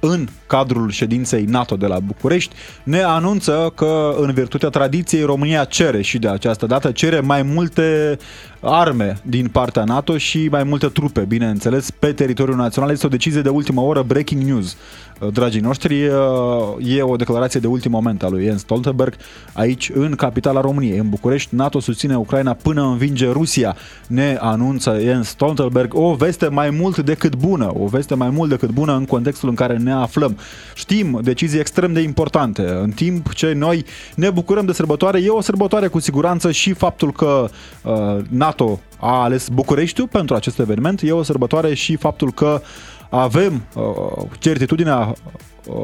în 0.00 0.28
cadrul 0.46 0.90
ședinței 0.90 1.44
NATO 1.44 1.76
de 1.76 1.86
la 1.86 1.98
București, 2.00 2.54
ne 2.82 3.02
anunță 3.02 3.72
că 3.74 4.14
în 4.18 4.32
virtutea 4.32 4.68
tradiției 4.68 5.22
România 5.22 5.64
cere 5.64 6.02
și 6.02 6.18
de 6.18 6.28
această 6.28 6.66
dată 6.66 6.90
cere 6.90 7.20
mai 7.20 7.42
multe 7.42 8.18
arme 8.62 9.18
din 9.22 9.48
partea 9.48 9.84
NATO 9.84 10.16
și 10.16 10.48
mai 10.50 10.64
multe 10.64 10.86
trupe, 10.86 11.20
bineînțeles, 11.20 11.90
pe 11.90 12.12
teritoriul 12.12 12.56
național. 12.56 12.90
Este 12.90 13.06
o 13.06 13.08
decizie 13.08 13.40
de 13.40 13.48
ultimă 13.48 13.80
oră, 13.80 14.02
breaking 14.02 14.42
news, 14.42 14.76
dragii 15.32 15.60
noștri. 15.60 16.00
E 16.78 17.02
o 17.02 17.16
declarație 17.16 17.60
de 17.60 17.66
ultim 17.66 17.90
moment 17.90 18.22
a 18.22 18.28
lui 18.28 18.44
Jens 18.44 18.60
Stoltenberg 18.60 19.14
aici, 19.52 19.90
în 19.94 20.14
capitala 20.14 20.60
României, 20.60 20.98
în 20.98 21.08
București. 21.08 21.54
NATO 21.54 21.80
susține 21.80 22.16
Ucraina 22.16 22.52
până 22.52 22.82
învinge 22.82 23.30
Rusia, 23.30 23.76
ne 24.06 24.36
anunță 24.40 24.98
Jens 25.00 25.28
Stoltenberg. 25.28 25.94
O 25.94 26.14
veste 26.14 26.48
mai 26.48 26.70
mult 26.70 26.98
decât 26.98 27.36
bună, 27.36 27.72
o 27.78 27.86
veste 27.86 28.14
mai 28.14 28.30
mult 28.30 28.50
decât 28.50 28.70
bună 28.70 28.96
în 28.96 29.04
contextul 29.04 29.48
în 29.48 29.54
care 29.54 29.76
ne 29.76 29.92
aflăm. 29.92 30.36
Știm 30.74 31.20
decizii 31.22 31.60
extrem 31.60 31.92
de 31.92 32.00
importante. 32.00 32.62
În 32.82 32.90
timp 32.90 33.32
ce 33.32 33.52
noi 33.52 33.84
ne 34.14 34.30
bucurăm 34.30 34.64
de 34.64 34.72
sărbătoare, 34.72 35.20
e 35.22 35.28
o 35.28 35.40
sărbătoare 35.40 35.86
cu 35.86 35.98
siguranță 35.98 36.50
și 36.50 36.72
faptul 36.72 37.12
că 37.12 37.48
uh, 37.82 38.16
NATO 38.28 38.51
a 38.98 39.22
ales 39.22 39.48
Bucureștiul 39.48 40.08
pentru 40.08 40.34
acest 40.34 40.58
eveniment. 40.58 41.00
E 41.02 41.12
o 41.12 41.22
sărbătoare 41.22 41.74
și 41.74 41.96
faptul 41.96 42.32
că 42.32 42.60
avem 43.10 43.62
uh, 43.74 43.82
certitudinea 44.38 45.14
uh, 45.66 45.74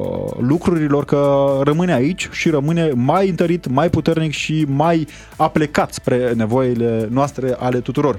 lucrurilor 0.41 1.05
că 1.05 1.49
rămâne 1.63 1.93
aici 1.93 2.29
și 2.33 2.51
rămâne 2.51 2.91
mai 2.95 3.29
întărit, 3.29 3.69
mai 3.69 3.91
puternic 3.91 4.33
și 4.33 4.65
mai 4.69 5.07
aplecat 5.37 5.93
spre 5.93 6.33
nevoile 6.37 7.09
noastre 7.11 7.57
ale 7.59 7.81
tuturor. 7.81 8.19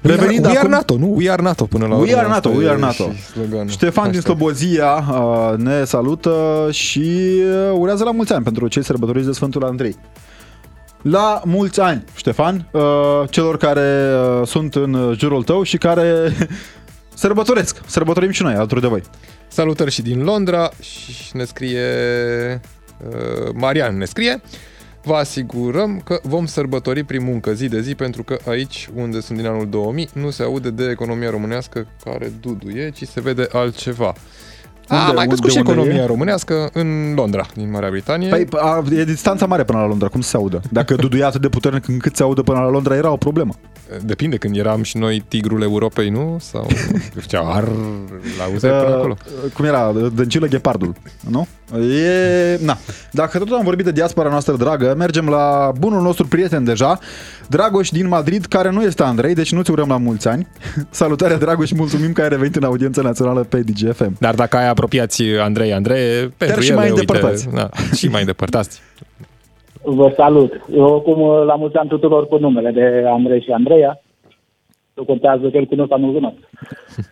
Revenind 0.00 0.44
we 0.44 0.50
are, 0.50 0.58
acum... 0.58 0.70
NATO, 0.70 0.96
nu? 0.96 1.14
We 1.16 1.30
are 1.30 1.42
NATO 1.42 1.64
până 1.64 1.86
la 1.86 1.94
urmă. 1.94 2.06
We 2.06 2.18
are 2.18 2.28
NATO, 2.28 2.48
we 2.48 2.68
are 2.68 2.78
NATO. 2.78 3.10
Ștefan 3.66 4.10
din 4.10 4.20
Slobozia 4.20 5.04
uh, 5.10 5.56
ne 5.56 5.84
salută 5.84 6.68
și 6.70 7.00
uh, 7.70 7.78
urează 7.78 8.04
la 8.04 8.10
mulți 8.10 8.32
ani 8.32 8.44
pentru 8.44 8.68
cei 8.68 8.84
sărbătoriți 8.84 9.26
de 9.26 9.32
Sfântul 9.32 9.64
Andrei. 9.64 9.96
La 11.10 11.40
mulți 11.44 11.80
ani, 11.80 12.04
Ștefan, 12.16 12.68
uh, 12.72 12.82
celor 13.30 13.56
care 13.56 14.12
sunt 14.44 14.74
în 14.74 15.14
jurul 15.18 15.42
tău 15.42 15.62
și 15.62 15.76
care 15.76 16.32
sărbătoresc. 17.14 17.80
Sărbătorim 17.86 18.30
și 18.30 18.42
noi 18.42 18.54
alături 18.54 18.80
de 18.80 18.86
voi. 18.86 19.02
Salutări 19.48 19.90
și 19.90 20.02
din 20.02 20.22
Londra 20.22 20.70
și 20.80 21.36
ne 21.36 21.44
scrie 21.44 21.80
Marian, 23.54 23.96
ne 23.96 24.04
scrie 24.04 24.40
Vă 25.06 25.14
asigurăm 25.14 26.00
că 26.00 26.20
vom 26.22 26.46
sărbători 26.46 27.02
prin 27.02 27.24
muncă 27.24 27.52
zi 27.52 27.68
de 27.68 27.80
zi 27.80 27.94
pentru 27.94 28.22
că 28.22 28.38
aici, 28.48 28.88
unde 28.94 29.20
sunt 29.20 29.38
din 29.38 29.46
anul 29.46 29.68
2000, 29.68 30.08
nu 30.12 30.30
se 30.30 30.42
aude 30.42 30.70
de 30.70 30.88
economia 30.90 31.30
românească 31.30 31.86
care 32.04 32.32
duduie, 32.40 32.90
ci 32.90 33.02
se 33.06 33.20
vede 33.20 33.48
altceva. 33.52 34.14
Unde, 34.90 35.10
a, 35.10 35.12
mai 35.12 35.26
crescut 35.26 35.50
și 35.50 35.58
economia 35.58 36.02
e? 36.02 36.06
românească 36.06 36.70
în 36.72 37.14
Londra, 37.14 37.46
din 37.54 37.70
Marea 37.70 37.90
Britanie. 37.90 38.28
Păi 38.28 38.46
a, 38.50 38.84
e 38.90 39.04
distanța 39.04 39.46
mare 39.46 39.64
până 39.64 39.78
la 39.78 39.86
Londra, 39.86 40.08
cum 40.08 40.20
se 40.20 40.36
audă? 40.36 40.60
Dacă 40.70 40.94
duduia 41.04 41.26
atât 41.26 41.40
de 41.40 41.48
puternic 41.48 41.88
încât 41.88 42.16
se 42.16 42.22
audă 42.22 42.42
până 42.42 42.58
la 42.58 42.68
Londra, 42.68 42.96
era 42.96 43.10
o 43.10 43.16
problemă. 43.16 43.54
Depinde, 44.02 44.36
când 44.36 44.56
eram 44.56 44.82
și 44.82 44.96
noi 44.96 45.24
tigrul 45.28 45.62
Europei, 45.62 46.08
nu? 46.08 46.36
Sau, 46.40 46.66
știu, 47.20 47.40
ar, 47.44 47.68
la 48.38 48.46
uh, 48.46 48.58
până 48.60 48.74
acolo. 48.74 49.16
Cum 49.54 49.64
era? 49.64 49.92
Dăncilă 50.14 50.46
ghepardul, 50.46 50.94
nu? 51.30 51.46
E... 51.74 52.58
Na. 52.64 52.76
Dacă 53.12 53.38
tot 53.38 53.50
am 53.50 53.64
vorbit 53.64 53.84
de 53.84 53.92
diaspora 53.92 54.28
noastră 54.28 54.56
dragă, 54.56 54.94
mergem 54.98 55.28
la 55.28 55.72
bunul 55.80 56.02
nostru 56.02 56.26
prieten 56.26 56.64
deja, 56.64 56.98
Dragoș 57.48 57.88
din 57.88 58.08
Madrid, 58.08 58.44
care 58.44 58.70
nu 58.70 58.82
este 58.82 59.02
Andrei, 59.02 59.34
deci 59.34 59.52
nu-ți 59.52 59.70
urăm 59.70 59.88
la 59.88 59.96
mulți 59.96 60.28
ani. 60.28 60.46
Salutare, 60.90 61.34
Dragoș, 61.34 61.70
mulțumim 61.70 62.12
că 62.12 62.22
ai 62.22 62.28
revenit 62.28 62.56
în 62.56 62.62
audiența 62.62 63.02
națională 63.02 63.40
pe 63.40 63.60
DGFM. 63.60 64.16
Dar 64.20 64.34
dacă 64.34 64.56
ai 64.56 64.68
apropiați 64.68 65.22
Andrei, 65.22 65.72
Andrei, 65.72 66.28
pentru 66.36 66.60
și 66.60 66.70
ele, 66.70 66.76
mai 66.76 66.88
uite, 66.88 67.00
îndepărtați. 67.00 67.48
Da, 67.54 67.68
și 67.94 68.08
mai 68.08 68.20
îndepărtați. 68.20 68.82
Vă 69.82 70.12
salut. 70.16 70.52
Eu 70.74 70.82
oricum 70.82 71.44
la 71.46 71.54
mulți 71.54 71.76
ani 71.76 71.88
tuturor 71.88 72.26
cu 72.26 72.36
numele 72.36 72.70
de 72.70 73.04
Andrei 73.08 73.40
și 73.40 73.50
Andreea. 73.50 74.00
Nu 74.96 75.04
contează 75.04 75.48
că 75.48 75.56
îl 75.58 75.64
cunosc 75.66 75.92
anul 75.92 76.12
cunosc. 76.12 76.36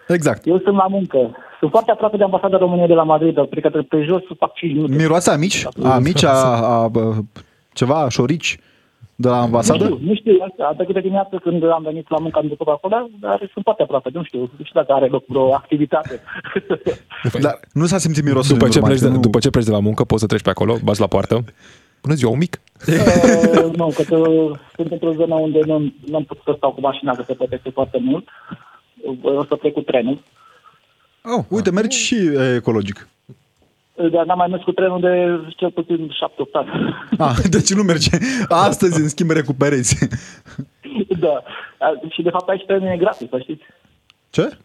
Exact. 0.09 0.47
Eu 0.47 0.59
sunt 0.65 0.77
la 0.77 0.87
muncă. 0.87 1.19
Sunt 1.59 1.71
foarte 1.71 1.91
aproape 1.91 2.17
de 2.17 2.23
ambasada 2.25 2.57
României 2.59 2.87
de 2.87 2.95
la 2.95 3.03
Madrid, 3.03 3.35
dar 3.35 3.45
cred 3.47 3.63
că 3.73 3.83
pe 3.89 4.03
jos 4.03 4.23
fac 4.39 4.55
5 4.55 4.73
minute. 4.75 4.95
Miroase 4.95 5.31
amici? 5.31 5.67
Amici, 5.83 6.25
a, 6.25 6.31
a, 6.31 6.83
a, 6.83 6.91
ceva, 7.73 8.09
șorici 8.09 8.59
de 9.17 9.29
la 9.29 9.37
Nu 9.37 9.43
ambasadă? 9.43 9.85
știu, 9.85 9.99
nu 10.03 10.15
știu, 10.15 10.33
asta, 10.49 10.69
a 10.71 10.75
trecut 10.75 10.95
de 10.95 11.01
dimineață 11.01 11.41
când 11.43 11.63
am 11.71 11.83
venit 11.83 12.11
la 12.11 12.19
muncă, 12.19 12.39
am 12.39 12.47
după 12.47 12.71
acolo, 12.71 13.09
dar 13.21 13.39
sunt 13.53 13.65
foarte 13.65 13.83
aproape, 13.83 14.11
nu 14.13 14.23
știu, 14.23 14.39
nu 14.41 14.65
știu 14.65 14.81
dacă 14.81 14.93
are 14.93 15.07
loc 15.07 15.25
vreo 15.27 15.55
activitate. 15.55 16.21
Dar 17.41 17.61
nu 17.73 17.85
s-a 17.87 17.99
simțit 17.99 18.25
mirosul 18.25 18.53
După 18.53 18.65
din 18.65 18.73
ce, 18.73 18.79
urmă, 18.79 18.89
pleci 18.91 19.01
de, 19.03 19.09
nu- 19.09 19.21
după 19.21 19.39
ce 19.39 19.51
pleci 19.51 19.65
de 19.65 19.71
la 19.71 19.81
muncă, 19.81 20.05
poți 20.05 20.21
să 20.21 20.27
treci 20.27 20.43
pe 20.43 20.51
acolo, 20.51 20.77
bați 20.85 21.01
la 21.01 21.07
poartă. 21.07 21.45
Bună 22.03 22.15
ziua, 22.15 22.31
un 22.31 22.39
mic. 22.39 22.61
Uh, 22.87 23.71
nu, 23.77 23.93
că 24.07 24.17
uh, 24.17 24.59
sunt 24.77 24.91
într-o 24.93 25.13
zonă 25.13 25.35
unde 25.35 25.61
nu, 25.67 25.79
nu 26.07 26.17
am 26.17 26.25
putut 26.25 26.43
să 26.45 26.55
stau 26.57 26.73
cu 26.73 26.81
mașina, 26.81 27.15
că 27.15 27.23
se 27.27 27.35
plătește 27.35 27.71
foarte 27.71 27.99
mult. 28.03 28.29
Uh, 29.03 29.17
O 29.23 29.45
să 29.45 29.55
plec 29.57 29.73
cu 29.73 29.81
trenul. 29.81 30.19
Oh, 31.23 31.45
uite, 31.49 31.71
mergi 31.71 31.99
și 31.99 32.15
e, 32.15 32.55
ecologic. 32.55 33.09
Uh, 33.95 34.11
Dar 34.11 34.25
n-am 34.25 34.39
mai 34.39 34.47
mers 34.49 34.63
cu 34.63 34.73
trenul 34.73 35.01
de 35.01 35.41
cel 35.57 35.71
puțin 35.71 36.09
7-8 36.09 36.11
ani. 36.53 36.95
Ah, 37.19 37.37
deci 37.55 37.73
nu 37.75 37.83
merge. 37.83 38.11
Astăzi, 38.49 39.01
în 39.01 39.09
schimb, 39.09 39.31
recuperezi. 39.31 40.09
da. 41.19 41.43
Uh, 42.03 42.11
Și 42.13 42.23
de 42.23 42.31
fapt 42.31 42.49
aici 42.49 42.65
trenul 42.67 42.89
e 42.93 42.97
gratis, 42.97 43.29
să 43.29 43.39
știți. 43.39 43.63
Ce? 44.31 44.59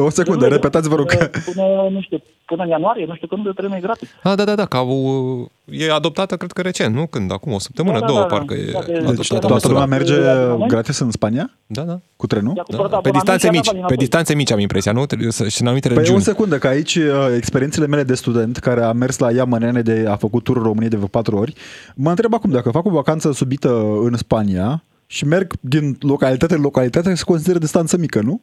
O 0.00 0.10
secundă, 0.10 0.44
Nu, 0.46 0.52
repetați, 0.52 0.88
vă 0.88 0.94
rog. 0.94 1.06
uh, 1.20 1.28
Până, 1.44 1.64
nu 1.90 2.00
știu, 2.00 2.22
până 2.46 2.62
în 2.62 2.68
ianuarie, 2.68 3.04
nu 3.08 3.14
știu 3.14 3.26
când 3.26 3.54
trenul 3.54 3.76
e 3.76 3.80
gratis. 3.80 4.08
Ah, 4.22 4.34
da, 4.36 4.44
da, 4.44 4.54
da, 4.54 4.64
că 4.66 4.76
au, 4.76 5.50
e 5.64 5.92
adoptată, 5.92 6.36
cred 6.36 6.52
că 6.52 6.60
recent, 6.60 6.94
nu? 6.94 7.06
Când? 7.06 7.32
Acum 7.32 7.52
o 7.52 7.58
săptămână, 7.58 7.94
Da, 7.98 8.00
da, 8.00 8.06
două, 8.06 8.20
da, 8.20 8.26
da. 8.26 8.34
parcă 8.36 8.54
e 8.54 8.70
Da, 8.72 8.78
de- 8.86 8.92
adoptată 8.92 9.12
Deci 9.16 9.26
Toată 9.28 9.46
toată 9.46 9.68
lumea 9.68 9.84
măsura. 9.84 10.14
merge 10.14 10.22
Da. 10.58 10.66
gratis 10.66 10.98
în 10.98 11.10
Spania? 11.10 11.50
Da, 11.66 11.82
da. 11.82 11.98
Cu 12.16 12.26
trenul? 12.26 12.48
I-a 12.48 12.54
da. 12.56 12.62
cumpărat 12.62 12.90
Pe 12.90 12.96
abonament 13.08 13.24
distanțe 13.24 13.40
și 13.46 13.48
a 13.48 13.50
mici, 13.50 13.64
dat 13.64 13.72
pe 13.72 13.78
înapoi. 13.78 13.96
distanțe 13.96 14.34
mici 14.34 14.50
am 14.52 14.58
impresia, 14.58 14.92
nu? 14.92 15.06
Trebuie 15.06 15.30
să, 15.32 15.48
și 15.48 15.60
în 15.60 15.66
anumite 15.66 15.88
Păi 15.88 15.96
o 15.96 16.00
regiuni. 16.00 16.22
secundă, 16.22 16.58
că 16.58 16.66
aici 16.66 16.94
uh, 16.96 17.04
experiențele 17.36 17.86
mele 17.86 18.02
de 18.02 18.14
student 18.14 18.56
care 18.56 18.82
a 18.82 18.92
mers 18.92 19.18
la 19.18 19.32
Iamănene 19.32 19.80
de 19.82 20.04
a 20.08 20.16
făcut 20.16 20.42
turul 20.42 20.62
României 20.62 20.88
de 20.90 20.96
vreo 20.96 21.08
patru 21.08 21.36
ori, 21.36 21.52
mă 21.94 22.08
întreb 22.10 22.34
acum 22.34 22.50
dacă 22.50 22.70
fac 22.70 22.84
o 22.86 22.90
vacanță 22.90 23.32
subită 23.32 23.68
în 24.02 24.16
Spania 24.16 24.82
și 25.06 25.24
merg 25.26 25.52
din 25.60 25.96
localitate 26.00 26.54
în 26.54 26.60
localitate, 26.60 27.14
se 27.14 27.24
consideră 27.24 27.58
distanță 27.58 27.96
mică, 27.96 28.20
nu? 28.20 28.40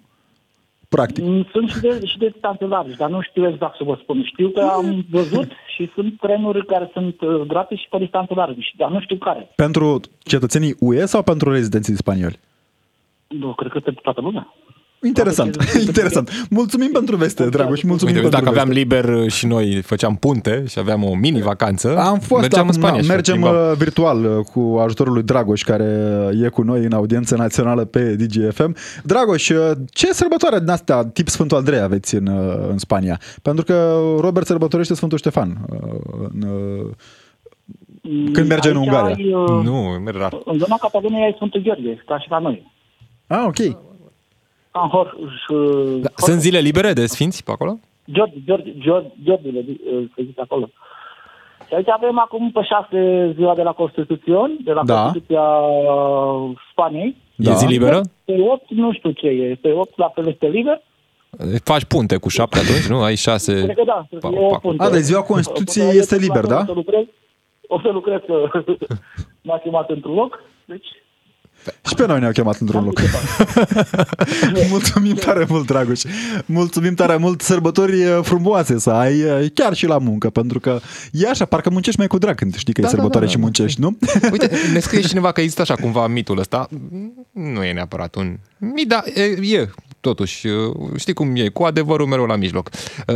Practic. 0.90 1.24
Mm, 1.24 1.48
Sunt 1.52 1.70
și 1.70 1.80
de, 1.80 2.06
și 2.06 2.18
de 2.18 2.28
distanțe 2.28 2.66
largi, 2.66 2.96
dar 2.96 3.10
nu 3.10 3.22
știu 3.22 3.48
exact 3.48 3.76
să 3.76 3.84
vă 3.84 3.98
spun. 4.02 4.24
Știu 4.24 4.50
că 4.50 4.62
am 4.62 5.06
văzut 5.10 5.52
și 5.76 5.92
sunt 5.94 6.20
trenuri 6.20 6.66
care 6.66 6.90
sunt 6.94 7.22
uh, 7.22 7.42
gratis 7.48 7.80
și 7.80 7.88
pe 7.90 7.98
distanțe 7.98 8.34
largi, 8.34 8.74
dar 8.78 8.90
nu 8.90 9.00
știu 9.02 9.16
care. 9.16 9.50
Pentru 9.56 10.00
cetățenii 10.24 10.76
UE 10.80 11.06
sau 11.06 11.24
pentru 11.24 11.52
rezidenții 11.52 11.96
spanioli? 11.96 12.40
Nu, 13.28 13.54
cred 13.54 13.72
că 13.72 13.80
pentru 13.80 14.02
toată 14.02 14.22
lumea. 14.22 14.54
Interesant, 15.06 15.56
Poate 15.56 15.72
că- 15.72 15.80
interesant. 15.80 16.48
Mulțumim 16.50 16.90
pentru 16.92 17.16
veste, 17.16 17.50
Dragoș, 17.50 17.82
mulțumim 17.84 18.16
Uite, 18.16 18.28
pentru 18.30 18.30
dacă 18.30 18.44
veste. 18.44 18.60
aveam 18.60 18.70
liber 18.78 19.30
și 19.30 19.46
noi 19.46 19.82
făceam 19.82 20.16
punte 20.16 20.64
și 20.68 20.80
aveam 20.80 21.04
o 21.04 21.16
mini-vacanță, 21.16 21.98
Am 21.98 22.20
fost, 22.20 22.42
mergeam 22.42 22.62
acum, 22.68 22.76
în 22.76 22.82
Spania 22.82 23.02
și 23.02 23.08
mergem 23.08 23.34
plimbam. 23.42 23.70
uh, 23.72 23.78
virtual 23.78 24.24
uh, 24.26 24.46
cu 24.54 24.78
ajutorul 24.84 25.14
lui 25.14 25.24
Dragoș, 25.24 25.62
care 25.64 26.14
e 26.44 26.48
cu 26.48 26.62
noi 26.62 26.84
în 26.84 26.92
audiență 26.92 27.36
națională 27.36 27.86
pe 27.86 28.16
DGFM. 28.16 28.76
Dragoș, 29.04 29.50
uh, 29.50 29.72
ce 29.90 30.14
sărbătoare 30.14 30.60
din 30.60 30.70
astea 30.70 31.06
tip 31.06 31.28
Sfântul 31.28 31.58
Andrei 31.58 31.80
aveți 31.80 32.16
în, 32.16 32.28
uh, 32.28 32.68
în 32.70 32.78
Spania? 32.78 33.20
Pentru 33.42 33.64
că 33.64 34.00
Robert 34.20 34.46
sărbătorește 34.46 34.94
Sfântul 34.94 35.18
Ștefan. 35.18 35.58
uh, 35.70 35.78
În, 36.34 36.42
uh, 36.50 36.92
Când 38.34 38.48
merge 38.48 38.70
în 38.70 38.78
Aici 38.78 38.86
Ungaria? 38.88 39.16
Ai, 39.16 39.34
uh, 39.34 39.64
Nu, 39.64 40.00
merg 40.04 40.18
rar. 40.18 40.34
În 40.46 40.58
zona 40.58 40.76
Cataloniei 40.80 41.24
ai 41.24 41.34
Sfântul 41.36 41.62
Gheorghe, 41.62 42.04
ca 42.08 42.20
și 42.20 42.30
la 42.30 42.40
noi. 42.40 42.72
Ah, 43.28 43.44
ok. 43.48 43.78
În 44.84 44.90
Hor, 44.90 45.16
și, 45.46 45.54
uh, 45.54 46.02
Da, 46.02 46.10
Hor- 46.10 46.14
sunt 46.16 46.40
zile 46.40 46.60
libere 46.60 46.94
de 46.94 47.06
sfinți 47.06 47.44
pe 47.44 47.52
acolo? 47.52 47.78
Gheorghe, 48.06 48.38
Gheorghe, 48.46 48.74
Gheorghe, 48.86 49.12
Gheorghe, 49.24 49.50
uh, 49.50 50.04
se 50.16 50.24
zice 50.24 50.42
acolo. 50.42 50.70
Și 51.68 51.74
aici 51.74 51.90
avem 51.90 52.20
acum 52.20 52.52
pe 52.52 52.60
șase 52.64 53.32
ziua 53.36 53.56
de 53.56 53.62
la 53.62 53.72
Constituțion, 53.72 54.58
de 54.64 54.72
la 54.72 54.84
Da. 54.84 55.02
Constituția 55.02 55.42
uh, 55.42 56.52
Spaniei. 56.72 57.16
Da. 57.36 57.52
E 57.52 57.56
zi 57.56 57.66
liberă? 57.66 58.02
Pe 58.26 58.36
8 58.52 58.64
nu 58.70 58.94
știu 58.94 59.12
ce 59.12 59.28
e, 59.28 59.58
pe 59.62 59.72
8 59.72 59.98
la 59.98 60.10
fel 60.16 60.28
este 60.28 60.48
liber. 60.48 60.82
Faci 61.64 61.84
punte 61.86 62.18
cu 62.18 62.30
șapte 62.30 62.60
atunci, 62.60 62.86
nu? 62.88 63.02
Ai 63.02 63.16
șase... 63.16 63.54
Cred 63.64 63.76
că 63.76 63.84
da, 63.86 64.08
Pa- 64.20 64.30
e 64.34 64.38
o 64.40 64.56
pa- 64.58 64.62
punte. 64.62 64.84
A, 64.84 64.90
deci 64.90 65.02
ziua 65.02 65.22
Constituției 65.22 65.84
Puntea 65.86 66.02
este 66.02 66.16
liber, 66.18 66.46
da? 66.46 66.60
O 66.60 66.66
să 66.66 66.72
lucrez, 66.74 67.04
o 67.68 67.80
să 67.82 67.90
lucrez 67.92 68.20
că 68.28 68.64
m-a 69.48 69.58
chemat 69.58 69.90
într-un 69.90 70.14
loc, 70.14 70.40
deci 70.66 70.88
Și 71.88 71.96
pe 71.96 72.06
noi 72.06 72.20
ne-au 72.20 72.32
chemat 72.32 72.60
într-un 72.60 72.84
loc. 72.84 73.02
Mulțumim 74.70 75.16
tare 75.16 75.46
mult, 75.50 75.66
Dragoș. 75.66 76.02
Mulțumim 76.46 76.94
tare 76.94 77.16
mult. 77.16 77.42
Sărbători 77.42 78.06
uh, 78.06 78.20
frumoase 78.22 78.80
să 78.80 78.90
ai, 78.90 79.24
uh, 79.24 79.46
chiar 79.54 79.74
și 79.74 79.86
la 79.86 79.98
muncă, 79.98 80.30
pentru 80.30 80.60
că 80.60 80.80
e 81.12 81.30
așa, 81.30 81.46
parcă 81.46 81.70
muncești 81.70 82.00
mai 82.00 82.08
cu 82.08 82.18
drag 82.18 82.36
când 82.36 82.56
știi 82.56 82.74
că 82.74 82.82
Da, 82.82 82.88
e 82.88 82.90
da, 82.90 82.96
sărbătoare 82.96 83.26
da, 83.26 83.32
și 83.32 83.38
da, 83.38 83.44
muncești, 83.44 83.82
nu? 83.82 83.98
Uite, 84.32 84.52
ne 84.74 84.80
scrie 84.80 85.02
cineva 85.02 85.32
că 85.32 85.42
există 85.42 85.62
așa 85.62 85.76
cumva 85.76 86.08
mitul 86.08 86.40
ăsta. 86.40 86.70
Nu 87.32 87.64
e 87.64 87.74
neapărat 87.74 88.16
un 88.16 88.38
mit, 88.58 88.88
dar 88.88 89.04
e, 89.14 89.24
e 89.58 89.70
totuși, 90.06 90.48
știi 90.98 91.14
cum 91.14 91.36
e, 91.36 91.48
cu 91.50 91.64
adevărul 91.64 92.06
mereu 92.08 92.26
la 92.26 92.36
mijloc. 92.36 92.70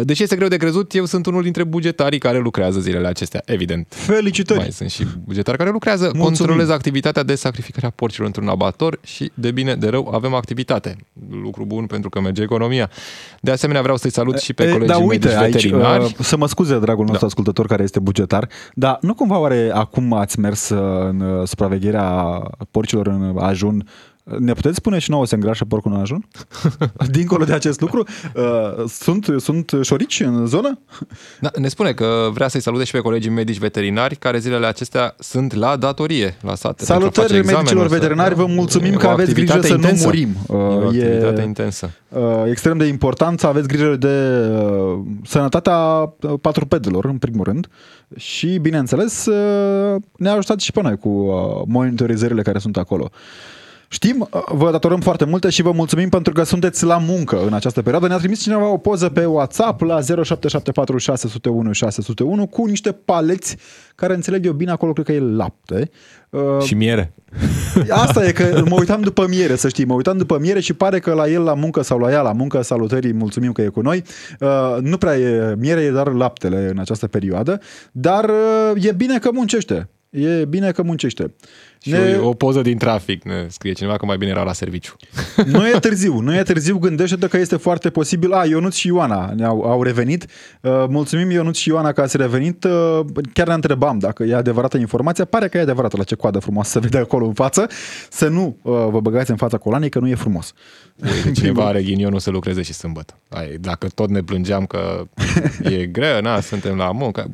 Deși 0.03 0.23
este 0.23 0.35
greu 0.35 0.47
de 0.47 0.57
crezut, 0.57 0.93
eu 0.93 1.05
sunt 1.05 1.25
unul 1.25 1.43
dintre 1.43 1.63
bugetarii 1.63 2.19
care 2.19 2.39
lucrează 2.39 2.79
zilele 2.79 3.07
acestea, 3.07 3.41
evident. 3.45 3.87
Felicitări! 3.89 4.59
Mai 4.59 4.71
sunt 4.71 4.89
și 4.89 5.05
bugetari 5.25 5.57
care 5.57 5.69
lucrează, 5.69 6.03
Mulțumim. 6.03 6.33
controlez 6.35 6.69
activitatea 6.69 7.23
de 7.23 7.35
sacrificare 7.35 7.85
a 7.85 7.89
porcilor 7.89 8.27
într-un 8.27 8.47
abator 8.47 8.99
și 9.03 9.31
de 9.33 9.51
bine, 9.51 9.75
de 9.75 9.87
rău, 9.87 10.09
avem 10.13 10.33
activitate. 10.33 10.95
Lucru 11.43 11.65
bun 11.65 11.85
pentru 11.85 12.09
că 12.09 12.19
merge 12.19 12.41
economia. 12.41 12.89
De 13.41 13.51
asemenea, 13.51 13.81
vreau 13.81 13.97
să-i 13.97 14.11
salut 14.11 14.37
și 14.39 14.53
pe 14.53 14.63
E, 14.63 14.71
colegii 14.71 14.87
da, 14.87 14.97
uite, 14.97 15.27
medici 15.27 15.41
aici, 15.43 15.53
veterinari. 15.63 16.03
uh, 16.03 16.11
să 16.19 16.37
mă 16.37 16.47
scuze, 16.47 16.79
dragul 16.79 17.01
nostru 17.03 17.19
Da. 17.19 17.25
ascultător 17.27 17.65
care 17.67 17.83
este 17.83 17.99
bugetar, 17.99 18.47
dar 18.73 18.97
nu 19.01 19.13
cumva 19.13 19.37
oare 19.37 19.69
acum 19.73 20.13
ați 20.13 20.39
mers 20.39 20.69
uh, 20.69 21.07
în 21.09 21.19
uh, 21.21 21.47
supravegherea 21.47 22.41
porcilor 22.71 23.07
în 23.07 23.35
ajun 23.39 23.87
ne 24.38 24.53
puteți 24.53 24.75
spune 24.75 24.99
și 24.99 25.09
nouă 25.09 25.25
se 25.25 25.36
îngrașă 25.36 25.65
porcul 25.65 25.91
în 25.93 25.99
ajun? 25.99 26.27
Dincolo 27.11 27.43
de 27.45 27.53
acest 27.53 27.80
lucru, 27.82 28.03
uh, 28.36 28.84
sunt, 28.88 29.27
sunt 29.38 29.71
șorici 29.82 30.19
în 30.19 30.45
zonă? 30.45 30.80
Da, 31.39 31.51
ne 31.59 31.67
spune 31.67 31.91
că 31.91 32.30
vrea 32.34 32.47
să-i 32.47 32.61
salute 32.61 32.84
și 32.84 32.91
pe 32.91 32.99
colegii 32.99 33.30
medici 33.32 33.57
veterinari 33.57 34.15
care 34.15 34.39
zilele 34.39 34.65
acestea 34.65 35.15
sunt 35.19 35.53
la 35.53 35.75
datorie 35.75 36.38
la 36.41 36.55
sate. 36.55 36.73
pentru 36.77 36.93
a 36.93 36.97
Salutări 36.97 37.27
face 37.27 37.38
examenul 37.38 37.57
medicilor 37.63 37.86
ăsta. 37.86 37.97
veterinari, 37.97 38.36
vă 38.36 38.45
mulțumim 38.45 38.93
E 38.93 38.95
că 38.95 39.07
o 39.07 39.09
aveți 39.09 39.34
grijă 39.34 39.53
activitate 39.53 39.82
să 39.82 39.88
nu 39.88 39.89
intensă. 39.89 40.05
murim. 40.05 40.30
E 40.49 40.53
o 40.53 40.57
Uh, 40.57 40.95
e- 40.97 41.03
activitate 41.03 41.41
intensă. 41.41 41.91
uh, 42.09 42.21
extrem 42.49 42.77
de 42.77 42.86
important 42.86 43.39
să 43.39 43.47
aveți 43.47 43.67
grijă 43.67 43.95
de 43.95 44.47
uh, 44.51 44.99
sănătatea 45.25 45.77
uh, 45.77 46.34
patrupedelor, 46.41 47.05
în 47.05 47.17
primul 47.17 47.43
rând, 47.43 47.67
și, 48.15 48.57
bineînțeles, 48.61 49.25
uh, 49.25 50.01
ne 50.17 50.30
ajutați 50.30 50.65
și 50.65 50.71
pe 50.71 50.82
noi 50.82 50.97
cu 50.97 51.09
uh, 51.09 51.61
monitorizările 51.67 52.41
care 52.41 52.59
sunt 52.59 52.77
acolo. 52.77 53.09
Știm, 53.91 54.27
uh, 54.31 54.41
vă 54.47 54.71
datorăm 54.71 54.99
foarte 54.99 55.25
multe 55.25 55.49
și 55.49 55.61
vă 55.61 55.71
mulțumim 55.71 56.09
pentru 56.09 56.33
că 56.33 56.43
sunteți 56.43 56.85
la 56.85 56.97
muncă 56.97 57.43
în 57.45 57.53
această 57.53 57.81
perioadă. 57.81 58.07
Ne-a 58.07 58.17
trimis 58.17 58.41
cineva 58.41 58.71
o 58.71 58.77
poză 58.77 59.09
pe 59.09 59.25
WhatsApp 59.25 59.81
la 59.81 60.01
0774 60.01 60.97
601 60.97 61.71
601 61.71 62.47
cu 62.47 62.65
niște 62.65 62.91
paleți 62.91 63.57
care 63.95 64.13
înțeleg 64.13 64.45
eu 64.45 64.51
bine 64.51 64.71
acolo, 64.71 64.93
cred 64.93 65.05
că 65.05 65.11
e 65.11 65.19
lapte. 65.19 65.89
Uh, 66.29 66.41
Și 66.63 66.73
miere. 66.73 67.13
Asta 67.89 68.25
e 68.25 68.31
că 68.31 68.61
mă 68.69 68.75
uitam 68.79 69.01
după 69.01 69.27
miere, 69.27 69.55
să 69.55 69.67
știi, 69.67 69.85
mă 69.85 69.93
uitam 69.93 70.17
după 70.17 70.37
miere 70.39 70.59
și 70.59 70.73
pare 70.73 70.99
că 70.99 71.13
la 71.13 71.27
el 71.29 71.43
la 71.43 71.53
muncă 71.53 71.81
sau 71.81 71.99
la 71.99 72.11
ea 72.11 72.21
la 72.21 72.31
muncă, 72.31 72.61
salutării, 72.61 73.13
mulțumim 73.13 73.51
că 73.51 73.61
e 73.61 73.67
cu 73.67 73.81
noi, 73.81 74.03
uh, 74.39 74.77
nu 74.81 74.97
prea 74.97 75.17
e 75.17 75.55
miere, 75.57 75.81
e 75.81 75.91
doar 75.91 76.11
laptele 76.11 76.69
în 76.69 76.79
această 76.79 77.07
perioadă, 77.07 77.59
dar 77.91 78.29
uh, 78.29 78.83
e 78.83 78.91
bine 78.91 79.19
că 79.19 79.29
muncește. 79.33 79.89
E 80.09 80.45
bine 80.45 80.71
că 80.71 80.83
muncește. 80.83 81.33
Și 81.82 81.91
ne... 81.91 82.17
o 82.21 82.34
poză 82.34 82.61
din 82.61 82.77
trafic, 82.77 83.23
ne 83.23 83.45
scrie 83.49 83.71
cineva 83.71 83.97
că 83.97 84.05
mai 84.05 84.17
bine 84.17 84.32
era 84.32 84.43
la 84.43 84.53
serviciu. 84.53 84.95
Nu 85.45 85.67
e 85.67 85.71
târziu, 85.71 86.19
nu 86.19 86.36
e 86.36 86.43
târziu, 86.43 86.77
gândește-te 86.77 87.27
că 87.27 87.38
este 87.38 87.55
foarte 87.55 87.89
posibil. 87.89 88.34
A, 88.34 88.45
Ionuț 88.45 88.75
și 88.75 88.88
Ioana 88.88 89.34
ne-au 89.36 89.61
au 89.61 89.84
revenit. 89.84 90.25
Uh, 90.61 90.86
mulțumim 90.89 91.32
Ionuț 91.32 91.57
și 91.57 91.69
Ioana 91.69 91.91
că 91.91 92.01
ați 92.01 92.17
revenit. 92.17 92.63
Uh, 92.63 92.99
chiar 93.34 93.47
ne 93.47 93.53
întrebam 93.53 93.99
dacă 93.99 94.23
e 94.23 94.36
adevărată 94.36 94.77
informația. 94.77 95.25
Pare 95.25 95.47
că 95.47 95.57
e 95.57 95.61
adevărată 95.61 95.97
la 95.97 96.03
ce 96.03 96.15
coadă 96.15 96.39
frumoasă 96.39 96.69
se 96.69 96.80
vede 96.80 96.97
acolo 96.97 97.25
în 97.25 97.34
față. 97.34 97.67
Să 98.09 98.27
nu 98.27 98.57
uh, 98.61 98.73
vă 98.89 98.99
băgați 98.99 99.32
în 99.32 99.38
fața 99.38 99.57
colanii 99.57 99.89
că 99.89 99.99
nu 99.99 100.07
e 100.07 100.15
frumos. 100.15 100.53
Uite, 101.03 101.32
cineva 101.32 101.65
are 101.65 101.84
ghinionul 101.84 102.19
să 102.19 102.30
lucreze 102.30 102.61
și 102.61 102.73
sâmbătă. 102.73 103.17
Ai, 103.30 103.57
dacă 103.57 103.88
tot 103.88 104.09
ne 104.09 104.21
plângeam 104.21 104.65
că 104.65 105.07
e 105.63 105.86
greu, 105.97 106.21
na, 106.21 106.39
suntem 106.39 106.75
la 106.75 106.91
muncă. 106.91 107.32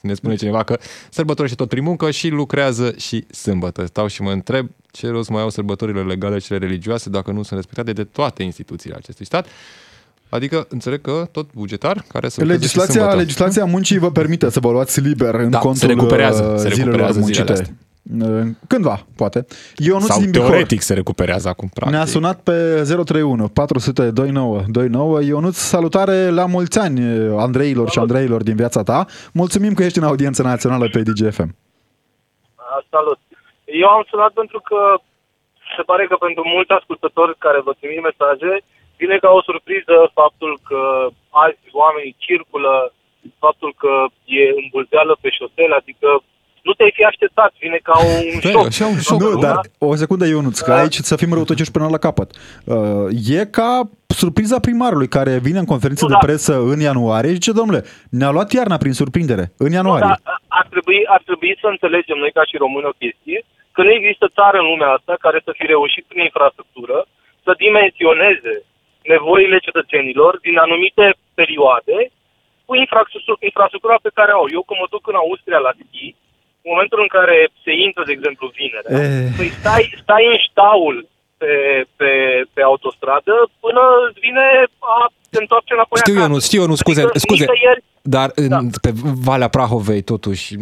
Ne 0.00 0.14
spune 0.14 0.34
cineva 0.34 0.62
că 0.62 0.78
sărbătorește 1.10 1.56
tot 1.56 1.68
prin 1.68 1.82
muncă 1.82 2.10
și 2.10 2.28
lucrează 2.28 2.94
și 2.96 3.24
sâmbătă. 3.30 3.77
Stau 3.86 4.06
și 4.06 4.22
mă 4.22 4.30
întreb 4.30 4.68
ce 4.90 5.08
rost 5.08 5.28
mai 5.28 5.42
au 5.42 5.50
sărbătorile 5.50 6.02
legale, 6.02 6.38
cele 6.38 6.58
religioase, 6.58 7.10
dacă 7.10 7.30
nu 7.30 7.42
sunt 7.42 7.58
respectate 7.58 7.92
de 7.92 8.04
toate 8.04 8.42
instituțiile 8.42 8.96
acestui 8.98 9.24
stat. 9.24 9.46
Adică 10.28 10.66
înțeleg 10.68 11.00
că 11.00 11.28
tot 11.32 11.52
bugetar 11.54 12.04
care 12.08 12.28
să 12.28 12.44
legislația, 12.44 13.14
legislația 13.14 13.64
muncii 13.64 13.98
vă 13.98 14.10
permite 14.10 14.50
să 14.50 14.60
vă 14.60 14.70
luați 14.70 15.00
liber 15.00 15.34
în 15.34 15.50
da, 15.50 15.58
contul 15.58 15.80
se 15.80 15.86
recuperează, 15.86 16.54
se 16.58 16.68
recuperează 16.68 17.18
muncite. 17.18 17.42
Zilele 17.42 17.60
astea. 17.60 17.74
Cândva, 18.66 19.06
poate. 19.16 19.46
Eu 19.76 19.98
nu 19.98 20.06
Sau 20.06 20.20
din 20.20 20.30
teoretic 20.30 20.68
Bihor. 20.68 20.82
se 20.82 20.94
recuperează 20.94 21.48
acum, 21.48 21.68
practic. 21.68 21.96
Ne-a 21.96 22.06
sunat 22.06 22.40
pe 22.40 22.82
031 22.84 23.48
400 23.48 24.10
2929. 24.10 25.22
Ionuț, 25.22 25.56
salutare 25.56 26.28
la 26.28 26.46
mulți 26.46 26.78
ani 26.78 27.00
Andreilor 27.36 27.90
și 27.90 27.98
Andreilor 27.98 28.42
din 28.42 28.56
viața 28.56 28.82
ta. 28.82 29.06
Mulțumim 29.32 29.74
că 29.74 29.82
ești 29.82 29.98
în 29.98 30.04
audiență 30.04 30.42
națională 30.42 30.88
pe 30.88 31.02
DGFM. 31.02 31.54
Salut. 32.90 33.18
Eu 33.82 33.88
am 33.88 34.04
sunat 34.10 34.32
pentru 34.40 34.60
că 34.68 34.80
se 35.76 35.82
pare 35.90 36.04
că 36.06 36.16
pentru 36.16 36.42
mulți 36.54 36.76
ascultători 36.78 37.42
care 37.46 37.60
vă 37.66 37.72
trimit 37.78 38.02
mesaje, 38.10 38.52
vine 38.96 39.16
ca 39.24 39.30
o 39.38 39.42
surpriză 39.48 39.96
faptul 40.20 40.52
că 40.68 40.80
azi 41.44 41.64
oamenii 41.82 42.18
circulă, 42.26 42.92
faptul 43.44 43.70
că 43.82 43.92
e 44.24 44.42
îmbulzeală 44.62 45.14
pe 45.20 45.28
șosele, 45.38 45.74
adică 45.74 46.08
nu 46.62 46.72
te-ai 46.72 46.92
fi 46.94 47.04
așteptat, 47.04 47.50
vine 47.60 47.78
ca 47.82 47.94
un 47.98 48.40
șoc. 48.40 48.66
Așa 48.66 48.86
un 48.86 48.98
șoc. 48.98 49.20
Nu, 49.20 49.40
dar 49.40 49.60
o 49.78 49.94
secundă, 49.94 50.26
Ionuț, 50.26 50.58
că 50.60 50.70
da. 50.70 50.78
aici 50.78 50.94
să 50.94 51.16
fim 51.16 51.32
răutăcioși 51.32 51.70
până 51.70 51.88
la 51.88 51.98
capăt. 51.98 52.30
Uh, 52.64 53.36
e 53.38 53.44
ca 53.58 53.70
surpriza 54.06 54.58
primarului 54.60 55.08
care 55.08 55.38
vine 55.38 55.58
în 55.58 55.64
conferință 55.64 56.04
nu, 56.04 56.10
de 56.10 56.16
da. 56.20 56.26
presă 56.26 56.52
în 56.72 56.80
ianuarie 56.80 57.30
și 57.30 57.34
zice, 57.34 57.52
domnule, 57.52 57.84
ne-a 58.10 58.30
luat 58.30 58.52
iarna 58.52 58.76
prin 58.76 58.92
surprindere, 58.92 59.44
în 59.56 59.70
ianuarie. 59.72 60.06
Nu, 60.06 60.14
da, 60.24 60.36
ar, 60.48 60.66
trebui, 60.70 61.00
ar 61.06 61.22
trebui 61.24 61.58
să 61.60 61.66
înțelegem 61.66 62.18
noi 62.18 62.32
ca 62.32 62.44
și 62.44 62.56
români 62.56 62.90
o 62.92 62.98
chestie, 63.02 63.44
că 63.78 63.84
nu 63.86 63.98
există 63.98 64.26
țară 64.38 64.58
în 64.60 64.70
lumea 64.72 64.90
asta 64.96 65.14
care 65.24 65.38
să 65.46 65.52
fi 65.58 65.64
reușit 65.74 66.04
prin 66.06 66.22
infrastructură 66.28 66.98
să 67.44 67.60
dimensioneze 67.64 68.54
nevoile 69.12 69.58
cetățenilor 69.66 70.32
din 70.46 70.56
anumite 70.66 71.06
perioade 71.40 71.98
cu 72.66 72.72
infrastructura 73.48 73.98
pe 74.06 74.16
care 74.18 74.32
au. 74.38 74.46
Eu 74.56 74.62
când 74.66 74.78
mă 74.80 74.88
duc 74.94 75.04
în 75.12 75.18
Austria 75.24 75.60
la 75.66 75.72
schi, 75.80 76.08
în 76.64 76.68
momentul 76.72 77.00
în 77.04 77.10
care 77.16 77.36
se 77.64 77.72
intră, 77.86 78.02
de 78.06 78.14
exemplu, 78.18 78.44
vinerea, 78.60 78.92
e... 78.94 79.02
Eh. 79.04 79.30
păi 79.38 79.50
stai, 79.58 79.84
stai 80.02 80.24
în 80.32 80.38
ștaul 80.48 80.96
pe, 81.40 81.52
pe, 81.98 82.10
pe 82.54 82.62
autostradă 82.70 83.34
până 83.64 83.82
vine 84.24 84.46
a 84.94 84.96
se 85.30 85.38
întoarce 85.44 85.72
înapoi 85.74 86.00
Știu 86.04 86.20
eu, 86.22 86.28
nu, 86.34 86.38
știu 86.48 86.60
eu, 86.62 86.68
nu, 86.72 86.76
scuze, 86.82 87.00
adică 87.02 87.18
scuze. 87.26 87.44
Nicăieri, 87.44 87.82
dar 88.08 88.30
da. 88.48 88.58
în, 88.58 88.70
pe 88.82 88.90
Valea 89.24 89.48
Prahovei, 89.48 90.02
totuși, 90.02 90.54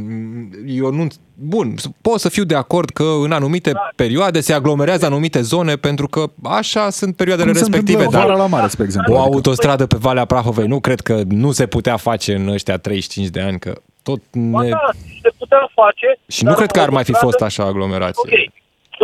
eu 0.66 0.90
nu... 0.92 1.06
Bun, 1.34 1.74
pot 2.02 2.18
să 2.20 2.28
fiu 2.28 2.44
de 2.44 2.54
acord 2.54 2.90
că 2.90 3.02
în 3.22 3.32
anumite 3.32 3.70
da. 3.72 3.88
perioade 3.96 4.40
se 4.40 4.52
aglomerează 4.52 5.06
anumite 5.06 5.40
zone 5.40 5.74
pentru 5.76 6.06
că 6.06 6.24
așa 6.42 6.90
sunt 6.90 7.16
perioadele 7.16 7.50
Cum 7.50 7.58
respective. 7.60 8.06
Dar 8.10 8.26
la 8.26 8.46
mare, 8.46 8.68
spre 8.68 8.84
exemplu. 8.84 9.14
O 9.14 9.18
autostradă 9.18 9.86
pe 9.86 9.96
Valea 10.00 10.24
Prahovei 10.24 10.66
nu 10.66 10.80
cred 10.80 11.00
că 11.00 11.20
nu 11.28 11.50
se 11.50 11.66
putea 11.66 11.96
face 11.96 12.34
în 12.34 12.48
ăștia 12.48 12.76
35 12.78 13.28
de 13.28 13.40
ani, 13.40 13.58
că 13.58 13.72
tot 14.02 14.20
ne... 14.32 14.68
da, 14.68 14.90
se 15.22 15.30
putea 15.38 15.70
face. 15.74 16.08
Și 16.28 16.44
nu 16.44 16.54
cred 16.54 16.70
că 16.70 16.80
ar 16.80 16.90
mai 16.90 17.04
fi 17.04 17.12
fost 17.12 17.40
așa 17.40 17.62
aglomerație. 17.64 18.22
Ok, 18.24 18.34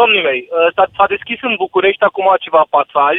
domnii 0.00 0.22
mei, 0.28 0.48
s-a, 0.74 0.84
s-a 0.96 1.06
deschis 1.14 1.38
în 1.42 1.54
București 1.64 2.02
acum 2.08 2.26
ceva 2.40 2.62
pasaj 2.76 3.16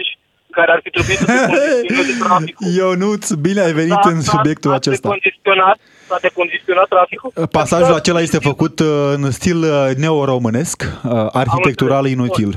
care 0.59 0.71
ar 0.75 0.79
fi 0.83 0.89
trebuit 0.95 1.17
să 1.17 1.25
se 1.25 1.37
congestioneze 1.47 2.13
traficul. 2.23 2.67
Ionuț, 2.77 3.23
bine 3.45 3.61
ai 3.67 3.73
venit 3.81 4.01
da, 4.03 4.09
în 4.13 4.21
subiectul 4.21 4.69
s-a 4.71 4.79
acesta. 4.81 5.07
Congestionat, 5.13 5.77
s-a 6.09 6.17
decongestionat 6.25 6.87
traficul. 6.95 7.29
Pasajul 7.59 7.95
acela 8.01 8.21
este 8.27 8.39
făcut 8.49 8.75
uh, 8.79 8.87
în 9.15 9.23
stil 9.37 9.59
uh, 9.63 9.71
neoromânesc, 10.03 10.77
uh, 10.83 11.41
arhitectural 11.41 12.05
inutil. 12.15 12.51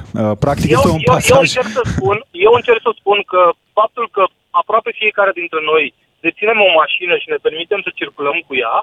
Practic 0.45 0.71
eu, 0.71 0.77
este 0.77 0.91
un 0.99 1.03
pasaj... 1.13 1.49
Eu, 1.57 1.63
eu, 1.63 1.63
încerc 1.63 1.71
să 1.79 1.83
spun, 1.95 2.17
eu 2.47 2.53
încerc 2.61 2.81
să 2.89 2.93
spun 3.01 3.19
că 3.33 3.43
faptul 3.79 4.07
că 4.17 4.23
aproape 4.61 4.91
fiecare 5.03 5.33
dintre 5.41 5.61
noi 5.71 5.85
deținem 6.27 6.59
o 6.67 6.71
mașină 6.81 7.15
și 7.23 7.33
ne 7.33 7.39
permitem 7.47 7.81
să 7.87 7.91
circulăm 8.01 8.37
cu 8.47 8.53
ea, 8.65 8.77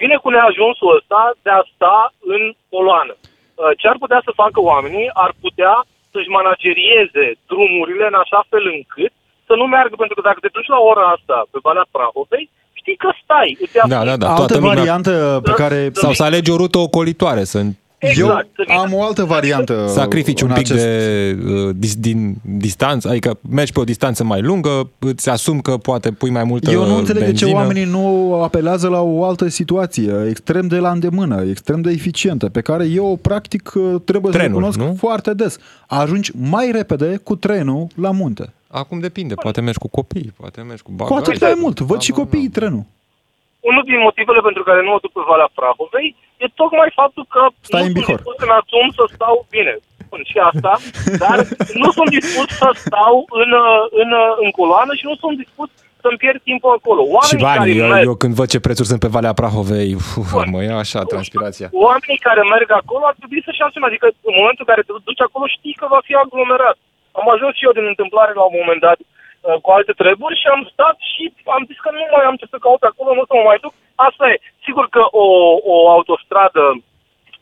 vine 0.00 0.16
cu 0.22 0.28
neajunsul 0.36 0.94
ăsta 0.98 1.20
de 1.44 1.52
a 1.58 1.62
sta 1.72 1.98
în 2.34 2.42
coloană. 2.72 3.14
Ce 3.80 3.86
ar 3.88 3.96
putea 4.04 4.20
să 4.26 4.38
facă 4.42 4.58
oamenii? 4.72 5.06
Ar 5.24 5.32
putea 5.44 5.74
să-și 6.16 6.34
managerieze 6.38 7.24
drumurile 7.50 8.04
în 8.12 8.18
așa 8.22 8.40
fel 8.50 8.64
încât 8.76 9.12
să 9.48 9.54
nu 9.60 9.66
meargă, 9.74 9.94
pentru 10.02 10.16
că 10.16 10.22
dacă 10.28 10.38
te 10.40 10.54
duci 10.56 10.72
la 10.74 10.80
ora 10.90 11.04
asta 11.16 11.36
pe 11.50 11.58
Valea 11.66 11.86
Prahovei, 11.94 12.44
știi 12.80 12.96
că 13.02 13.10
stai. 13.22 13.50
Îți 13.62 13.74
da, 13.94 14.04
da, 14.08 14.16
da. 14.24 14.28
Altă 14.34 14.58
variantă 14.70 15.12
pe 15.48 15.52
care... 15.60 15.78
Sau 16.04 16.12
să 16.18 16.24
alegi 16.24 16.50
o 16.54 16.60
rută 16.62 16.78
ocolitoare, 16.88 17.42
să 17.52 17.58
Exact. 17.98 18.48
Eu 18.68 18.78
am 18.78 18.92
o 18.92 19.02
altă 19.02 19.24
variantă. 19.24 19.86
Sacrifici 19.88 20.40
un 20.40 20.48
pic 20.48 20.58
acest... 20.58 20.82
de 20.82 21.38
uh, 21.46 21.74
dis, 21.76 21.94
din 21.96 22.36
distanță, 22.42 23.08
adică 23.08 23.38
mergi 23.50 23.72
pe 23.72 23.80
o 23.80 23.84
distanță 23.84 24.24
mai 24.24 24.40
lungă, 24.42 24.90
îți 24.98 25.28
asumi 25.28 25.62
că 25.62 25.76
poate 25.76 26.10
pui 26.10 26.30
mai 26.30 26.44
multă 26.44 26.70
Eu 26.70 26.86
nu 26.86 26.96
înțeleg 26.96 27.22
benzină. 27.22 27.50
de 27.50 27.52
ce 27.52 27.58
oamenii 27.58 27.84
nu 27.84 28.34
apelează 28.42 28.88
la 28.88 29.00
o 29.00 29.24
altă 29.24 29.48
situație, 29.48 30.26
extrem 30.28 30.66
de 30.66 30.76
la 30.76 30.90
îndemână, 30.90 31.44
extrem 31.50 31.80
de 31.80 31.90
eficientă, 31.90 32.48
pe 32.48 32.60
care 32.60 32.84
eu 32.84 33.18
practic 33.22 33.72
uh, 33.74 33.94
trebuie 34.04 34.32
Trenul, 34.32 34.32
să 34.32 34.38
recunosc 34.38 34.78
nu? 34.78 34.94
foarte 34.98 35.34
des. 35.34 35.56
Ajungi 35.86 36.30
mai 36.50 36.70
repede 36.72 37.20
cu 37.22 37.36
trenul 37.36 37.86
la 37.94 38.10
munte. 38.10 38.52
Acum 38.68 38.98
depinde, 38.98 39.34
poate 39.34 39.60
mergi 39.60 39.78
cu 39.78 39.88
copii, 39.88 40.32
poate 40.36 40.60
mergi 40.60 40.82
cu 40.82 40.92
bagaj. 40.94 41.22
Poate 41.24 41.44
mai 41.44 41.54
mult, 41.60 41.80
văd 41.80 41.96
da, 41.96 41.98
și 41.98 42.10
da, 42.10 42.16
copiii 42.16 42.48
da. 42.48 42.60
trenul 42.60 42.84
unul 43.68 43.84
din 43.90 44.00
motivele 44.06 44.40
pentru 44.48 44.62
care 44.68 44.80
nu 44.82 44.90
mă 44.92 45.02
duc 45.04 45.12
pe 45.16 45.28
Valea 45.30 45.50
Prahovei 45.58 46.08
e 46.44 46.46
tocmai 46.60 46.90
faptul 47.00 47.24
că 47.34 47.42
Stai 47.68 47.80
nu 47.80 47.86
în 47.86 47.92
sunt 47.92 48.06
dispus 48.10 48.36
în 48.46 48.52
asum 48.60 48.86
să 48.98 49.02
stau 49.14 49.36
bine. 49.54 49.74
Spun 50.04 50.22
și 50.30 50.38
asta, 50.50 50.72
dar 51.24 51.36
nu 51.82 51.88
sunt 51.96 52.08
dispus 52.18 52.48
să 52.62 52.68
stau 52.84 53.14
în, 53.42 53.50
în, 54.02 54.10
în 54.42 54.48
coloană 54.58 54.92
și 54.98 55.04
nu 55.10 55.14
sunt 55.22 55.34
dispus 55.42 55.68
să-mi 56.02 56.20
pierd 56.22 56.40
timpul 56.50 56.72
acolo. 56.78 57.02
Oamenii 57.16 57.32
și 57.32 57.46
banii, 57.48 57.78
eu, 57.82 57.88
merg... 57.92 58.06
eu 58.10 58.14
când 58.22 58.34
văd 58.40 58.48
ce 58.52 58.64
prețuri 58.66 58.90
sunt 58.90 59.00
pe 59.04 59.14
Valea 59.16 59.38
Prahovei, 59.40 59.90
uf, 59.98 60.30
mă 60.54 60.60
ia 60.62 60.76
așa 60.84 61.00
transpirația. 61.12 61.68
Oamenii 61.88 62.24
care 62.28 62.42
merg 62.54 62.68
acolo 62.80 63.04
ar 63.10 63.16
trebui 63.20 63.40
să-și 63.46 63.64
asume, 63.66 63.86
adică 63.90 64.06
în 64.30 64.34
momentul 64.40 64.62
în 64.64 64.70
care 64.70 64.82
te 64.86 64.92
duci 65.08 65.26
acolo 65.28 65.44
știi 65.56 65.78
că 65.80 65.86
va 65.94 66.00
fi 66.06 66.14
aglomerat. 66.24 66.76
Am 67.20 67.26
ajuns 67.34 67.52
și 67.56 67.66
eu 67.68 67.74
din 67.78 67.86
întâmplare 67.92 68.32
la 68.40 68.44
un 68.48 68.56
moment 68.60 68.80
dat 68.88 68.98
Uh, 69.00 69.15
cu 69.64 69.70
alte 69.76 69.92
treburi 70.02 70.40
și 70.40 70.46
am 70.54 70.62
stat 70.72 70.96
și 71.12 71.22
am 71.56 71.62
zis 71.68 71.78
că 71.84 71.90
nu 71.92 72.04
mai 72.14 72.24
am 72.26 72.36
ce 72.40 72.46
să 72.52 72.58
caut 72.64 72.82
acolo, 72.82 73.10
nu 73.14 73.24
o 73.24 73.28
să 73.28 73.34
mă 73.36 73.44
mai 73.50 73.62
duc. 73.64 73.74
Asta 74.08 74.24
e. 74.28 74.36
Sigur 74.66 74.86
că 74.96 75.02
o, 75.24 75.26
o 75.72 75.76
autostradă 75.96 76.62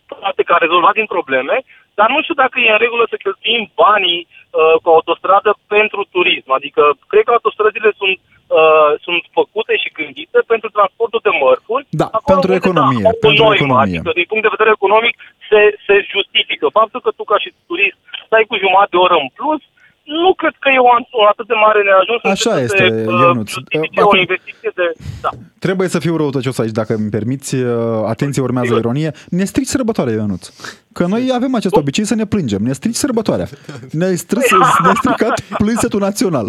poate 0.06 0.42
că 0.42 0.52
a 0.54 0.62
rezolvat 0.64 0.94
din 1.00 1.08
probleme, 1.14 1.56
dar 1.98 2.08
nu 2.14 2.20
știu 2.22 2.36
dacă 2.42 2.56
e 2.58 2.74
în 2.76 2.84
regulă 2.84 3.04
să 3.08 3.22
cheltuim 3.24 3.62
banii 3.82 4.20
uh, 4.26 4.74
cu 4.82 4.88
autostradă 4.96 5.50
pentru 5.74 6.00
turism. 6.14 6.50
Adică, 6.58 6.82
cred 7.10 7.24
că 7.24 7.32
autostrăzile 7.32 7.90
sunt, 8.00 8.16
uh, 8.58 8.90
sunt 9.04 9.22
făcute 9.38 9.74
și 9.82 9.94
gândite 9.98 10.38
pentru 10.52 10.68
transportul 10.76 11.20
de 11.26 11.32
mărfuri. 11.42 11.86
Da, 12.02 12.08
pentru 12.32 12.50
economie. 12.60 13.04
Da, 13.08 13.14
pentru 13.26 13.44
noi, 13.44 13.56
economie. 13.58 13.98
Adică, 13.98 14.18
din 14.20 14.28
punct 14.30 14.44
de 14.44 14.54
vedere 14.56 14.72
economic, 14.78 15.14
se, 15.48 15.60
se 15.86 15.94
justifică. 16.14 16.66
Faptul 16.80 17.00
că 17.04 17.10
tu, 17.16 17.22
ca 17.30 17.38
și 17.44 17.50
turist, 17.68 17.98
stai 18.26 18.44
cu 18.50 18.56
jumătate 18.64 18.92
de 18.94 19.02
oră 19.06 19.16
în 19.24 19.28
plus, 19.38 19.62
nu 20.04 20.34
cred 20.34 20.54
că 20.58 20.68
e 20.68 20.78
o, 20.78 20.92
o 21.20 21.26
atât 21.32 21.46
de 21.46 21.54
mare 21.64 21.82
neajuns. 21.82 22.22
Așa 22.36 22.60
este, 22.60 22.88
de, 22.88 23.02
Ionuț. 23.02 23.52
Uh, 23.54 24.12
o 24.12 24.16
investiție 24.16 24.70
de... 24.74 24.92
Da. 25.20 25.28
Trebuie 25.58 25.88
să 25.88 25.98
fiu 25.98 26.16
răutăcios 26.16 26.58
aici, 26.58 26.70
dacă 26.70 26.94
îmi 26.94 27.10
permiți. 27.10 27.54
Uh, 27.54 28.04
atenție, 28.06 28.42
urmează 28.42 28.74
ironie. 28.74 29.12
Ne 29.28 29.44
strici 29.44 29.66
sărbătoarea, 29.66 30.14
Ionuț. 30.14 30.48
Că 30.92 31.06
noi 31.06 31.30
avem 31.34 31.54
acest 31.54 31.76
obicei 31.76 32.04
să 32.04 32.14
ne 32.14 32.26
plângem. 32.26 32.62
Ne 32.62 32.72
strici 32.72 32.94
sărbătoarea. 32.94 33.46
Ne-ai, 33.90 34.16
strâns, 34.16 34.50
ne-ai 34.82 34.94
stricat 34.94 35.40
plânsetul 35.40 36.00
național. 36.00 36.46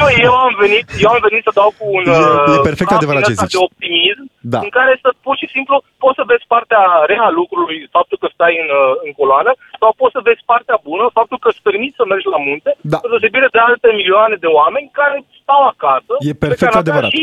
Nu, 0.00 0.06
eu 0.22 0.32
am 0.32 0.56
venit, 0.60 0.86
eu 1.00 1.10
am 1.10 1.18
venit 1.28 1.42
să 1.42 1.50
dau 1.54 1.74
cu 1.78 1.84
un... 1.96 2.04
E, 2.12 2.56
e 2.56 2.60
perfect 2.62 2.90
adevărat 2.90 3.24
ce 3.24 3.32
zici. 3.32 3.52
de 3.52 3.58
optimism, 3.68 4.30
da. 4.52 4.58
în 4.66 4.70
care 4.78 4.92
să 5.04 5.10
pur 5.26 5.36
și 5.40 5.48
simplu 5.54 5.76
poți 6.02 6.18
să 6.18 6.24
vezi 6.32 6.44
partea 6.54 6.82
rea 7.10 7.24
a 7.28 7.36
lucrului, 7.40 7.78
faptul 7.96 8.16
că 8.22 8.28
stai 8.34 8.54
în, 8.62 8.68
uh, 8.80 8.92
în 9.06 9.12
coloană, 9.20 9.52
sau 9.80 9.90
poți 10.00 10.14
să 10.16 10.26
vezi 10.28 10.42
partea 10.52 10.78
bună, 10.88 11.04
faptul 11.18 11.38
că 11.42 11.48
îți 11.50 11.64
permiți 11.68 11.98
să 11.98 12.04
mergi 12.12 12.32
la 12.34 12.40
munte, 12.46 12.70
da. 12.92 12.98
să 13.02 13.08
deosebire 13.10 13.48
de 13.56 13.62
alte 13.70 13.88
milioane 14.00 14.36
de 14.44 14.50
oameni 14.60 14.96
care 15.00 15.16
stau 15.40 15.62
acasă, 15.72 16.14
e 16.30 16.42
perfect 16.46 16.74
adevărat. 16.82 17.10
și 17.16 17.22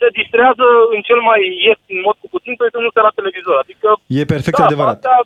se 0.00 0.08
distrează 0.18 0.66
în 0.94 1.00
cel 1.08 1.20
mai 1.30 1.40
ieftin 1.66 1.98
mod 2.06 2.16
cu 2.22 2.28
putin 2.34 2.54
pentru 2.60 2.74
că 2.76 2.80
nu 2.84 2.90
la 3.08 3.16
televizor. 3.18 3.56
Adică, 3.64 3.88
e 4.20 4.32
perfect 4.34 4.58
da, 4.58 4.64
adevărat. 4.68 4.98
Partea, 5.00 5.18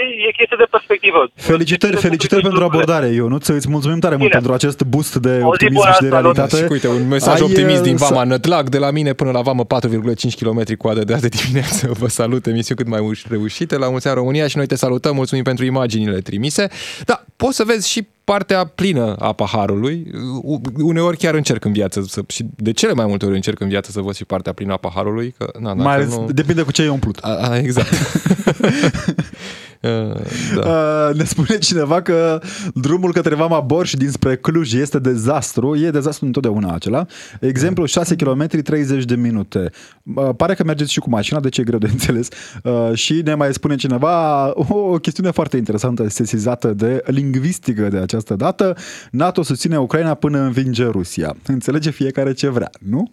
știi, 0.00 0.26
e 0.28 0.30
chestie 0.40 0.58
de 0.62 0.68
perspectivă. 0.76 1.20
Felicitări, 1.52 1.92
Depinde 1.92 2.00
de 2.00 2.06
felicitări 2.08 2.40
cum 2.42 2.50
pentru 2.50 2.68
privești 2.68 2.76
lucrurile. 2.76 2.92
abordare, 2.96 3.08
eu 3.22 3.26
nu 3.32 3.38
îți 3.58 3.68
mulțumim 3.74 4.00
tare 4.04 4.14
mult 4.20 4.26
Bine. 4.28 4.38
pentru 4.38 4.52
acest 4.58 4.80
boost 4.92 5.14
de 5.26 5.34
O 5.34 5.38
zi 5.38 5.44
optimism 5.52 5.80
bună, 5.82 5.92
și 5.96 6.02
de 6.06 6.08
salut. 6.16 6.34
realitate. 6.36 6.56
Și 6.64 6.72
uite, 6.76 6.88
un 6.98 7.04
mesaj 7.16 7.36
Ai, 7.40 7.46
optimist 7.48 7.82
din 7.90 7.96
uh, 7.98 8.02
Vama 8.06 8.22
să- 8.22 8.28
Nătlac, 8.32 8.64
de 8.76 8.80
la 8.86 8.90
mine 8.98 9.12
până 9.20 9.30
la 9.38 9.40
Vamă 9.48 9.64
4,5 9.64 10.34
km 10.40 10.60
coadă 10.82 11.02
de 11.08 11.12
azi 11.16 11.22
de 11.28 11.32
dimineață. 11.38 11.82
Vă 12.00 12.08
salut, 12.08 12.42
emisiuni 12.46 12.78
cât 12.80 12.88
mai 12.94 13.00
uș- 13.10 13.26
reușite. 13.34 13.74
La 13.76 13.88
mulți 13.92 14.06
ani 14.08 14.16
România 14.22 14.46
și 14.46 14.56
noi 14.56 14.66
te 14.66 14.74
salutăm, 14.84 15.14
mulțumim 15.14 15.44
pentru 15.50 15.64
imaginile 15.64 16.18
trimise. 16.28 16.68
Da, 17.04 17.24
poți 17.36 17.56
să 17.56 17.64
vezi 17.66 17.90
și 17.90 18.06
partea 18.24 18.64
plină 18.64 19.14
a 19.18 19.32
paharului. 19.32 20.06
U- 20.42 20.60
Uneori 20.82 21.16
chiar 21.16 21.34
încerc 21.34 21.64
în 21.64 21.72
viață 21.72 22.04
să, 22.06 22.20
și 22.28 22.44
de 22.56 22.72
cele 22.72 22.92
mai 22.92 23.06
multe 23.06 23.24
ori 23.26 23.34
încerc 23.34 23.60
în 23.60 23.68
viață 23.68 23.90
să 23.90 24.00
văd 24.00 24.14
și 24.14 24.24
partea 24.24 24.52
plină 24.52 24.72
a 24.72 24.76
paharului. 24.76 25.34
Că, 25.38 25.50
na, 25.58 25.68
dacă 25.68 25.82
Mai 25.82 25.94
ales, 25.94 26.16
nu... 26.16 26.28
depinde 26.32 26.62
cu 26.62 26.72
ce 26.72 26.82
e 26.82 26.88
umplut. 26.88 27.18
A, 27.18 27.36
a, 27.48 27.56
exact. 27.58 27.88
Uh, 29.80 29.90
da. 30.54 31.08
Uh, 31.08 31.16
ne 31.16 31.24
spune 31.24 31.58
cineva 31.58 32.02
că 32.02 32.40
drumul 32.74 33.12
către 33.12 33.34
Vama 33.34 33.60
Borș 33.60 33.92
dinspre 33.92 34.36
Cluj 34.36 34.72
este 34.74 34.98
dezastru. 34.98 35.76
E 35.76 35.90
dezastru 35.90 36.26
întotdeauna 36.26 36.74
acela. 36.74 37.06
Exemplu, 37.40 37.84
6 37.84 38.16
km 38.16 38.46
30 38.62 39.04
de 39.04 39.14
minute. 39.14 39.70
Uh, 40.14 40.28
pare 40.36 40.54
că 40.54 40.64
mergeți 40.64 40.92
și 40.92 41.00
cu 41.00 41.10
mașina, 41.10 41.40
deci 41.40 41.58
e 41.58 41.62
greu 41.62 41.78
de 41.78 41.88
înțeles. 41.92 42.28
Uh, 42.62 42.90
și 42.94 43.20
ne 43.24 43.34
mai 43.34 43.52
spune 43.52 43.76
cineva 43.76 44.52
o 44.54 44.98
chestiune 44.98 45.30
foarte 45.30 45.56
interesantă, 45.56 46.08
sesizată 46.08 46.68
de 46.68 47.02
lingvistică 47.06 47.88
de 47.88 47.98
această 47.98 48.34
dată. 48.34 48.76
NATO 49.10 49.42
susține 49.42 49.78
Ucraina 49.78 50.14
până 50.14 50.38
învinge 50.38 50.84
Rusia. 50.84 51.36
Înțelege 51.46 51.90
fiecare 51.90 52.32
ce 52.32 52.48
vrea, 52.48 52.70
nu? 52.80 53.10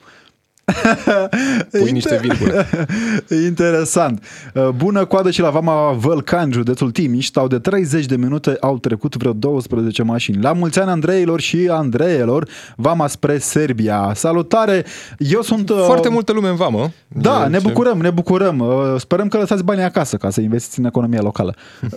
Pui 1.80 1.92
niște 1.92 2.20
virgule. 2.22 2.68
Interesant. 3.46 4.24
Uh, 4.54 4.68
Bună 4.76 5.06
coadă 5.06 5.32
și 5.32 5.42
la 5.42 5.50
Vama 5.50 5.92
Vălcan, 5.92 6.52
județul 6.52 6.92
Timiș. 6.92 7.26
Stau 7.26 7.48
de 7.48 7.60
30 7.60 8.06
de 8.06 8.16
minute, 8.16 8.58
au 8.60 8.78
trecut 8.78 9.16
vreo 9.16 9.34
12 9.34 10.04
mașini. 10.04 10.42
La 10.42 10.54
mulți 10.54 10.80
ani 10.80 10.90
Andreilor 10.90 11.40
și 11.40 11.68
Andreelor, 11.72 12.48
Vama 12.76 13.08
spre 13.08 13.38
Serbia. 13.38 14.12
Salutare! 14.16 14.86
Eu 15.18 15.42
sunt... 15.42 15.70
uh, 15.70 15.84
Foarte 15.86 16.10
multă 16.10 16.32
lume 16.32 16.50
în 16.50 16.56
Vamă. 16.56 16.92
Da, 17.08 17.44
E 17.46 17.48
ne 17.48 17.58
ce- 17.58 17.68
bucurăm, 17.68 17.98
ne 17.98 18.10
bucurăm. 18.10 18.60
Uh, 18.60 18.96
Sperăm 18.98 19.28
că 19.28 19.38
lăsați 19.38 19.64
banii 19.64 19.84
acasă 19.84 20.16
ca 20.18 20.30
să 20.30 20.42
investiți 20.42 20.80
în 20.80 20.86
economia 20.86 21.22
locală. 21.22 21.56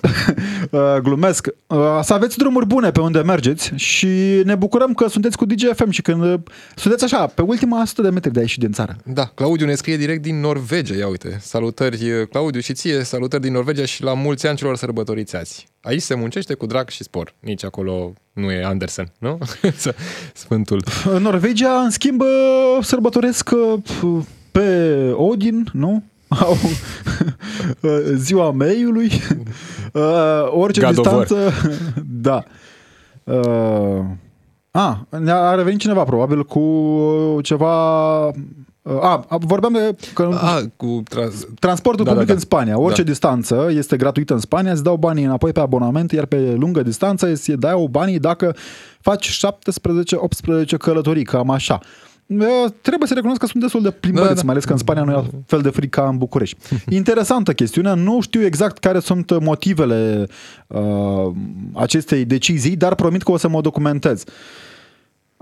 Uh, 0.71 0.81
Glumesc. 1.03 1.47
Uh, 1.67 1.79
Să 2.03 2.15
aveți 2.15 2.37
drumuri 2.39 2.67
bune 2.67 2.91
pe 2.91 3.01
unde 3.01 3.19
mergeți 3.21 3.73
și 3.75 4.09
ne 4.45 4.55
bucurăm 4.55 4.93
că 4.95 5.09
sunteți 5.09 5.37
cu 5.37 5.45
DGFM 5.45 5.91
și 5.91 6.03
când 6.03 6.23
uh, 6.23 6.35
sunteți 6.75 7.05
așa, 7.05 7.27
pe 7.27 7.43
ultima 7.43 7.81
100 7.81 8.03
de 8.03 8.11
metri 8.11 8.33
de 8.33 8.39
a 8.39 8.43
ieși 8.43 8.59
din 8.61 8.73
țară. 8.73 8.97
Da, 9.05 9.25
Claudiu 9.25 9.67
ne 9.67 9.75
scrie 9.75 9.97
direct 9.97 10.23
din 10.23 10.41
Norvegia, 10.41 10.95
ia 10.95 11.09
uite. 11.09 11.39
Salutări 11.41 12.29
Claudiu 12.29 12.61
și 12.61 12.73
ție, 12.73 13.03
salutări 13.03 13.43
din 13.43 13.53
Norvegia 13.53 13.85
și 13.85 14.03
la 14.03 14.15
mulți 14.15 14.47
ani 14.47 14.57
celor 14.57 14.77
sărbătoriți 14.77 15.37
azi. 15.37 15.69
Aici 15.83 16.03
se 16.03 16.15
muncește 16.15 16.55
cu 16.55 16.67
drag 16.67 16.89
și 16.89 17.03
spor. 17.03 17.35
Nici 17.41 17.65
acolo 17.65 18.13
nu 18.33 18.51
e 18.51 18.65
Andersen, 18.65 19.13
nu? 19.19 19.39
Sfântul. 20.35 20.85
În 21.05 21.23
Norvegia, 21.23 21.81
în 21.81 21.91
schimb, 21.91 22.21
uh, 22.21 22.85
sărbătoresc 22.85 23.51
uh, 24.03 24.23
pe 24.51 25.11
Odin, 25.15 25.69
nu? 25.73 26.03
Au 26.29 26.57
uh, 27.81 27.91
ziua 28.15 28.51
meiului, 28.51 29.11
uh, 29.93 30.03
orice 30.51 30.81
God 30.81 30.99
of 30.99 31.07
War. 31.07 31.19
distanță, 31.19 31.53
da. 32.29 32.45
Uh, 33.25 34.05
a, 34.71 35.07
ne-a 35.19 35.55
revenit 35.55 35.81
cineva 35.81 36.05
probabil 36.05 36.45
cu 36.45 37.39
ceva... 37.43 38.27
uh, 38.27 38.33
A, 39.01 39.25
a 39.29 39.37
vorbeam 39.41 39.73
de 39.73 39.97
că 40.15 40.23
A, 40.41 40.61
cu 40.77 41.03
trans... 41.09 41.47
transportul 41.59 42.05
Da, 42.05 42.11
public 42.11 42.29
da, 42.29 42.33
da. 42.33 42.39
în 42.39 42.45
Spania. 42.45 42.79
Orice 42.79 43.03
Da. 43.03 43.09
distanță 43.09 43.69
este 43.71 43.97
gratuită 43.97 44.33
în 44.35 44.41
Spania, 44.41 44.73
îți 44.73 44.83
dau 44.83 44.97
banii 44.97 45.25
înapoi 45.25 45.53
pe 45.53 45.61
abonament, 45.61 46.13
iar 46.13 46.27
pe 46.27 46.55
lungă 46.59 46.83
distanță 46.83 47.27
îți 47.27 47.53
dau 47.53 47.87
banii 47.87 48.19
dacă 48.19 48.55
faci 49.01 49.41
17-18 50.73 50.77
călătorii, 50.79 51.25
cam 51.25 51.51
așa. 51.51 51.81
Uh, 51.83 52.10
Trebuie 52.81 53.09
să 53.09 53.15
recunosc 53.15 53.41
că 53.41 53.47
sunt 53.47 53.63
destul 53.63 53.83
de 53.83 53.91
plimbăreț, 53.91 54.29
Da, 54.29 54.35
da. 54.35 54.43
mai 54.43 54.53
ales 54.53 54.65
că 54.65 54.73
în 54.73 54.79
Spania 54.79 55.03
nu 55.03 55.11
e 55.11 55.15
la 55.15 55.25
fel 55.47 55.61
de 55.61 55.71
fric 55.71 55.91
ca 55.91 56.09
în 56.09 56.19
București. 56.19 56.57
Interesantă 56.89 57.53
chestiune, 57.53 57.95
nu 57.95 58.21
știu 58.21 58.45
exact 58.45 58.79
care 58.79 58.99
sunt 58.99 59.41
motivele 59.41 60.27
uh, 60.67 60.81
acestei 61.75 62.25
decizii, 62.25 62.77
dar 62.77 62.95
promit 62.95 63.23
că 63.23 63.31
o 63.31 63.37
să 63.37 63.49
mă 63.49 63.61
documentez. 63.61 64.25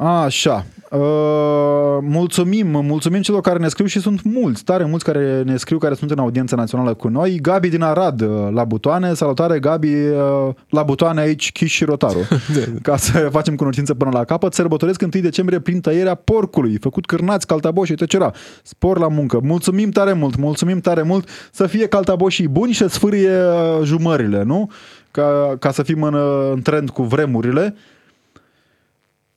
Așa. 0.00 0.66
Uh, 0.90 1.98
mulțumim, 2.00 2.66
mulțumim 2.66 3.20
celor 3.20 3.40
care 3.40 3.58
ne 3.58 3.68
scriu 3.68 3.86
și 3.86 4.00
sunt 4.00 4.22
mulți, 4.22 4.64
tare 4.64 4.84
mulți 4.84 5.04
care 5.04 5.42
ne 5.42 5.56
scriu, 5.56 5.78
care 5.78 5.94
sunt 5.94 6.10
în 6.10 6.18
audiență 6.18 6.54
națională 6.54 6.94
cu 6.94 7.08
noi. 7.08 7.38
Gabi 7.42 7.68
din 7.68 7.82
Arad, 7.82 8.20
uh, 8.20 8.28
la 8.50 8.64
butoane. 8.64 9.14
Salutare, 9.14 9.58
Gabi, 9.58 9.94
uh, 9.94 10.54
la 10.68 10.82
butoane 10.82 11.20
aici, 11.20 11.52
Chiș 11.52 11.72
și 11.72 11.84
Rotaru. 11.84 12.18
Ca 12.82 12.96
să 12.96 13.28
facem 13.30 13.54
cunoștință 13.54 13.94
până 13.94 14.10
la 14.12 14.24
capăt. 14.24 14.54
Sărbătoresc 14.54 15.02
1 15.02 15.10
decembrie 15.10 15.60
prin 15.60 15.80
tăierea 15.80 16.14
porcului, 16.14 16.78
făcut 16.80 17.06
cârnați, 17.06 17.46
caltaboși, 17.46 17.92
etc. 17.92 18.34
Spor 18.62 18.98
la 18.98 19.08
muncă. 19.08 19.40
Mulțumim 19.42 19.90
tare 19.90 20.12
mult, 20.12 20.36
mulțumim 20.36 20.80
tare 20.80 21.02
mult 21.02 21.28
să 21.52 21.66
fie 21.66 21.86
caltaboșii 21.86 22.48
buni 22.48 22.72
și 22.72 22.78
să 22.78 22.88
sfârie 22.88 23.30
uh, 23.30 23.84
jumările, 23.84 24.42
nu? 24.42 24.70
Ca, 25.10 25.56
ca 25.58 25.70
să 25.70 25.82
fim 25.82 26.02
în, 26.02 26.14
uh, 26.14 26.50
în 26.52 26.62
trend 26.62 26.90
cu 26.90 27.02
vremurile. 27.02 27.74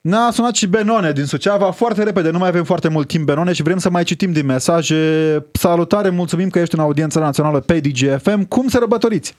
Ne-a 0.01 0.29
sunat 0.31 0.55
și 0.55 0.67
Benone 0.67 1.11
din 1.11 1.25
Suceava 1.25 1.71
foarte 1.71 2.03
repede, 2.03 2.29
nu 2.31 2.37
mai 2.37 2.47
avem 2.47 2.63
foarte 2.63 2.89
mult 2.89 3.07
timp 3.07 3.25
Benone 3.25 3.53
și 3.53 3.63
vrem 3.67 3.77
să 3.77 3.89
mai 3.89 4.03
citim 4.03 4.31
din 4.31 4.45
mesaje. 4.45 4.99
Salutare, 5.51 6.09
mulțumim 6.09 6.49
că 6.49 6.59
ești 6.59 6.75
în 6.75 6.81
audiența 6.87 7.19
națională 7.19 7.59
pe 7.59 7.79
DGFM. 7.79 8.41
Cum 8.47 8.67
sărbătoriți? 8.67 9.37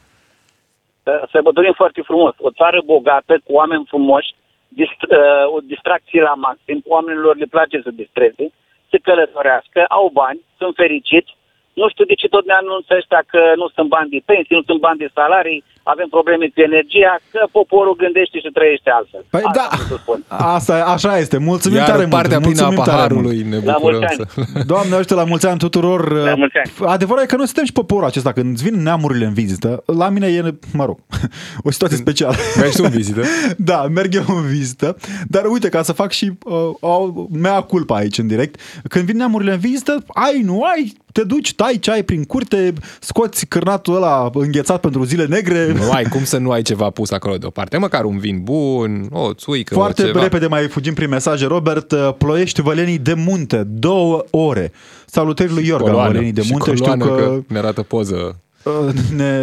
sărbătorim 1.32 1.72
foarte 1.76 2.00
frumos. 2.04 2.34
O 2.38 2.50
țară 2.50 2.82
bogată, 2.84 3.32
cu 3.44 3.52
oameni 3.52 3.84
frumoși, 3.88 4.34
dist- 4.80 5.08
uh, 5.18 5.44
o 5.56 5.58
distracție 5.72 6.20
la 6.20 6.34
maxim, 6.34 6.82
oamenilor 6.86 7.36
le 7.36 7.46
place 7.54 7.80
să 7.84 7.90
distreze, 7.90 8.44
să 8.90 8.96
călătorească, 9.02 9.80
au 9.88 10.10
bani, 10.12 10.40
sunt 10.58 10.74
fericiți. 10.74 11.36
Nu 11.72 11.88
știu 11.88 12.04
de 12.04 12.14
ce 12.14 12.28
tot 12.28 12.44
ne 12.46 12.52
anunță 12.52 12.94
ăștia 12.96 13.22
că 13.32 13.40
nu 13.56 13.68
sunt 13.68 13.88
bani 13.88 14.10
de 14.10 14.20
pensii, 14.24 14.56
nu 14.58 14.62
sunt 14.62 14.80
bani 14.80 14.98
de 14.98 15.10
salarii, 15.14 15.64
avem 15.92 16.08
probleme 16.16 16.44
cu 16.54 16.60
energia, 16.70 17.12
că 17.32 17.40
poporul 17.58 17.94
gândește 18.04 18.36
și 18.44 18.50
trăiește 18.58 18.90
altfel. 18.98 19.22
Păi 19.34 19.42
Asta 19.44 19.58
da, 19.60 19.66
vreau 19.76 19.86
să 19.92 19.96
spun. 20.04 20.18
asta, 20.56 20.74
așa 20.96 21.12
este. 21.18 21.36
Mulțumim 21.50 21.76
Iar 21.78 21.86
tare 21.90 22.06
partea 22.16 22.38
mult. 22.38 22.48
plină 22.48 22.62
a 22.66 22.70
mulțumim 22.70 22.94
tare 22.94 23.14
mult. 23.14 23.26
paharului 23.26 23.38
ne 23.52 23.56
La 23.64 23.72
bucurăm 23.78 23.98
mulți 24.00 24.14
să... 24.16 24.24
ani. 24.54 24.64
Doamne 24.72 24.94
ajută 24.94 25.14
la 25.14 25.24
mulți 25.24 25.46
ani 25.46 25.58
tuturor. 25.58 26.00
La 26.12 26.34
mulți 26.34 26.56
ani. 26.62 26.90
Adevărul 26.94 27.22
e 27.22 27.26
că 27.26 27.36
noi 27.36 27.46
suntem 27.50 27.64
și 27.64 27.72
poporul 27.72 28.04
acesta. 28.12 28.32
Când 28.32 28.52
îți 28.54 28.62
vin 28.68 28.82
neamurile 28.82 29.24
în 29.24 29.32
vizită, 29.32 29.82
la 29.86 30.08
mine 30.08 30.26
e, 30.26 30.54
mă 30.72 30.84
rog, 30.84 30.98
o 31.66 31.70
situație 31.70 31.96
specială. 31.96 32.34
Mergi 32.60 32.76
tu 32.76 32.82
în 32.84 32.90
vizită? 32.90 33.20
Da, 33.70 33.86
merg 33.86 34.14
eu 34.14 34.24
în 34.36 34.46
vizită, 34.46 34.96
dar 35.26 35.44
uite, 35.44 35.68
ca 35.68 35.82
să 35.82 35.92
fac 35.92 36.10
și 36.10 36.30
uh, 36.44 36.54
o 36.80 37.12
mea 37.40 37.60
culpa 37.60 37.94
aici 37.96 38.18
în 38.18 38.26
direct, 38.26 38.60
când 38.88 39.04
vin 39.04 39.16
neamurile 39.16 39.52
în 39.52 39.58
vizită, 39.58 40.04
ai, 40.08 40.40
nu 40.44 40.62
ai, 40.62 40.92
te 41.12 41.24
duci, 41.24 41.54
tai 41.54 41.78
ceai 41.80 42.02
prin 42.02 42.24
curte, 42.24 42.72
scoți 43.00 43.46
cârnatul 43.46 43.94
ăla 43.96 44.30
înghețat 44.34 44.80
pentru 44.80 45.04
zile 45.04 45.24
negre, 45.26 45.71
Nu 45.74 45.90
ai 45.90 46.04
cum 46.14 46.24
să 46.24 46.38
nu 46.38 46.50
ai 46.50 46.62
ceva 46.62 46.90
pus 46.90 47.10
acolo 47.10 47.36
deoparte. 47.36 47.76
Măcar 47.76 48.04
un 48.04 48.18
vin 48.18 48.40
bun, 48.42 49.06
o 49.10 49.32
țuică, 49.32 49.74
Foarte 49.74 50.02
o 50.02 50.06
ceva. 50.06 50.22
repede 50.22 50.46
mai 50.46 50.68
fugim 50.68 50.94
prin 50.94 51.08
mesaje. 51.08 51.46
Robert, 51.46 51.92
uh, 51.92 52.10
Ploiești, 52.18 52.60
Vălenii 52.62 52.98
de 52.98 53.14
Munte, 53.14 53.62
două 53.66 54.24
ore. 54.30 54.72
Salutări 55.06 55.52
lui 55.52 55.66
Iorga, 55.66 55.84
Coloană. 55.84 56.10
Vălenii 56.12 56.32
de 56.32 56.42
Și 56.42 56.50
Munte. 56.50 56.74
Știu 56.74 56.84
coloană 56.90 57.16
că, 57.16 57.40
ne 57.46 57.58
arată 57.58 57.82
poză. 57.82 58.40
uh, 58.62 58.72
ne, 59.16 59.40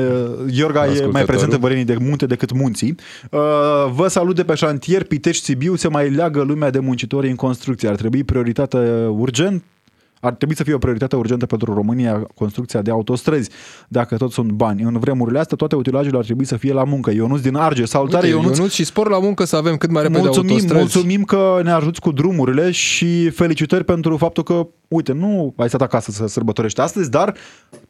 Iorga 0.52 0.80
e 0.80 0.86
mai 0.86 0.92
Ascultătorul. 0.92 1.26
prezent 1.26 1.52
în 1.54 1.60
Vălenii 1.60 1.86
de 1.86 1.98
Munte 2.00 2.26
decât 2.26 2.52
munții. 2.52 2.96
Uh, 3.32 3.40
Vă 3.94 4.08
salut 4.08 4.36
de 4.36 4.44
pe 4.44 4.54
șantier, 4.56 5.04
Pitești, 5.04 5.44
Sibiu, 5.44 5.76
se 5.76 5.88
mai 5.88 6.10
leagă 6.10 6.42
lumea 6.42 6.70
de 6.70 6.80
muncitori 6.80 7.30
în 7.30 7.36
construcție. 7.36 7.90
Ar 7.90 7.96
trebui 7.96 8.24
prioritate 8.24 8.78
urgent 9.10 9.64
ar 10.20 10.34
trebui 10.34 10.55
să 10.55 10.63
fie 10.63 10.74
o 10.74 10.78
prioritate 10.78 11.15
urgentă 11.15 11.45
pentru 11.45 11.74
România 11.74 12.28
construcția 12.36 12.82
de 12.82 12.91
autostrăzi, 12.91 13.49
dacă 13.88 14.17
tot 14.17 14.32
sunt 14.32 14.51
bani. 14.51 14.82
În 14.82 14.99
vremurile 14.99 15.39
astea, 15.39 15.57
toate 15.57 15.76
utilajele 15.76 16.17
ar 16.17 16.24
trebui 16.24 16.45
să 16.45 16.57
fie 16.57 16.74
la 16.74 16.84
muncă. 16.84 17.11
Ionuț 17.11 17.41
din 17.41 17.55
Arge, 17.55 17.86
salutare 17.86 18.26
Uite, 18.26 18.38
Ionuț! 18.38 18.57
Ionuț 18.57 18.72
și 18.72 18.84
spor 18.84 19.09
la 19.09 19.20
muncă 19.20 19.43
să 19.43 19.55
avem 19.55 19.78
cât 19.78 19.91
mai 19.91 20.01
repede 20.01 20.20
Mulțumim, 20.22 20.51
autostrăzi. 20.51 20.80
mulțumim 20.82 21.24
că 21.24 21.59
ne 21.63 21.72
ajuți 21.72 21.99
cu 22.01 22.11
drumurile 22.11 22.72
și 22.72 23.30
felicitări 23.30 23.84
pentru 23.84 24.17
faptul 24.17 24.43
că, 24.43 24.67
uite, 24.88 25.13
nu 25.13 25.53
ai 25.57 25.67
stat 25.67 25.82
acasă 25.82 26.11
să 26.11 26.28
sărbătorești 26.28 26.80
astăzi, 26.82 27.09
dar 27.09 27.34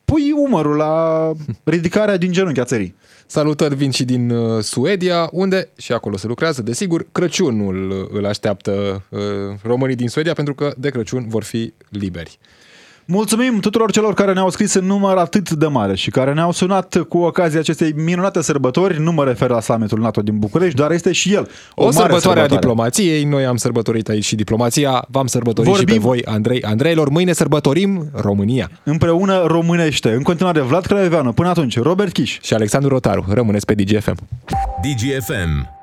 pui 0.05 0.31
umărul 0.47 0.75
la 0.75 1.31
ridicarea 1.63 2.17
din 2.17 2.31
genunchi 2.31 2.59
a 2.59 2.63
țării. 2.63 2.95
Salutări 3.31 3.75
vin 3.75 3.91
și 3.91 4.03
din 4.03 4.29
uh, 4.29 4.63
Suedia, 4.63 5.29
unde 5.31 5.69
și 5.77 5.91
acolo 5.91 6.17
se 6.17 6.27
lucrează, 6.27 6.61
desigur, 6.61 7.05
Crăciunul 7.11 7.89
uh, 7.89 8.07
îl 8.11 8.25
așteaptă 8.25 9.03
uh, 9.09 9.19
românii 9.63 9.95
din 9.95 10.07
Suedia, 10.07 10.33
pentru 10.33 10.53
că 10.53 10.73
de 10.77 10.89
Crăciun 10.89 11.27
vor 11.27 11.43
fi 11.43 11.73
liberi. 11.89 12.39
Mulțumim 13.11 13.59
tuturor 13.59 13.91
celor 13.91 14.13
care 14.13 14.33
ne-au 14.33 14.49
scris 14.49 14.73
în 14.73 14.85
număr 14.85 15.17
atât 15.17 15.49
de 15.49 15.67
mare 15.67 15.95
și 15.95 16.09
care 16.09 16.33
ne-au 16.33 16.51
sunat 16.51 17.05
cu 17.07 17.17
ocazia 17.17 17.59
acestei 17.59 17.93
minunate 17.95 18.41
sărbători. 18.41 19.01
Nu 19.01 19.11
mă 19.11 19.23
refer 19.23 19.49
la 19.49 19.59
summitul 19.59 19.99
NATO 19.99 20.21
din 20.21 20.39
București, 20.39 20.75
dar 20.75 20.91
este 20.91 21.11
și 21.11 21.33
el 21.33 21.49
o, 21.75 21.85
o 21.85 21.91
sărbătoare 21.91 22.39
a 22.39 22.47
diplomației. 22.47 23.23
Noi 23.23 23.45
am 23.45 23.55
sărbătorit 23.55 24.09
aici 24.09 24.25
și 24.25 24.35
diplomația. 24.35 25.05
V-am 25.07 25.27
sărbătorit 25.27 25.71
Vorbim. 25.71 25.93
și 25.93 25.99
pe 25.99 26.05
voi, 26.05 26.23
Andrei 26.25 26.63
Andreilor. 26.63 27.09
Mâine 27.09 27.33
sărbătorim 27.33 28.09
România. 28.13 28.71
Împreună 28.83 29.43
românește. 29.45 30.11
În 30.11 30.21
continuare, 30.21 30.61
Vlad 30.61 30.85
Craioveanu. 30.85 31.33
Până 31.33 31.49
atunci, 31.49 31.79
Robert 31.79 32.11
Chiș 32.11 32.39
și 32.41 32.53
Alexandru 32.53 32.89
Rotaru. 32.89 33.25
Rămâneți 33.29 33.65
pe 33.65 33.73
DGFM. 33.73 34.17
DGFM 34.81 35.78